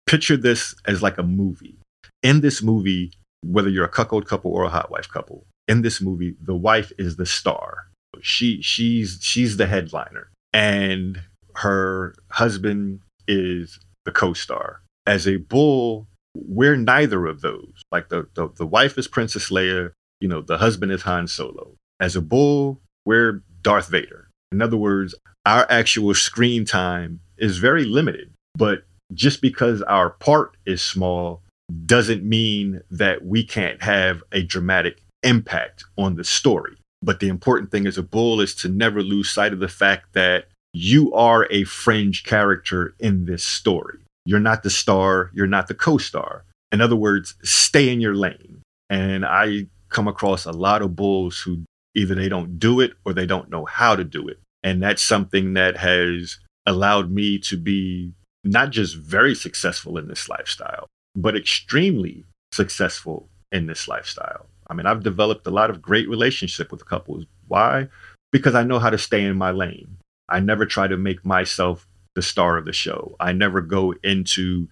Picture 0.06 0.38
this 0.38 0.76
as 0.86 1.02
like 1.02 1.18
a 1.18 1.24
movie. 1.24 1.78
In 2.22 2.42
this 2.42 2.62
movie, 2.62 3.12
whether 3.44 3.70
you're 3.70 3.86
a 3.86 3.89
cuckold 3.89 4.28
couple 4.28 4.52
or 4.52 4.63
a 4.63 4.70
hot 4.70 4.92
wife 4.92 5.10
couple, 5.10 5.46
in 5.68 5.82
this 5.82 6.02
movie, 6.02 6.36
the 6.42 6.56
wife 6.56 6.92
is 6.98 7.16
the 7.16 7.26
star. 7.26 7.88
She 8.22 8.62
she's 8.62 9.20
she's 9.22 9.58
the 9.58 9.66
headliner, 9.66 10.30
and 10.54 11.22
her 11.56 12.16
husband 12.30 13.02
is 13.28 13.80
the 14.06 14.12
co-star. 14.12 14.82
As 15.06 15.28
a 15.28 15.38
bull, 15.38 16.08
we're 16.36 16.76
neither 16.76 17.26
of 17.26 17.42
those. 17.42 17.82
Like 17.92 18.10
the, 18.10 18.28
the 18.36 18.50
the 18.56 18.68
wife 18.68 18.98
is 18.98 19.08
Princess 19.08 19.50
Leia, 19.50 19.92
you 20.20 20.28
know, 20.28 20.42
the 20.42 20.58
husband 20.58 20.92
is 20.92 21.02
Han 21.04 21.28
Solo. 21.28 21.76
As 22.00 22.16
a 22.16 22.22
bull, 22.22 22.80
we're 23.06 23.44
Darth 23.62 23.88
Vader. 23.88 24.30
In 24.52 24.62
other 24.62 24.78
words, 24.78 25.16
our 25.46 25.66
actual 25.70 26.13
screen 26.13 26.66
time 26.66 27.20
is 27.38 27.58
very 27.58 27.86
limited. 27.86 28.32
But 28.56 28.84
just 29.13 29.42
because 29.42 29.82
our 29.84 30.12
part 30.12 30.56
is 30.66 30.82
small 30.82 31.42
doesn't 31.86 32.24
mean 32.24 32.82
that 32.92 33.26
we 33.26 33.44
can't 33.44 33.82
have 33.82 34.22
a 34.32 34.44
dramatic 34.44 35.02
impact 35.24 35.84
on 35.98 36.16
the 36.16 36.24
story. 36.24 36.78
But 37.02 37.20
the 37.20 37.28
important 37.28 37.72
thing 37.72 37.88
as 37.88 37.98
a 37.98 38.04
bull 38.04 38.39
is 38.39 38.56
to 38.56 38.70
never 38.70 39.02
lose 39.02 39.30
sight 39.30 39.54
of 39.54 39.60
the 39.60 39.68
fact 39.68 40.13
that 40.13 40.46
you 40.74 41.13
are 41.13 41.48
a 41.52 41.63
fringe 41.66 42.24
character 42.24 42.96
in 43.00 43.26
this 43.26 43.44
story. 43.44 44.00
You're 44.26 44.39
not 44.39 44.63
the 44.63 44.70
star, 44.70 45.32
you're 45.34 45.48
not 45.48 45.68
the 45.68 45.76
co 45.76 45.98
star. 45.98 46.46
In 46.72 46.82
other 46.82 46.96
words, 46.96 47.36
stay 47.44 47.89
in 47.89 48.02
your 48.02 48.16
lane. 48.16 48.62
And 48.89 49.26
I 49.26 49.68
come 49.89 50.08
across 50.08 50.46
a 50.46 50.52
lot 50.52 50.82
of 50.82 50.96
bulls 50.96 51.39
who 51.39 51.63
either 51.96 52.16
they 52.16 52.30
don't 52.30 52.58
do 52.58 52.80
it 52.80 52.94
or 53.06 53.13
they 53.13 53.26
don't 53.26 53.50
know 53.50 53.66
how 53.66 53.96
to 53.96 54.04
do 54.04 54.28
it. 54.28 54.39
And 54.63 54.82
that's 54.82 55.04
something 55.04 55.54
that 55.54 55.78
has 55.78 56.39
allowed 56.66 57.12
me 57.12 57.38
to 57.39 57.58
be 57.58 58.13
not 58.44 58.72
just 58.72 58.96
very 58.96 59.36
successful 59.36 59.98
in 59.98 60.08
this 60.08 60.28
lifestyle, 60.30 60.88
but 61.16 61.36
extremely 61.36 62.26
successful 62.52 63.30
in 63.52 63.68
this 63.68 63.88
lifestyle. 63.88 64.48
I 64.68 64.74
mean, 64.74 64.86
I've 64.86 65.04
developed 65.04 65.48
a 65.48 65.52
lot 65.52 65.70
of 65.70 65.82
great 65.82 66.10
relationship 66.10 66.72
with 66.72 66.88
couples. 66.88 67.26
Why? 67.48 67.88
Because 68.32 68.56
I 68.56 68.64
know 68.64 68.80
how 68.80 68.90
to 68.90 68.98
stay 68.98 69.24
in 69.24 69.38
my 69.38 69.52
lane. 69.52 69.98
I 70.30 70.40
never 70.40 70.66
try 70.66 70.88
to 70.88 70.98
make 70.98 71.26
myself 71.26 71.88
the 72.16 72.22
star 72.22 72.58
of 72.58 72.66
the 72.66 72.74
show. 72.74 73.16
I 73.20 73.34
never 73.34 73.62
go 73.62 73.94
into 74.04 74.68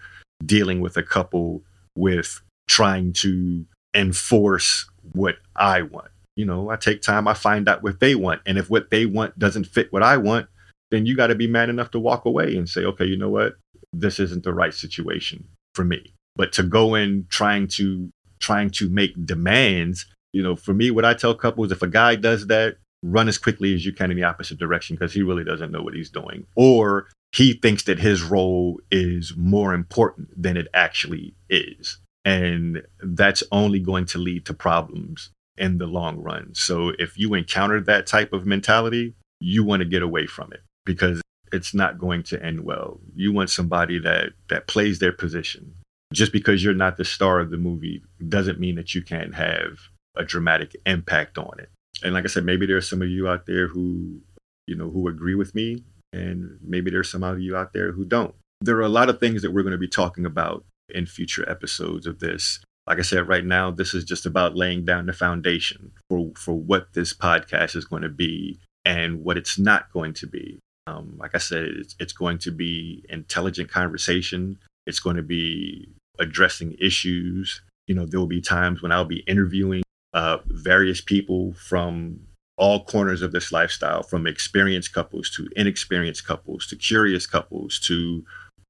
dealing 0.46 0.82
with 0.82 0.98
a 0.98 1.04
couple 1.04 1.62
with 1.96 2.42
trying 2.68 3.14
to 3.14 3.66
enforce 3.94 4.90
what 5.14 5.38
I 5.56 5.82
want. 5.84 6.12
You 6.36 6.46
know, 6.46 6.70
I 6.70 6.78
take 6.78 7.02
time, 7.02 7.28
I 7.28 7.34
find 7.34 7.68
out 7.68 7.84
what 7.84 8.00
they 8.00 8.16
want. 8.16 8.42
And 8.46 8.58
if 8.58 8.70
what 8.70 8.90
they 8.90 9.06
want 9.06 9.38
doesn't 9.38 9.66
fit 9.66 9.92
what 9.92 10.04
I 10.04 10.18
want, 10.18 10.48
then 10.90 11.06
you 11.06 11.16
got 11.16 11.28
to 11.28 11.36
be 11.36 11.48
man 11.48 11.70
enough 11.70 11.92
to 11.92 12.00
walk 12.00 12.26
away 12.26 12.56
and 12.56 12.68
say, 12.68 12.86
okay, 12.86 13.06
you 13.06 13.18
know 13.18 13.30
what? 13.30 13.58
This 13.94 14.20
isn't 14.20 14.44
the 14.44 14.54
right 14.54 14.74
situation 14.74 15.48
for 15.74 15.84
me. 15.84 16.14
But 16.36 16.54
to 16.54 16.64
go 16.64 16.96
in 16.96 17.28
trying 17.30 17.68
to 17.70 18.10
trying 18.40 18.72
to 18.72 18.90
make 18.90 19.26
demands, 19.26 20.06
you 20.34 20.42
know, 20.42 20.56
for 20.56 20.74
me, 20.74 20.92
what 20.92 21.06
I 21.06 21.14
tell 21.14 21.36
couples, 21.36 21.72
if 21.72 21.82
a 21.82 21.88
guy 21.88 22.16
does 22.16 22.48
that, 22.48 22.78
run 23.04 23.28
as 23.28 23.38
quickly 23.38 23.74
as 23.74 23.86
you 23.86 23.94
can 23.94 24.12
in 24.12 24.18
the 24.18 24.24
opposite 24.24 24.58
direction 24.58 24.96
because 24.96 25.14
he 25.14 25.22
really 25.22 25.44
doesn't 25.44 25.72
know 25.72 25.82
what 25.82 25.94
he's 25.94 26.10
doing. 26.10 26.46
Or 26.56 27.08
he 27.32 27.54
thinks 27.54 27.84
that 27.84 28.00
his 28.00 28.22
role 28.22 28.80
is 28.92 29.34
more 29.38 29.74
important 29.74 30.30
than 30.42 30.58
it 30.58 30.68
actually 30.74 31.36
is. 31.50 32.00
And 32.24 32.84
that's 33.02 33.44
only 33.52 33.80
going 33.80 34.06
to 34.08 34.20
lead 34.20 34.46
to 34.46 34.54
problems 34.54 35.32
in 35.58 35.78
the 35.78 35.88
long 35.88 36.18
run. 36.18 36.52
So 36.54 36.92
if 37.00 37.18
you 37.18 37.34
encounter 37.34 37.82
that 37.82 38.06
type 38.06 38.34
of 38.34 38.46
mentality, 38.46 39.16
you 39.40 39.64
want 39.64 39.82
to 39.82 39.88
get 39.88 40.04
away 40.04 40.28
from 40.28 40.54
it 40.54 40.62
because 40.86 41.22
it's 41.52 41.74
not 41.74 41.98
going 41.98 42.24
to 42.24 42.44
end 42.44 42.64
well. 42.64 43.00
You 43.16 43.34
want 43.34 43.50
somebody 43.50 44.00
that 44.00 44.34
that 44.50 44.68
plays 44.68 45.00
their 45.00 45.12
position, 45.12 45.74
just 46.14 46.32
because 46.32 46.64
you're 46.64 46.74
not 46.74 46.98
the 46.98 47.06
star 47.06 47.40
of 47.40 47.52
the 47.52 47.58
movie 47.58 48.04
doesn't 48.28 48.60
mean 48.60 48.76
that 48.76 48.94
you 48.96 49.02
can't 49.02 49.36
have 49.36 49.80
a 50.16 50.24
dramatic 50.24 50.76
impact 50.86 51.38
on 51.38 51.60
it. 51.60 51.70
And 52.04 52.14
like 52.14 52.26
I 52.26 52.28
said, 52.28 52.46
maybe 52.46 52.66
there's 52.66 52.90
some 52.90 53.02
of 53.02 53.10
you 53.10 53.28
out 53.28 53.46
there 53.46 53.68
who, 53.68 54.20
you 54.68 54.76
know, 54.76 54.90
who 54.90 55.08
agree 55.08 55.36
with 55.36 55.54
me, 55.56 55.84
and 56.14 56.58
maybe 56.62 56.92
there's 56.92 57.12
some 57.12 57.24
of 57.24 57.40
you 57.40 57.56
out 57.56 57.74
there 57.74 57.92
who 57.92 58.06
don't. 58.06 58.36
There 58.62 58.78
are 58.78 58.82
a 58.82 58.90
lot 58.90 59.10
of 59.10 59.20
things 59.20 59.42
that 59.42 59.52
we're 59.52 59.64
going 59.64 59.72
to 59.72 59.78
be 59.78 59.88
talking 59.88 60.26
about 60.26 60.66
in 60.90 61.06
future 61.06 61.50
episodes 61.50 62.06
of 62.06 62.20
this. 62.20 62.60
Like 62.88 63.00
I 63.00 63.04
said, 63.04 63.28
right 63.28 63.46
now, 63.46 63.72
this 63.72 63.94
is 63.94 64.04
just 64.04 64.26
about 64.26 64.56
laying 64.56 64.86
down 64.86 65.06
the 65.06 65.14
foundation 65.14 65.92
for, 66.10 66.32
for 66.36 66.54
what 66.54 66.94
this 66.94 67.14
podcast 67.14 67.76
is 67.76 67.86
going 67.86 68.02
to 68.02 68.10
be 68.10 68.60
and 68.84 69.24
what 69.24 69.38
it's 69.38 69.58
not 69.58 69.92
going 69.92 70.14
to 70.16 70.28
be. 70.28 70.60
Um, 70.92 71.16
like 71.18 71.36
I 71.36 71.40
said, 71.40 71.64
it's, 71.64 71.96
it's 72.00 72.14
going 72.14 72.38
to 72.40 72.52
be 72.52 73.04
intelligent 73.10 73.70
conversation. 73.70 74.60
It's 74.86 75.00
going 75.00 75.16
to 75.16 75.24
be 75.24 75.90
addressing 76.20 76.76
issues. 76.80 77.62
You 77.88 77.96
know, 77.96 78.06
there 78.06 78.20
will 78.20 78.28
be 78.28 78.42
times 78.42 78.82
when 78.82 78.92
I'll 78.92 79.06
be 79.06 79.24
interviewing 79.28 79.84
uh, 80.14 80.38
various 80.46 81.02
people 81.02 81.54
from 81.54 82.20
all 82.58 82.84
corners 82.84 83.22
of 83.22 83.32
this 83.32 83.52
lifestyle, 83.52 84.04
from 84.04 84.28
experienced 84.28 84.94
couples 84.94 85.30
to 85.32 85.48
inexperienced 85.56 86.28
couples 86.28 86.68
to 86.68 86.76
curious 86.76 87.26
couples 87.26 87.80
to 87.80 88.24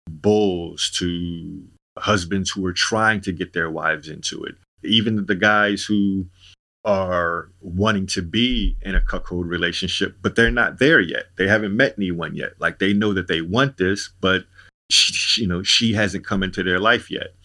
bulls 0.08 0.90
to 0.98 1.64
husbands 1.98 2.52
who 2.52 2.66
are 2.66 2.74
trying 2.74 3.22
to 3.22 3.32
get 3.32 3.54
their 3.54 3.70
wives 3.70 4.08
into 4.08 4.44
it. 4.44 4.56
Even 4.84 5.26
the 5.26 5.36
guys 5.36 5.84
who 5.84 6.26
are 6.84 7.50
wanting 7.62 8.08
to 8.08 8.22
be 8.22 8.78
in 8.82 8.96
a 8.96 9.02
cuckold 9.02 9.48
relationship, 9.48 10.18
but 10.22 10.36
they're 10.36 10.52
not 10.52 10.80
there 10.80 11.00
yet. 11.00 11.26
They 11.38 11.48
haven't 11.48 11.76
met 11.76 11.96
anyone 11.98 12.36
yet. 12.36 12.54
Like 12.60 12.80
they 12.80 12.94
know 12.94 13.14
that 13.14 13.28
they 13.28 13.42
want 13.42 13.78
this, 13.78 14.10
but 14.20 14.46
she, 14.92 15.42
you 15.42 15.48
know, 15.48 15.64
she 15.64 15.94
hasn't 15.94 16.26
come 16.26 16.44
into 16.44 16.64
their 16.64 16.80
life 16.80 17.12
yet. 17.12 17.36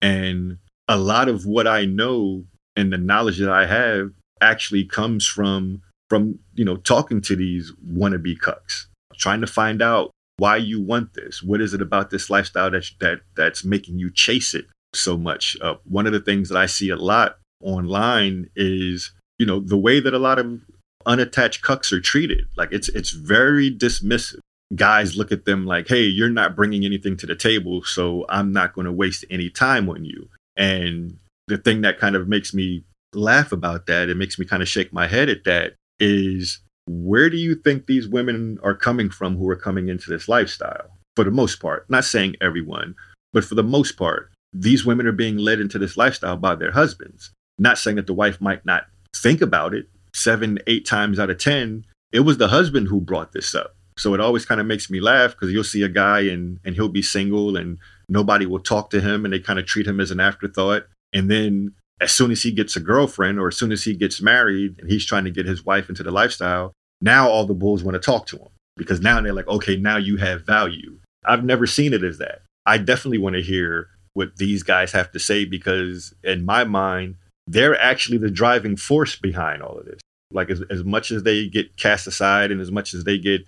And 0.00 0.58
a 0.88 0.96
lot 0.96 1.28
of 1.28 1.46
what 1.46 1.66
I 1.66 1.84
know 1.84 2.44
and 2.76 2.92
the 2.92 2.98
knowledge 2.98 3.38
that 3.38 3.50
I 3.50 3.66
have 3.66 4.10
actually 4.40 4.84
comes 4.84 5.26
from 5.26 5.82
from 6.08 6.38
you 6.54 6.64
know 6.64 6.76
talking 6.76 7.20
to 7.22 7.34
these 7.34 7.72
wannabe 7.86 8.38
cucks, 8.38 8.86
trying 9.16 9.40
to 9.40 9.46
find 9.46 9.82
out 9.82 10.10
why 10.36 10.56
you 10.56 10.80
want 10.80 11.14
this. 11.14 11.42
What 11.42 11.60
is 11.60 11.74
it 11.74 11.82
about 11.82 12.10
this 12.10 12.30
lifestyle 12.30 12.70
that 12.70 12.90
that 13.00 13.20
that's 13.34 13.64
making 13.64 13.98
you 13.98 14.10
chase 14.12 14.54
it 14.54 14.66
so 14.94 15.16
much? 15.16 15.56
Uh, 15.60 15.76
one 15.84 16.06
of 16.06 16.12
the 16.12 16.20
things 16.20 16.48
that 16.48 16.58
I 16.58 16.66
see 16.66 16.90
a 16.90 16.96
lot 16.96 17.38
online 17.62 18.50
is 18.56 19.12
you 19.38 19.46
know 19.46 19.60
the 19.60 19.76
way 19.76 20.00
that 20.00 20.14
a 20.14 20.18
lot 20.18 20.38
of 20.38 20.60
unattached 21.06 21.62
cucks 21.62 21.92
are 21.92 22.00
treated. 22.00 22.46
Like 22.56 22.70
it's 22.72 22.88
it's 22.88 23.10
very 23.10 23.70
dismissive 23.70 24.40
guys 24.74 25.16
look 25.16 25.30
at 25.30 25.44
them 25.44 25.64
like, 25.64 25.88
hey, 25.88 26.02
you're 26.02 26.28
not 26.28 26.56
bringing 26.56 26.84
anything 26.84 27.16
to 27.18 27.26
the 27.26 27.36
table, 27.36 27.82
so 27.84 28.26
I'm 28.28 28.52
not 28.52 28.72
going 28.72 28.86
to 28.86 28.92
waste 28.92 29.24
any 29.30 29.48
time 29.48 29.88
on 29.88 30.04
you. 30.04 30.28
And 30.56 31.18
the 31.46 31.58
thing 31.58 31.82
that 31.82 31.98
kind 31.98 32.16
of 32.16 32.26
makes 32.26 32.52
me 32.52 32.82
laugh 33.14 33.52
about 33.52 33.86
that, 33.86 34.08
it 34.08 34.16
makes 34.16 34.38
me 34.38 34.44
kind 34.44 34.62
of 34.62 34.68
shake 34.68 34.92
my 34.92 35.06
head 35.06 35.28
at 35.28 35.44
that, 35.44 35.74
is 36.00 36.60
where 36.86 37.30
do 37.30 37.36
you 37.36 37.54
think 37.54 37.86
these 37.86 38.08
women 38.08 38.58
are 38.62 38.74
coming 38.74 39.10
from 39.10 39.36
who 39.36 39.48
are 39.48 39.56
coming 39.56 39.88
into 39.88 40.10
this 40.10 40.28
lifestyle? 40.28 40.90
For 41.14 41.24
the 41.24 41.30
most 41.30 41.60
part, 41.60 41.88
not 41.88 42.04
saying 42.04 42.36
everyone, 42.40 42.94
but 43.32 43.44
for 43.44 43.54
the 43.54 43.62
most 43.62 43.92
part, 43.92 44.32
these 44.52 44.84
women 44.84 45.06
are 45.06 45.12
being 45.12 45.36
led 45.36 45.60
into 45.60 45.78
this 45.78 45.96
lifestyle 45.96 46.36
by 46.36 46.54
their 46.54 46.72
husbands. 46.72 47.30
Not 47.58 47.78
saying 47.78 47.96
that 47.96 48.06
the 48.06 48.14
wife 48.14 48.40
might 48.40 48.64
not 48.64 48.86
think 49.14 49.40
about 49.40 49.74
it. 49.74 49.88
Seven, 50.14 50.58
eight 50.66 50.86
times 50.86 51.18
out 51.18 51.30
of 51.30 51.38
10, 51.38 51.84
it 52.12 52.20
was 52.20 52.38
the 52.38 52.48
husband 52.48 52.88
who 52.88 53.00
brought 53.00 53.32
this 53.32 53.54
up 53.54 53.76
so 53.98 54.12
it 54.12 54.20
always 54.20 54.44
kind 54.44 54.60
of 54.60 54.66
makes 54.66 54.90
me 54.90 55.00
laugh 55.00 55.32
because 55.32 55.52
you'll 55.52 55.64
see 55.64 55.82
a 55.82 55.88
guy 55.88 56.20
and 56.20 56.60
and 56.64 56.74
he'll 56.74 56.88
be 56.88 57.02
single 57.02 57.56
and 57.56 57.78
nobody 58.08 58.46
will 58.46 58.60
talk 58.60 58.90
to 58.90 59.00
him 59.00 59.24
and 59.24 59.32
they 59.32 59.38
kind 59.38 59.58
of 59.58 59.66
treat 59.66 59.86
him 59.86 60.00
as 60.00 60.10
an 60.10 60.20
afterthought. 60.20 60.86
And 61.12 61.30
then 61.30 61.74
as 62.00 62.12
soon 62.12 62.30
as 62.30 62.42
he 62.42 62.52
gets 62.52 62.76
a 62.76 62.80
girlfriend 62.80 63.38
or 63.38 63.48
as 63.48 63.56
soon 63.56 63.72
as 63.72 63.84
he 63.84 63.94
gets 63.94 64.20
married 64.20 64.78
and 64.78 64.90
he's 64.90 65.06
trying 65.06 65.24
to 65.24 65.30
get 65.30 65.46
his 65.46 65.64
wife 65.64 65.88
into 65.88 66.02
the 66.02 66.10
lifestyle, 66.10 66.72
now 67.00 67.28
all 67.28 67.46
the 67.46 67.54
bulls 67.54 67.82
want 67.82 67.94
to 67.94 67.98
talk 67.98 68.26
to 68.26 68.36
him 68.36 68.48
because 68.76 69.00
now 69.00 69.20
they're 69.20 69.32
like, 69.32 69.48
okay, 69.48 69.76
now 69.76 69.96
you 69.96 70.18
have 70.18 70.44
value. 70.44 70.98
I've 71.24 71.44
never 71.44 71.66
seen 71.66 71.94
it 71.94 72.04
as 72.04 72.18
that. 72.18 72.42
I 72.66 72.78
definitely 72.78 73.18
want 73.18 73.36
to 73.36 73.42
hear 73.42 73.88
what 74.12 74.36
these 74.36 74.62
guys 74.62 74.92
have 74.92 75.12
to 75.12 75.18
say 75.18 75.44
because, 75.44 76.14
in 76.22 76.44
my 76.44 76.64
mind, 76.64 77.16
they're 77.46 77.80
actually 77.80 78.18
the 78.18 78.30
driving 78.30 78.76
force 78.76 79.16
behind 79.16 79.62
all 79.62 79.78
of 79.78 79.86
this. 79.86 80.00
Like, 80.32 80.50
as, 80.50 80.62
as 80.70 80.84
much 80.84 81.10
as 81.10 81.22
they 81.22 81.48
get 81.48 81.76
cast 81.76 82.06
aside 82.06 82.50
and 82.50 82.60
as 82.60 82.72
much 82.72 82.94
as 82.94 83.04
they 83.04 83.18
get 83.18 83.46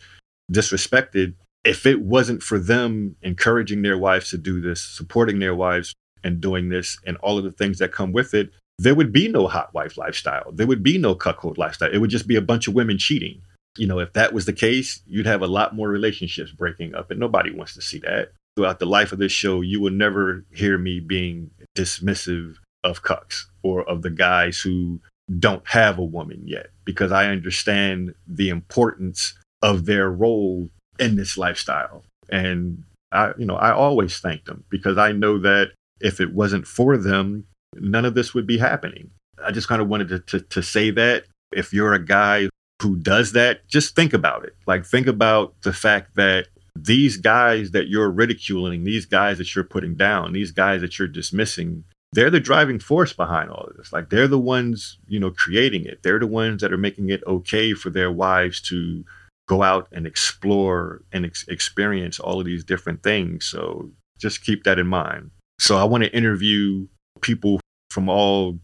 disrespected, 0.52 1.34
if 1.64 1.86
it 1.86 2.00
wasn't 2.00 2.42
for 2.42 2.58
them 2.58 3.16
encouraging 3.22 3.82
their 3.82 3.98
wives 3.98 4.30
to 4.30 4.38
do 4.38 4.60
this, 4.60 4.80
supporting 4.80 5.38
their 5.38 5.54
wives 5.54 5.94
and 6.22 6.40
doing 6.40 6.68
this, 6.68 6.98
and 7.06 7.16
all 7.18 7.36
of 7.38 7.44
the 7.44 7.52
things 7.52 7.78
that 7.78 7.92
come 7.92 8.12
with 8.12 8.32
it, 8.32 8.50
there 8.78 8.94
would 8.94 9.12
be 9.12 9.28
no 9.28 9.48
hot 9.48 9.74
wife 9.74 9.98
lifestyle. 9.98 10.52
There 10.52 10.66
would 10.66 10.82
be 10.82 10.98
no 10.98 11.14
cuckold 11.14 11.58
lifestyle. 11.58 11.90
It 11.92 11.98
would 11.98 12.10
just 12.10 12.28
be 12.28 12.36
a 12.36 12.42
bunch 12.42 12.68
of 12.68 12.74
women 12.74 12.96
cheating. 12.96 13.42
You 13.76 13.86
know, 13.86 13.98
if 13.98 14.12
that 14.12 14.32
was 14.32 14.46
the 14.46 14.52
case, 14.52 15.02
you'd 15.06 15.26
have 15.26 15.42
a 15.42 15.46
lot 15.46 15.74
more 15.74 15.88
relationships 15.88 16.52
breaking 16.52 16.94
up, 16.94 17.10
and 17.10 17.18
nobody 17.18 17.52
wants 17.52 17.74
to 17.74 17.82
see 17.82 17.98
that. 18.00 18.32
Throughout 18.56 18.78
the 18.78 18.86
life 18.86 19.12
of 19.12 19.18
this 19.18 19.32
show, 19.32 19.60
you 19.60 19.80
will 19.80 19.92
never 19.92 20.44
hear 20.52 20.78
me 20.78 21.00
being 21.00 21.50
dismissive 21.76 22.56
of 22.84 23.02
cucks 23.02 23.44
or 23.62 23.88
of 23.88 24.02
the 24.02 24.10
guys 24.10 24.60
who 24.60 25.00
don't 25.38 25.66
have 25.68 25.98
a 25.98 26.04
woman 26.04 26.42
yet, 26.46 26.68
because 26.84 27.12
I 27.12 27.26
understand 27.26 28.14
the 28.26 28.48
importance 28.48 29.34
of 29.62 29.86
their 29.86 30.10
role 30.10 30.70
in 30.98 31.16
this 31.16 31.36
lifestyle. 31.36 32.04
And 32.30 32.84
I, 33.12 33.32
you 33.38 33.44
know, 33.44 33.56
I 33.56 33.72
always 33.72 34.18
thank 34.18 34.44
them 34.44 34.64
because 34.70 34.98
I 34.98 35.12
know 35.12 35.38
that 35.38 35.72
if 36.00 36.20
it 36.20 36.32
wasn't 36.32 36.66
for 36.66 36.96
them, 36.96 37.44
none 37.74 38.04
of 38.04 38.14
this 38.14 38.34
would 38.34 38.46
be 38.46 38.58
happening. 38.58 39.10
I 39.44 39.50
just 39.50 39.68
kind 39.68 39.82
of 39.82 39.88
wanted 39.88 40.08
to, 40.08 40.18
to, 40.20 40.40
to 40.40 40.62
say 40.62 40.90
that 40.92 41.24
if 41.52 41.72
you're 41.72 41.94
a 41.94 42.04
guy 42.04 42.48
who 42.82 42.96
does 42.96 43.32
that, 43.32 43.66
just 43.68 43.94
think 43.96 44.12
about 44.12 44.44
it. 44.44 44.54
Like, 44.66 44.86
think 44.86 45.06
about 45.06 45.54
the 45.62 45.72
fact 45.72 46.16
that 46.16 46.48
these 46.76 47.16
guys 47.16 47.72
that 47.72 47.88
you're 47.88 48.10
ridiculing, 48.10 48.84
these 48.84 49.06
guys 49.06 49.38
that 49.38 49.54
you're 49.54 49.64
putting 49.64 49.94
down, 49.94 50.32
these 50.32 50.52
guys 50.52 50.80
that 50.80 50.98
you're 50.98 51.08
dismissing, 51.08 51.84
they're 52.12 52.30
the 52.30 52.40
driving 52.40 52.78
force 52.78 53.12
behind 53.12 53.50
all 53.50 53.64
of 53.64 53.76
this. 53.76 53.92
Like, 53.92 54.10
they're 54.10 54.28
the 54.28 54.38
ones, 54.38 54.98
you 55.06 55.20
know, 55.20 55.30
creating 55.30 55.84
it. 55.84 56.02
They're 56.02 56.18
the 56.18 56.26
ones 56.26 56.62
that 56.62 56.72
are 56.72 56.78
making 56.78 57.10
it 57.10 57.22
okay 57.26 57.74
for 57.74 57.90
their 57.90 58.10
wives 58.10 58.60
to 58.62 59.04
go 59.48 59.62
out 59.62 59.88
and 59.92 60.06
explore 60.06 61.02
and 61.12 61.26
ex- 61.26 61.46
experience 61.48 62.20
all 62.20 62.38
of 62.38 62.46
these 62.46 62.64
different 62.64 63.02
things. 63.02 63.46
So 63.46 63.90
just 64.18 64.44
keep 64.44 64.64
that 64.64 64.78
in 64.78 64.86
mind. 64.86 65.30
So 65.58 65.76
I 65.76 65.84
want 65.84 66.04
to 66.04 66.14
interview 66.14 66.86
people 67.20 67.60
from 67.90 68.08
all 68.08 68.58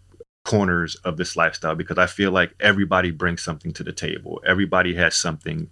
corners 0.44 0.94
of 0.96 1.16
this 1.16 1.36
lifestyle 1.36 1.74
because 1.74 1.98
I 1.98 2.06
feel 2.06 2.30
like 2.30 2.54
everybody 2.60 3.10
brings 3.10 3.42
something 3.42 3.72
to 3.74 3.82
the 3.82 3.92
table. 3.92 4.42
Everybody 4.46 4.94
has 4.94 5.14
something 5.14 5.70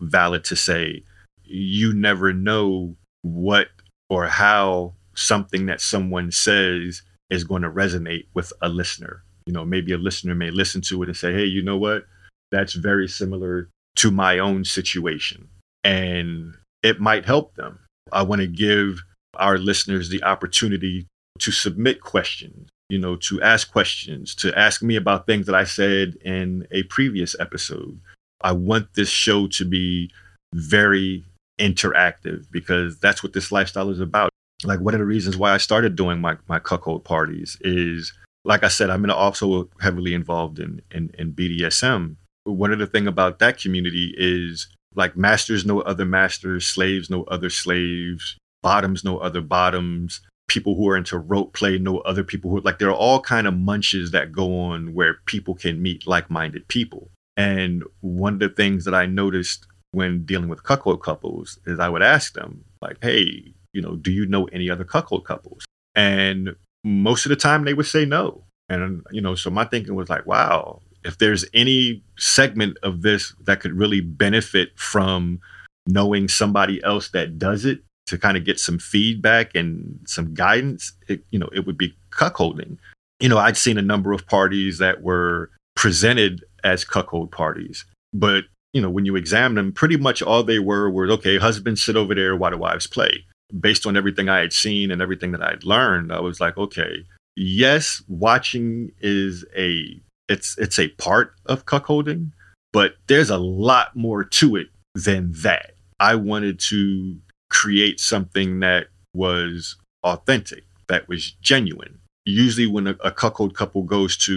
valid 0.00 0.44
to 0.44 0.56
say. 0.56 1.02
You 1.44 1.92
never 1.92 2.32
know 2.32 2.96
what 3.22 3.68
or 4.08 4.26
how 4.26 4.94
something 5.14 5.66
that 5.66 5.80
someone 5.80 6.30
says 6.30 7.02
is 7.32 7.44
going 7.44 7.62
to 7.62 7.70
resonate 7.70 8.26
with 8.34 8.52
a 8.60 8.68
listener. 8.68 9.22
You 9.46 9.52
know, 9.52 9.64
maybe 9.64 9.92
a 9.92 9.98
listener 9.98 10.34
may 10.34 10.50
listen 10.50 10.80
to 10.82 11.02
it 11.02 11.08
and 11.08 11.16
say, 11.16 11.32
hey, 11.32 11.44
you 11.44 11.62
know 11.62 11.76
what? 11.76 12.04
That's 12.50 12.74
very 12.74 13.08
similar 13.08 13.68
to 13.96 14.10
my 14.10 14.38
own 14.38 14.64
situation. 14.64 15.48
And 15.82 16.54
it 16.82 17.00
might 17.00 17.24
help 17.24 17.54
them. 17.54 17.78
I 18.12 18.22
want 18.22 18.40
to 18.40 18.46
give 18.46 19.02
our 19.36 19.58
listeners 19.58 20.10
the 20.10 20.22
opportunity 20.22 21.06
to 21.38 21.50
submit 21.50 22.02
questions, 22.02 22.68
you 22.88 22.98
know, 22.98 23.16
to 23.16 23.40
ask 23.40 23.72
questions, 23.72 24.34
to 24.36 24.56
ask 24.56 24.82
me 24.82 24.96
about 24.96 25.26
things 25.26 25.46
that 25.46 25.54
I 25.54 25.64
said 25.64 26.16
in 26.24 26.66
a 26.70 26.82
previous 26.84 27.34
episode. 27.40 27.98
I 28.42 28.52
want 28.52 28.94
this 28.94 29.08
show 29.08 29.46
to 29.48 29.64
be 29.64 30.10
very 30.54 31.24
interactive 31.58 32.44
because 32.50 32.98
that's 32.98 33.22
what 33.22 33.32
this 33.32 33.50
lifestyle 33.50 33.88
is 33.88 34.00
about. 34.00 34.31
Like 34.64 34.80
one 34.80 34.94
of 34.94 35.00
the 35.00 35.06
reasons 35.06 35.36
why 35.36 35.52
I 35.52 35.58
started 35.58 35.96
doing 35.96 36.20
my, 36.20 36.36
my 36.48 36.58
cuckold 36.58 37.04
parties 37.04 37.56
is 37.60 38.12
like 38.44 38.64
I 38.64 38.68
said, 38.68 38.90
I'm 38.90 39.08
also 39.10 39.68
heavily 39.80 40.14
involved 40.14 40.58
in, 40.58 40.82
in, 40.90 41.10
in 41.18 41.32
BDSM. 41.32 42.16
One 42.44 42.72
of 42.72 42.78
the 42.78 42.86
thing 42.86 43.06
about 43.06 43.38
that 43.38 43.58
community 43.58 44.14
is 44.16 44.68
like 44.94 45.16
masters 45.16 45.64
know 45.64 45.80
other 45.80 46.04
masters, 46.04 46.66
slaves 46.66 47.08
know 47.08 47.22
other 47.24 47.50
slaves, 47.50 48.36
bottoms 48.62 49.04
know 49.04 49.18
other 49.18 49.40
bottoms, 49.40 50.20
people 50.48 50.74
who 50.74 50.88
are 50.88 50.96
into 50.96 51.18
rope 51.18 51.54
play 51.54 51.78
know 51.78 51.98
other 51.98 52.24
people 52.24 52.50
who 52.50 52.60
like 52.60 52.78
there 52.78 52.88
are 52.88 52.94
all 52.94 53.20
kind 53.20 53.46
of 53.46 53.56
munches 53.56 54.10
that 54.10 54.32
go 54.32 54.58
on 54.58 54.92
where 54.92 55.18
people 55.26 55.54
can 55.54 55.80
meet 55.80 56.06
like-minded 56.06 56.66
people. 56.68 57.10
And 57.36 57.84
one 58.00 58.34
of 58.34 58.40
the 58.40 58.48
things 58.48 58.84
that 58.84 58.94
I 58.94 59.06
noticed 59.06 59.66
when 59.92 60.24
dealing 60.24 60.48
with 60.48 60.64
cuckold 60.64 61.02
couples 61.02 61.58
is 61.66 61.78
I 61.78 61.88
would 61.88 62.02
ask 62.02 62.34
them 62.34 62.64
like, 62.80 62.98
"Hey, 63.00 63.54
you 63.72 63.82
know, 63.82 63.96
do 63.96 64.10
you 64.10 64.26
know 64.26 64.44
any 64.46 64.70
other 64.70 64.84
cuckold 64.84 65.24
couples?" 65.24 65.64
And 65.94 66.56
most 66.84 67.26
of 67.26 67.30
the 67.30 67.36
time 67.36 67.64
they 67.64 67.74
would 67.74 67.86
say 67.86 68.04
no. 68.04 68.44
And 68.68 69.02
you 69.10 69.20
know, 69.20 69.34
so 69.34 69.50
my 69.50 69.64
thinking 69.64 69.94
was 69.94 70.08
like, 70.08 70.26
"Wow, 70.26 70.82
if 71.04 71.18
there's 71.18 71.44
any 71.54 72.02
segment 72.18 72.78
of 72.82 73.02
this 73.02 73.34
that 73.44 73.60
could 73.60 73.76
really 73.76 74.00
benefit 74.00 74.78
from 74.78 75.40
knowing 75.86 76.28
somebody 76.28 76.82
else 76.84 77.08
that 77.10 77.38
does 77.38 77.64
it 77.64 77.80
to 78.06 78.18
kind 78.18 78.36
of 78.36 78.44
get 78.44 78.58
some 78.58 78.78
feedback 78.78 79.54
and 79.54 79.98
some 80.06 80.34
guidance, 80.34 80.92
it, 81.08 81.24
you 81.30 81.38
know, 81.38 81.48
it 81.52 81.66
would 81.66 81.78
be 81.78 81.94
cuckolding. 82.10 82.76
You 83.20 83.28
know, 83.28 83.38
I'd 83.38 83.56
seen 83.56 83.78
a 83.78 83.82
number 83.82 84.12
of 84.12 84.26
parties 84.26 84.78
that 84.78 85.02
were 85.02 85.50
presented 85.76 86.44
as 86.64 86.84
cuckold 86.84 87.30
parties, 87.30 87.84
but 88.12 88.44
you 88.72 88.80
know, 88.80 88.90
when 88.90 89.04
you 89.04 89.16
examine 89.16 89.56
them, 89.56 89.72
pretty 89.72 89.96
much 89.96 90.22
all 90.22 90.42
they 90.42 90.58
were 90.58 90.90
were 90.90 91.10
okay, 91.10 91.38
husbands 91.38 91.82
sit 91.82 91.96
over 91.96 92.14
there 92.14 92.34
while 92.36 92.50
the 92.50 92.56
wives 92.56 92.86
play. 92.86 93.24
Based 93.58 93.86
on 93.86 93.96
everything 93.96 94.28
I 94.28 94.38
had 94.40 94.52
seen 94.52 94.90
and 94.90 95.02
everything 95.02 95.32
that 95.32 95.42
I'd 95.42 95.64
learned, 95.64 96.12
I 96.12 96.20
was 96.20 96.40
like, 96.40 96.56
okay, 96.56 97.04
yes, 97.36 98.02
watching 98.08 98.92
is 99.00 99.44
a 99.56 100.00
it's 100.28 100.56
it's 100.58 100.78
a 100.78 100.88
part 100.88 101.34
of 101.46 101.66
cuckolding, 101.66 102.32
but 102.72 102.94
there's 103.06 103.30
a 103.30 103.38
lot 103.38 103.94
more 103.94 104.24
to 104.24 104.56
it 104.56 104.68
than 104.94 105.32
that. 105.42 105.72
I 106.00 106.14
wanted 106.14 106.58
to 106.60 107.16
create 107.50 108.00
something 108.00 108.60
that 108.60 108.88
was 109.14 109.76
authentic, 110.04 110.64
that 110.88 111.08
was 111.08 111.32
genuine. 111.42 111.98
Usually, 112.24 112.66
when 112.66 112.86
a, 112.86 112.96
a 113.04 113.12
cuckold 113.12 113.54
couple 113.54 113.82
goes 113.82 114.16
to 114.18 114.32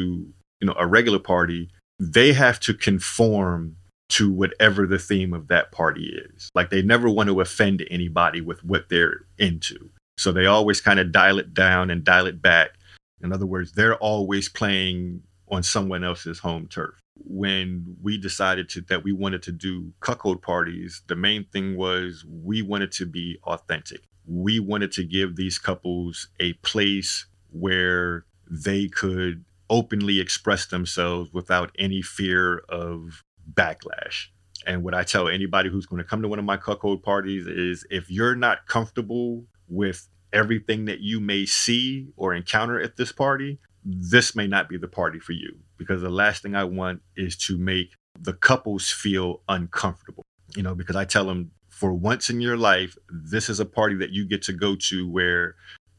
you 0.60 0.68
know 0.68 0.76
a 0.78 0.88
regular 0.88 1.20
party, 1.20 1.70
they 2.00 2.34
have 2.34 2.60
to 2.62 2.74
conform 2.74 3.78
to 4.10 4.32
whatever 4.32 4.86
the 4.86 5.00
theme 5.00 5.34
of 5.34 5.48
that 5.48 5.72
party 5.72 6.14
is. 6.34 6.50
Like 6.54 6.70
they 6.70 6.82
never 6.82 7.10
want 7.10 7.30
to 7.30 7.42
offend 7.42 7.86
anybody 7.90 8.42
with 8.42 8.64
what 8.64 8.90
they're 8.90 9.26
into. 9.38 9.90
So 10.18 10.32
they 10.32 10.46
always 10.46 10.80
kind 10.82 11.00
of 11.00 11.12
dial 11.12 11.40
it 11.40 11.54
down 11.54 11.90
and 11.90 12.04
dial 12.04 12.28
it 12.28 12.42
back. 12.42 12.72
In 13.22 13.34
other 13.34 13.46
words, 13.46 13.74
they're 13.74 13.96
always 13.96 14.48
playing 14.48 15.22
on 15.50 15.64
someone 15.64 16.04
else's 16.04 16.40
home 16.40 16.68
turf. 16.68 16.96
When 17.18 17.98
we 18.02 18.18
decided 18.18 18.70
to 18.70 18.82
that 18.82 19.04
we 19.04 19.12
wanted 19.12 19.42
to 19.44 19.52
do 19.52 19.94
cuckold 20.02 20.42
parties, 20.42 21.02
the 21.08 21.16
main 21.16 21.46
thing 21.46 21.78
was 21.78 22.26
we 22.28 22.62
wanted 22.62 22.92
to 22.94 23.06
be 23.06 23.38
authentic. 23.44 24.02
We 24.28 24.60
wanted 24.60 24.92
to 24.94 25.04
give 25.04 25.36
these 25.36 25.58
couples 25.58 26.28
a 26.40 26.54
place 26.54 27.26
where 27.52 28.26
they 28.50 28.88
could 28.88 29.46
openly 29.70 30.20
express 30.20 30.66
themselves 30.66 31.32
without 31.34 31.72
any 31.80 32.02
fear 32.02 32.60
of 32.70 33.22
backlash. 33.54 34.28
And 34.66 34.84
what 34.84 34.94
I 34.94 35.04
tell 35.04 35.28
anybody 35.28 35.70
who's 35.70 35.86
going 35.86 36.02
to 36.02 36.08
come 36.08 36.22
to 36.22 36.28
one 36.28 36.40
of 36.40 36.46
my 36.46 36.58
cuckold 36.58 37.04
parties 37.04 37.46
is 37.48 37.86
if 37.90 38.10
you're 38.10 38.36
not 38.36 38.68
comfortable 38.68 39.46
with 39.68 40.08
everything 40.34 40.86
that 40.86 41.00
you 41.00 41.20
may 41.20 41.46
see 41.46 42.08
or 42.18 42.34
encounter 42.34 42.80
at 42.80 42.98
this 42.98 43.12
party, 43.12 43.60
this 43.84 44.36
may 44.36 44.48
not 44.48 44.68
be 44.68 44.78
the 44.78 44.88
party 44.88 45.20
for 45.20 45.34
you 45.34 45.56
because 45.78 46.02
the 46.02 46.10
last 46.10 46.42
thing 46.42 46.56
I 46.56 46.64
want 46.64 47.02
is 47.16 47.38
to 47.38 47.58
make 47.58 47.94
the 48.20 48.34
couples 48.34 48.90
feel 48.90 49.42
uncomfortable. 49.48 50.24
You 50.56 50.64
know, 50.64 50.74
because 50.74 50.96
I 50.96 51.06
tell 51.06 51.26
them 51.26 51.52
for 51.70 51.94
once 51.94 52.30
in 52.30 52.42
your 52.42 52.58
life, 52.58 52.98
this 53.10 53.50
is 53.50 53.60
a 53.60 53.66
party 53.66 53.96
that 53.98 54.12
you 54.12 54.26
get 54.26 54.42
to 54.44 54.54
go 54.54 54.76
to 54.90 55.08
where 55.08 55.56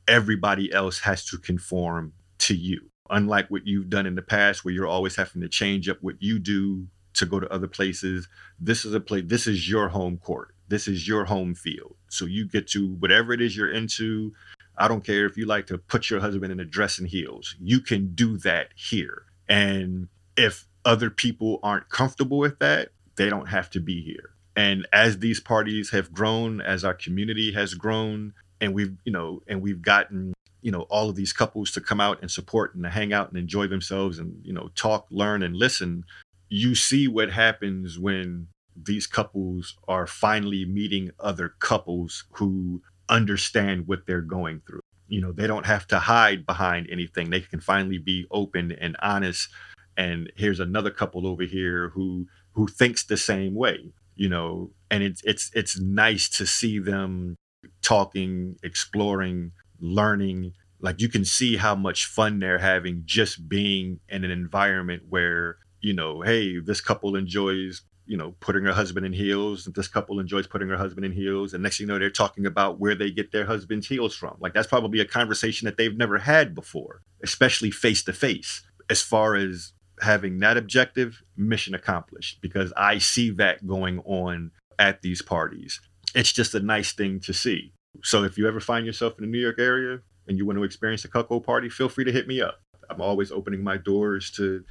everybody 0.09 0.73
else 0.73 1.01
has 1.01 1.25
to 1.27 1.39
conform 1.39 2.13
to 2.39 2.55
you. 2.55 2.91
Unlike 3.11 3.51
what 3.51 3.67
you've 3.67 3.91
done 3.91 4.07
in 4.07 4.15
the 4.15 4.23
past, 4.23 4.65
where 4.65 4.75
you're 4.75 4.87
always 4.87 5.17
having 5.17 5.43
to 5.43 5.49
change 5.49 5.89
up 5.89 5.99
what 6.01 6.17
you 6.19 6.39
do 6.39 6.89
to 7.17 7.27
go 7.27 7.41
to 7.41 7.53
other 7.53 7.69
places. 7.69 8.29
This 8.59 8.85
is 8.85 8.95
a 8.95 9.01
place, 9.01 9.25
this 9.27 9.47
is 9.47 9.69
your 9.69 9.89
home 9.89 10.19
court. 10.19 10.55
This 10.69 10.89
is 10.89 11.07
your 11.07 11.25
home 11.25 11.55
field. 11.55 11.97
So 12.09 12.25
you 12.25 12.47
get 12.47 12.67
to 12.69 12.95
whatever 12.95 13.33
it 13.33 13.41
is 13.41 13.57
you're 13.57 13.71
into, 13.71 14.33
I 14.77 14.89
don't 14.89 15.05
care 15.05 15.27
if 15.27 15.37
you 15.37 15.47
like 15.47 15.67
to 15.69 15.79
put 15.79 16.11
your 16.11 16.21
husband 16.21 16.53
in 16.53 16.61
a 16.61 16.65
dress 16.65 16.99
and 16.99 17.09
heels. 17.09 17.55
You 17.61 17.81
can 17.81 18.15
do 18.15 18.37
that 18.39 18.69
here. 18.75 19.23
And 19.49 20.09
if 20.37 20.67
other 20.85 21.09
people 21.09 21.61
aren't 21.63 21.89
comfortable 21.89 22.39
with 22.39 22.59
that, 22.59 22.91
they 23.17 23.31
don't 23.31 23.47
have 23.47 23.71
to 23.71 23.81
be 23.81 24.03
here. 24.03 24.31
And 24.55 24.87
as 24.93 25.19
these 25.19 25.41
parties 25.41 25.91
have 25.91 26.13
grown, 26.13 26.61
as 26.61 26.85
our 26.85 26.95
community 26.95 27.53
has 27.53 27.75
grown, 27.75 28.35
and 28.61 28.75
we've, 28.75 28.97
you 29.05 29.13
know, 29.13 29.43
and 29.47 29.63
we've 29.63 29.83
gotten, 29.83 30.35
you 30.63 30.73
know 30.73 30.83
all 30.83 31.09
of 31.09 31.15
these 31.15 31.33
couples 31.33 31.71
to 31.71 31.81
come 31.81 32.01
out 32.01 32.21
and 32.23 32.31
support 32.31 32.75
and 32.75 32.83
to 32.83 32.91
hang 32.91 33.13
out 33.13 33.29
and 33.29 33.39
enjoy 33.39 33.69
themselves 33.69 34.19
and 34.19 34.41
you 34.43 34.53
know 34.53 34.69
talk 34.75 35.07
learn 35.11 35.45
and 35.45 35.55
listen 35.55 36.05
you 36.49 36.75
see 36.75 37.09
what 37.09 37.31
happens 37.31 37.99
when 37.99 38.49
these 38.77 39.07
couples 39.07 39.77
are 39.89 40.07
finally 40.07 40.65
meeting 40.65 41.11
other 41.19 41.55
couples 41.59 42.25
who 42.33 42.83
understand 43.09 43.87
what 43.87 44.07
they're 44.07 44.21
going 44.21 44.61
through. 44.67 44.81
You 45.09 45.21
know 45.21 45.33
they 45.33 45.47
don't 45.47 45.67
have 45.67 45.87
to 45.89 46.01
hide 46.01 46.47
behind 46.47 46.89
anything. 46.91 47.31
They 47.31 47.41
can 47.41 47.61
finally 47.61 47.99
be 47.99 48.27
open 48.31 48.73
and 48.73 48.97
honest. 49.01 49.49
And 49.97 50.31
here's 50.37 50.61
another 50.61 50.91
couple 50.91 51.27
over 51.27 51.45
here 51.45 51.91
who 51.91 52.27
who 52.53 52.67
thinks 52.67 53.05
the 53.05 53.17
same 53.17 53.55
way 53.55 53.93
you 54.17 54.29
know? 54.29 54.71
And 54.91 55.03
it's 55.03 55.23
it's 55.25 55.51
it's 55.55 55.79
nice 55.79 56.29
to 56.31 56.47
see 56.47 56.79
them 56.79 57.37
talking 57.83 58.57
exploring 58.63 59.53
learning. 59.79 60.53
Like 60.81 61.01
you 61.01 61.09
can 61.09 61.25
see 61.25 61.57
how 61.57 61.75
much 61.75 62.07
fun 62.07 62.41
they're 62.41 62.59
having 62.59 63.03
just 63.05 63.49
being 63.49 64.01
in 64.09 64.25
an 64.25 64.31
environment 64.31 65.05
where 65.09 65.59
you 65.87 65.93
know 65.93 66.21
hey 66.21 66.59
this 66.59 66.81
couple 66.81 67.15
enjoys 67.17 67.83
you 68.07 68.17
know 68.17 68.35
putting 68.41 68.65
her 68.65 68.73
husband 68.73 69.07
in 69.07 69.13
heels 69.13 69.67
this 69.75 69.89
couple 69.89 70.19
enjoys 70.19 70.47
putting 70.47 70.69
her 70.69 70.77
husband 70.77 71.05
in 71.05 71.13
heels 71.13 71.55
and 71.55 71.63
next 71.63 71.79
thing 71.79 71.87
you 71.87 71.93
know 71.93 71.99
they're 71.99 72.11
talking 72.11 72.47
about 72.47 72.81
where 72.81 72.95
they 72.95 73.11
get 73.11 73.33
their 73.33 73.47
husband's 73.47 73.89
heels 73.89 74.15
from. 74.15 74.37
Like 74.41 74.55
that's 74.55 74.67
probably 74.67 75.01
a 75.01 75.05
conversation 75.05 75.67
that 75.67 75.77
they've 75.77 75.97
never 75.97 76.19
had 76.19 76.55
before 76.55 77.03
especially 77.23 77.71
face 77.71 78.03
to 78.05 78.13
face 78.13 78.63
as 78.91 79.01
far 79.01 79.35
as 79.35 79.73
having 80.01 80.39
that 80.41 80.57
objective 80.57 81.23
mission 81.37 81.75
accomplished 81.75 82.39
because 82.43 82.71
i 82.77 82.99
see 82.99 83.31
that 83.31 83.67
going 83.67 83.99
on 84.01 84.51
at 84.79 85.03
these 85.03 85.23
parties. 85.23 85.81
It's 86.15 86.33
just 86.33 86.55
a 86.55 86.61
nice 86.61 86.93
thing 86.93 87.21
to 87.21 87.33
see. 87.33 87.73
So 88.03 88.25
if 88.25 88.37
you 88.37 88.47
ever 88.47 88.61
find 88.61 88.87
yourself 88.87 89.15
in 89.19 89.25
the 89.25 89.31
New 89.31 89.41
York 89.41 89.59
area 89.59 90.01
and 90.29 90.37
you 90.37 90.47
want 90.47 90.59
to 90.59 90.65
experience 90.65 91.05
a 91.05 91.09
cuckold 91.09 91.45
party, 91.45 91.69
feel 91.69 91.89
free 91.89 92.05
to 92.05 92.13
hit 92.13 92.27
me 92.27 92.41
up. 92.41 92.61
I'm 92.91 93.01
always 93.01 93.33
opening 93.33 93.65
my 93.65 93.77
doors 93.77 94.31
to, 94.33 94.65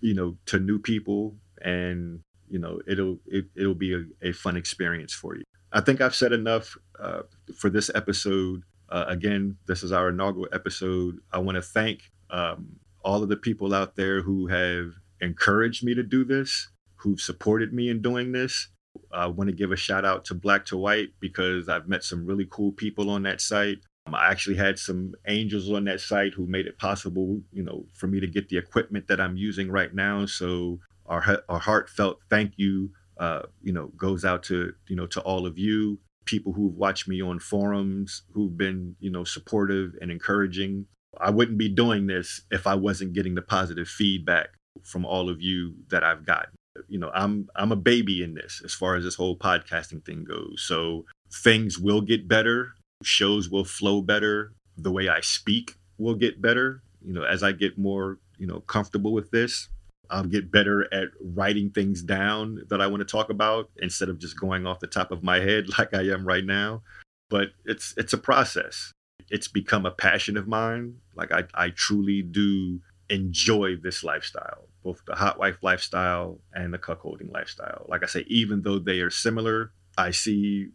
you 0.00 0.14
know, 0.14 0.36
to 0.46 0.58
new 0.58 0.78
people, 0.78 1.36
and 1.62 2.20
you 2.48 2.58
know, 2.58 2.80
it'll 2.86 3.18
it, 3.26 3.46
will 3.54 3.62
it 3.62 3.66
will 3.66 3.74
be 3.74 3.94
a, 3.94 4.28
a, 4.28 4.32
fun 4.32 4.56
experience 4.56 5.12
for 5.12 5.36
you. 5.36 5.44
I 5.72 5.80
think 5.80 6.00
I've 6.00 6.14
said 6.14 6.32
enough 6.32 6.76
uh, 6.98 7.22
for 7.56 7.70
this 7.70 7.90
episode. 7.94 8.62
Uh, 8.88 9.04
again, 9.06 9.56
this 9.66 9.82
is 9.82 9.92
our 9.92 10.08
inaugural 10.08 10.48
episode. 10.52 11.18
I 11.32 11.38
want 11.38 11.56
to 11.56 11.62
thank 11.62 12.10
um, 12.30 12.76
all 13.04 13.22
of 13.22 13.28
the 13.28 13.36
people 13.36 13.72
out 13.72 13.94
there 13.94 14.22
who 14.22 14.48
have 14.48 14.94
encouraged 15.20 15.84
me 15.84 15.94
to 15.94 16.02
do 16.02 16.24
this, 16.24 16.68
who've 16.96 17.20
supported 17.20 17.72
me 17.72 17.88
in 17.88 18.02
doing 18.02 18.32
this, 18.32 18.68
I 19.12 19.26
want 19.26 19.48
to 19.48 19.56
give 19.56 19.72
a 19.72 19.76
shout 19.76 20.04
out 20.04 20.24
to 20.26 20.34
Black 20.34 20.64
to 20.66 20.76
White 20.76 21.10
because 21.20 21.68
I've 21.68 21.88
met 21.88 22.04
some 22.04 22.26
really 22.26 22.46
cool 22.50 22.72
people 22.72 23.10
on 23.10 23.22
that 23.24 23.40
site. 23.40 23.78
Um, 24.06 24.14
I 24.14 24.30
actually 24.30 24.56
had 24.56 24.78
some 24.78 25.14
angels 25.26 25.70
on 25.70 25.84
that 25.84 26.00
site 26.00 26.34
who 26.34 26.46
made 26.46 26.66
it 26.66 26.78
possible, 26.78 27.40
you 27.52 27.62
know, 27.62 27.86
for 27.92 28.06
me 28.06 28.20
to 28.20 28.26
get 28.26 28.48
the 28.48 28.58
equipment 28.58 29.08
that 29.08 29.20
I'm 29.20 29.36
using 29.36 29.70
right 29.70 29.94
now. 29.94 30.26
So 30.26 30.80
our 31.06 31.42
our 31.48 31.58
heartfelt 31.58 32.20
thank 32.28 32.54
you, 32.56 32.90
uh, 33.18 33.42
you 33.62 33.72
know, 33.72 33.88
goes 33.96 34.24
out 34.24 34.42
to 34.44 34.72
you 34.88 34.96
know 34.96 35.06
to 35.08 35.20
all 35.20 35.46
of 35.46 35.58
you, 35.58 35.98
people 36.24 36.52
who've 36.52 36.76
watched 36.76 37.08
me 37.08 37.20
on 37.20 37.38
forums, 37.38 38.22
who've 38.32 38.56
been 38.56 38.96
you 39.00 39.10
know 39.10 39.24
supportive 39.24 39.92
and 40.00 40.10
encouraging. 40.10 40.86
I 41.20 41.30
wouldn't 41.30 41.58
be 41.58 41.68
doing 41.68 42.06
this 42.06 42.42
if 42.50 42.66
I 42.66 42.76
wasn't 42.76 43.14
getting 43.14 43.34
the 43.34 43.42
positive 43.42 43.88
feedback 43.88 44.50
from 44.84 45.04
all 45.04 45.28
of 45.28 45.42
you 45.42 45.74
that 45.90 46.04
I've 46.04 46.24
gotten 46.24 46.54
you 46.88 46.98
know 46.98 47.10
i'm 47.14 47.48
i'm 47.56 47.72
a 47.72 47.76
baby 47.76 48.22
in 48.22 48.34
this 48.34 48.62
as 48.64 48.72
far 48.72 48.94
as 48.94 49.04
this 49.04 49.16
whole 49.16 49.36
podcasting 49.36 50.04
thing 50.04 50.24
goes 50.24 50.62
so 50.66 51.04
things 51.42 51.78
will 51.78 52.00
get 52.00 52.28
better 52.28 52.72
shows 53.02 53.48
will 53.48 53.64
flow 53.64 54.00
better 54.00 54.52
the 54.76 54.90
way 54.90 55.08
i 55.08 55.20
speak 55.20 55.76
will 55.98 56.14
get 56.14 56.40
better. 56.40 56.82
You 57.04 57.12
know 57.12 57.24
as 57.24 57.42
i 57.42 57.52
get 57.52 57.78
more 57.78 58.18
you 58.38 58.46
know 58.46 58.60
comfortable 58.60 59.12
with 59.12 59.30
this 59.30 59.68
i'll 60.10 60.24
get 60.24 60.50
better 60.50 60.92
at 60.92 61.08
writing 61.22 61.70
things 61.70 62.02
down 62.02 62.62
that 62.68 62.80
i 62.80 62.86
want 62.86 63.00
to 63.00 63.04
talk 63.04 63.30
about 63.30 63.70
instead 63.76 64.08
of 64.08 64.18
just 64.18 64.38
going 64.38 64.66
off 64.66 64.80
the 64.80 64.86
top 64.86 65.12
of 65.12 65.22
my 65.22 65.38
head 65.40 65.66
like 65.78 65.94
i 65.94 66.02
am 66.02 66.24
right 66.24 66.44
now. 66.44 66.82
But 67.28 67.50
it's 67.64 67.94
it's 67.96 68.12
a 68.12 68.18
process. 68.18 68.92
It's 69.30 69.46
become 69.46 69.86
a 69.86 69.92
passion 69.92 70.36
of 70.36 70.48
mine. 70.48 70.96
Like 71.14 71.32
i 71.32 71.44
i 71.54 71.70
truly 71.70 72.22
do 72.22 72.80
enjoy 73.08 73.76
this 73.76 74.04
lifestyle 74.04 74.68
both 74.82 75.04
the 75.06 75.14
hot 75.14 75.38
wife 75.38 75.58
lifestyle 75.62 76.38
and 76.52 76.72
the 76.72 76.78
cuckolding 76.78 77.32
lifestyle. 77.32 77.86
Like 77.88 78.02
I 78.02 78.06
say, 78.06 78.24
even 78.28 78.62
though 78.62 78.78
they 78.78 79.00
are 79.00 79.10
similar, 79.10 79.72
I 79.98 80.10
see 80.10 80.68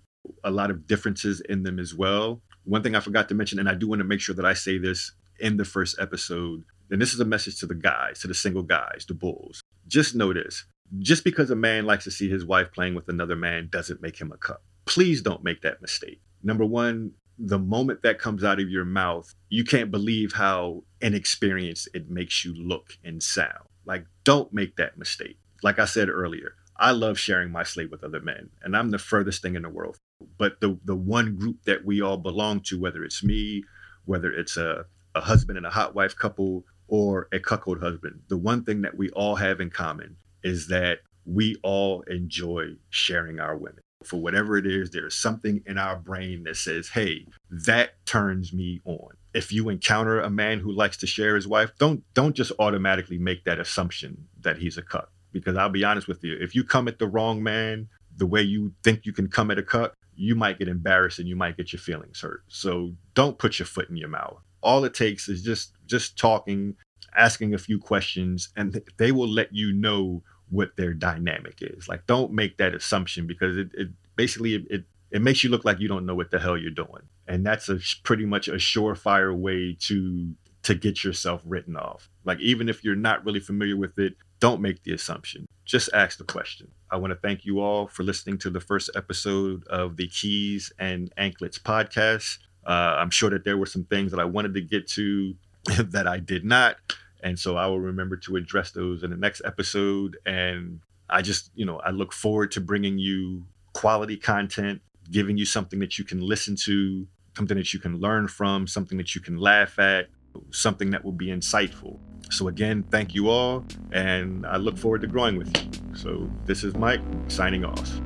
a 0.44 0.52
lot 0.52 0.72
of 0.72 0.88
differences 0.88 1.42
in 1.42 1.64
them 1.64 1.80
as 1.80 1.94
well. 1.94 2.42
One 2.64 2.84
thing 2.84 2.96
I 2.96 3.00
forgot 3.00 3.30
to 3.30 3.36
mention, 3.36 3.60
and 3.60 3.70
I 3.70 3.76
do 3.76 3.88
want 3.88 4.00
to 4.00 4.06
make 4.06 4.22
sure 4.22 4.36
that 4.36 4.46
I 4.46 4.54
say 4.54 4.78
this 4.78 5.12
in 5.40 5.58
the 5.58 5.66
first 5.66 5.98
episode, 6.00 6.64
and 6.90 7.02
this 7.02 7.14
is 7.14 7.20
a 7.20 7.26
message 7.26 7.60
to 7.60 7.66
the 7.66 7.76
guys, 7.76 8.20
to 8.20 8.28
the 8.28 8.34
single 8.34 8.64
guys, 8.64 9.06
the 9.08 9.14
bulls. 9.14 9.62
Just 9.88 10.16
know 10.16 10.34
this 10.34 10.66
just 11.00 11.24
because 11.24 11.50
a 11.50 11.56
man 11.56 11.86
likes 11.86 12.04
to 12.04 12.12
see 12.12 12.30
his 12.30 12.46
wife 12.46 12.72
playing 12.72 12.96
with 12.96 13.10
another 13.10 13.36
man 13.36 13.70
doesn't 13.72 14.02
make 14.02 14.20
him 14.20 14.32
a 14.32 14.38
cuck. 14.38 14.62
Please 14.86 15.22
don't 15.22 15.44
make 15.44 15.62
that 15.62 15.82
mistake. 15.82 16.22
Number 16.44 16.66
one, 16.66 17.12
the 17.38 17.60
moment 17.60 18.04
that 18.04 18.20
comes 18.20 18.44
out 18.44 18.60
of 18.60 18.70
your 18.70 18.86
mouth, 18.86 19.34
you 19.50 19.64
can't 19.64 19.92
believe 19.92 20.34
how 20.34 20.84
inexperienced 21.02 21.90
it 21.94 22.10
makes 22.10 22.46
you 22.46 22.54
look 22.54 22.98
and 23.04 23.22
sound. 23.22 23.68
Like, 23.86 24.06
don't 24.24 24.54
make 24.54 24.78
that 24.78 24.98
mistake. 24.98 25.38
Like 25.64 25.80
I 25.80 25.86
said 25.86 26.10
earlier, 26.10 26.54
I 26.78 26.92
love 26.92 27.18
sharing 27.18 27.52
my 27.52 27.64
slate 27.64 27.92
with 27.92 28.04
other 28.04 28.20
men, 28.20 28.50
and 28.62 28.76
I'm 28.76 28.92
the 28.92 28.98
furthest 28.98 29.42
thing 29.42 29.56
in 29.56 29.64
the 29.64 29.70
world. 29.70 29.98
But 30.38 30.60
the 30.62 30.80
the 30.86 30.96
one 30.96 31.36
group 31.36 31.64
that 31.66 31.86
we 31.86 32.02
all 32.02 32.18
belong 32.18 32.62
to, 32.62 32.80
whether 32.80 33.04
it's 33.04 33.24
me, 33.24 33.64
whether 34.06 34.32
it's 34.32 34.58
a, 34.58 34.86
a 35.14 35.22
husband 35.22 35.58
and 35.58 35.66
a 35.66 35.72
hot 35.72 35.96
wife 35.96 36.16
couple, 36.16 36.64
or 36.88 37.28
a 37.32 37.40
cuckold 37.40 37.82
husband, 37.82 38.22
the 38.28 38.38
one 38.38 38.64
thing 38.64 38.82
that 38.82 38.98
we 38.98 39.10
all 39.12 39.36
have 39.36 39.60
in 39.60 39.70
common 39.70 40.18
is 40.44 40.68
that 40.68 41.00
we 41.26 41.56
all 41.64 42.02
enjoy 42.04 42.68
sharing 42.90 43.40
our 43.40 43.58
women. 43.58 43.80
For 44.04 44.18
whatever 44.22 44.58
it 44.58 44.68
is, 44.68 44.92
there's 44.92 45.16
something 45.16 45.64
in 45.66 45.80
our 45.80 45.96
brain 45.96 46.44
that 46.44 46.58
says, 46.58 46.90
hey, 46.90 47.26
that 47.50 48.06
turns 48.06 48.54
me 48.54 48.82
on 48.86 49.16
if 49.36 49.52
you 49.52 49.68
encounter 49.68 50.22
a 50.22 50.30
man 50.30 50.60
who 50.60 50.72
likes 50.72 50.96
to 50.98 51.06
share 51.06 51.36
his 51.36 51.46
wife, 51.48 51.72
don't 51.78 52.02
don't 52.14 52.36
just 52.36 52.54
automatically 52.58 53.18
make 53.18 53.44
that 53.44 53.60
assumption 53.60 54.28
that 54.40 54.58
he's 54.58 54.78
a 54.78 54.82
cuck. 54.82 55.12
Because 55.34 55.58
I'll 55.58 55.70
be 55.70 55.84
honest 55.84 56.08
with 56.08 56.24
you, 56.24 56.38
if 56.40 56.56
you 56.56 56.64
come 56.64 56.88
at 56.88 56.98
the 56.98 57.08
wrong 57.08 57.44
man 57.44 57.90
the 58.16 58.26
way 58.26 58.42
you 58.42 58.72
think 58.82 59.06
you 59.06 59.12
can 59.12 59.28
come 59.28 59.52
at 59.52 59.60
a 59.60 59.64
cuck, 59.64 59.94
you 60.16 60.36
might 60.36 60.60
get 60.60 60.68
embarrassed 60.68 61.20
and 61.20 61.28
you 61.28 61.36
might 61.36 61.58
get 61.58 61.74
your 61.74 61.80
feelings 61.80 62.22
hurt. 62.22 62.44
So 62.48 62.94
don't 63.14 63.38
put 63.38 63.60
your 63.60 63.66
foot 63.66 63.90
in 63.90 63.98
your 63.98 64.10
mouth. 64.10 64.42
All 64.62 64.84
it 64.86 64.94
takes 64.94 65.28
is 65.30 65.44
just 65.44 65.74
just 65.86 66.18
talking, 66.18 66.76
asking 67.16 67.54
a 67.54 67.60
few 67.60 67.80
questions, 67.80 68.50
and 68.56 68.82
they 68.98 69.12
will 69.12 69.28
let 69.28 69.54
you 69.54 69.74
know 69.74 70.24
what 70.50 70.76
their 70.78 70.94
dynamic 70.94 71.60
is. 71.62 71.88
Like 71.88 72.08
don't 72.08 72.34
make 72.34 72.58
that 72.58 72.74
assumption 72.76 73.28
because 73.28 73.58
it, 73.58 73.70
it 73.74 73.90
basically 74.16 74.56
it, 74.56 74.66
it 74.70 74.84
it 75.12 75.22
makes 75.22 75.44
you 75.44 75.50
look 75.50 75.64
like 75.64 75.80
you 75.80 75.88
don't 75.88 76.06
know 76.06 76.16
what 76.16 76.32
the 76.32 76.40
hell 76.40 76.58
you're 76.58 76.72
doing 76.72 77.04
and 77.28 77.46
that's 77.46 77.70
a 77.70 77.80
pretty 78.04 78.26
much 78.26 78.48
a 78.48 78.54
surefire 78.54 79.36
way 79.36 79.76
to 79.80 80.34
to 80.64 80.76
get 80.76 81.04
yourself 81.04 81.42
written 81.46 81.76
off 81.78 82.10
like 82.24 82.40
even 82.40 82.68
if 82.68 82.84
you're 82.84 82.96
not 82.96 83.24
really 83.26 83.40
familiar 83.40 83.78
with 83.78 83.98
it 84.00 84.16
don't 84.40 84.62
make 84.62 84.84
the 84.84 84.94
assumption 84.94 85.46
just 85.64 85.90
ask 85.94 86.18
the 86.18 86.24
question 86.24 86.70
i 86.96 86.98
want 86.98 87.12
to 87.12 87.20
thank 87.20 87.46
you 87.46 87.60
all 87.60 87.88
for 87.88 88.04
listening 88.04 88.38
to 88.38 88.50
the 88.50 88.60
first 88.60 88.90
episode 88.96 89.66
of 89.68 89.98
the 89.98 90.08
keys 90.08 90.72
and 90.80 91.12
anklets 91.18 91.60
podcast 91.60 92.40
uh, 92.66 92.96
i'm 92.98 93.10
sure 93.10 93.30
that 93.30 93.44
there 93.44 93.58
were 93.58 93.66
some 93.66 93.84
things 93.86 94.12
that 94.12 94.20
i 94.20 94.26
wanted 94.26 94.54
to 94.54 94.62
get 94.62 94.88
to 94.88 95.36
that 95.84 96.08
i 96.08 96.18
did 96.18 96.44
not 96.46 96.78
and 97.24 97.38
so 97.38 97.58
i 97.58 97.66
will 97.68 97.80
remember 97.80 98.16
to 98.16 98.36
address 98.36 98.72
those 98.72 99.04
in 99.04 99.10
the 99.10 99.18
next 99.18 99.42
episode 99.46 100.18
and 100.26 100.80
i 101.10 101.22
just 101.22 101.52
you 101.56 101.66
know 101.66 101.80
i 101.80 101.92
look 101.92 102.14
forward 102.14 102.52
to 102.52 102.62
bringing 102.62 102.98
you 102.98 103.44
quality 103.74 104.18
content 104.18 104.82
giving 105.12 105.38
you 105.38 105.46
something 105.46 105.80
that 105.80 105.98
you 105.98 106.06
can 106.06 106.20
listen 106.20 106.56
to, 106.56 107.08
something 107.38 107.58
that 107.58 107.74
you 107.74 107.80
can 107.80 108.00
learn 108.00 108.28
from, 108.28 108.68
something 108.68 108.98
that 108.98 109.16
you 109.16 109.22
can 109.22 109.38
laugh 109.38 109.78
at, 109.80 110.08
something 110.52 110.92
that 110.92 111.04
will 111.04 111.12
be 111.12 111.28
insightful. 111.28 112.00
So, 112.32 112.48
again, 112.48 112.84
thank 112.92 113.14
you 113.14 113.30
all, 113.30 113.66
and 113.92 114.46
I 114.46 114.58
look 114.58 114.78
forward 114.78 115.02
to 115.02 115.08
growing 115.08 115.38
with 115.38 115.56
you. 115.56 115.72
So, 115.96 116.30
this 116.46 116.64
is 116.64 116.76
Mike 116.76 117.02
signing 117.28 117.64
off. 117.64 118.02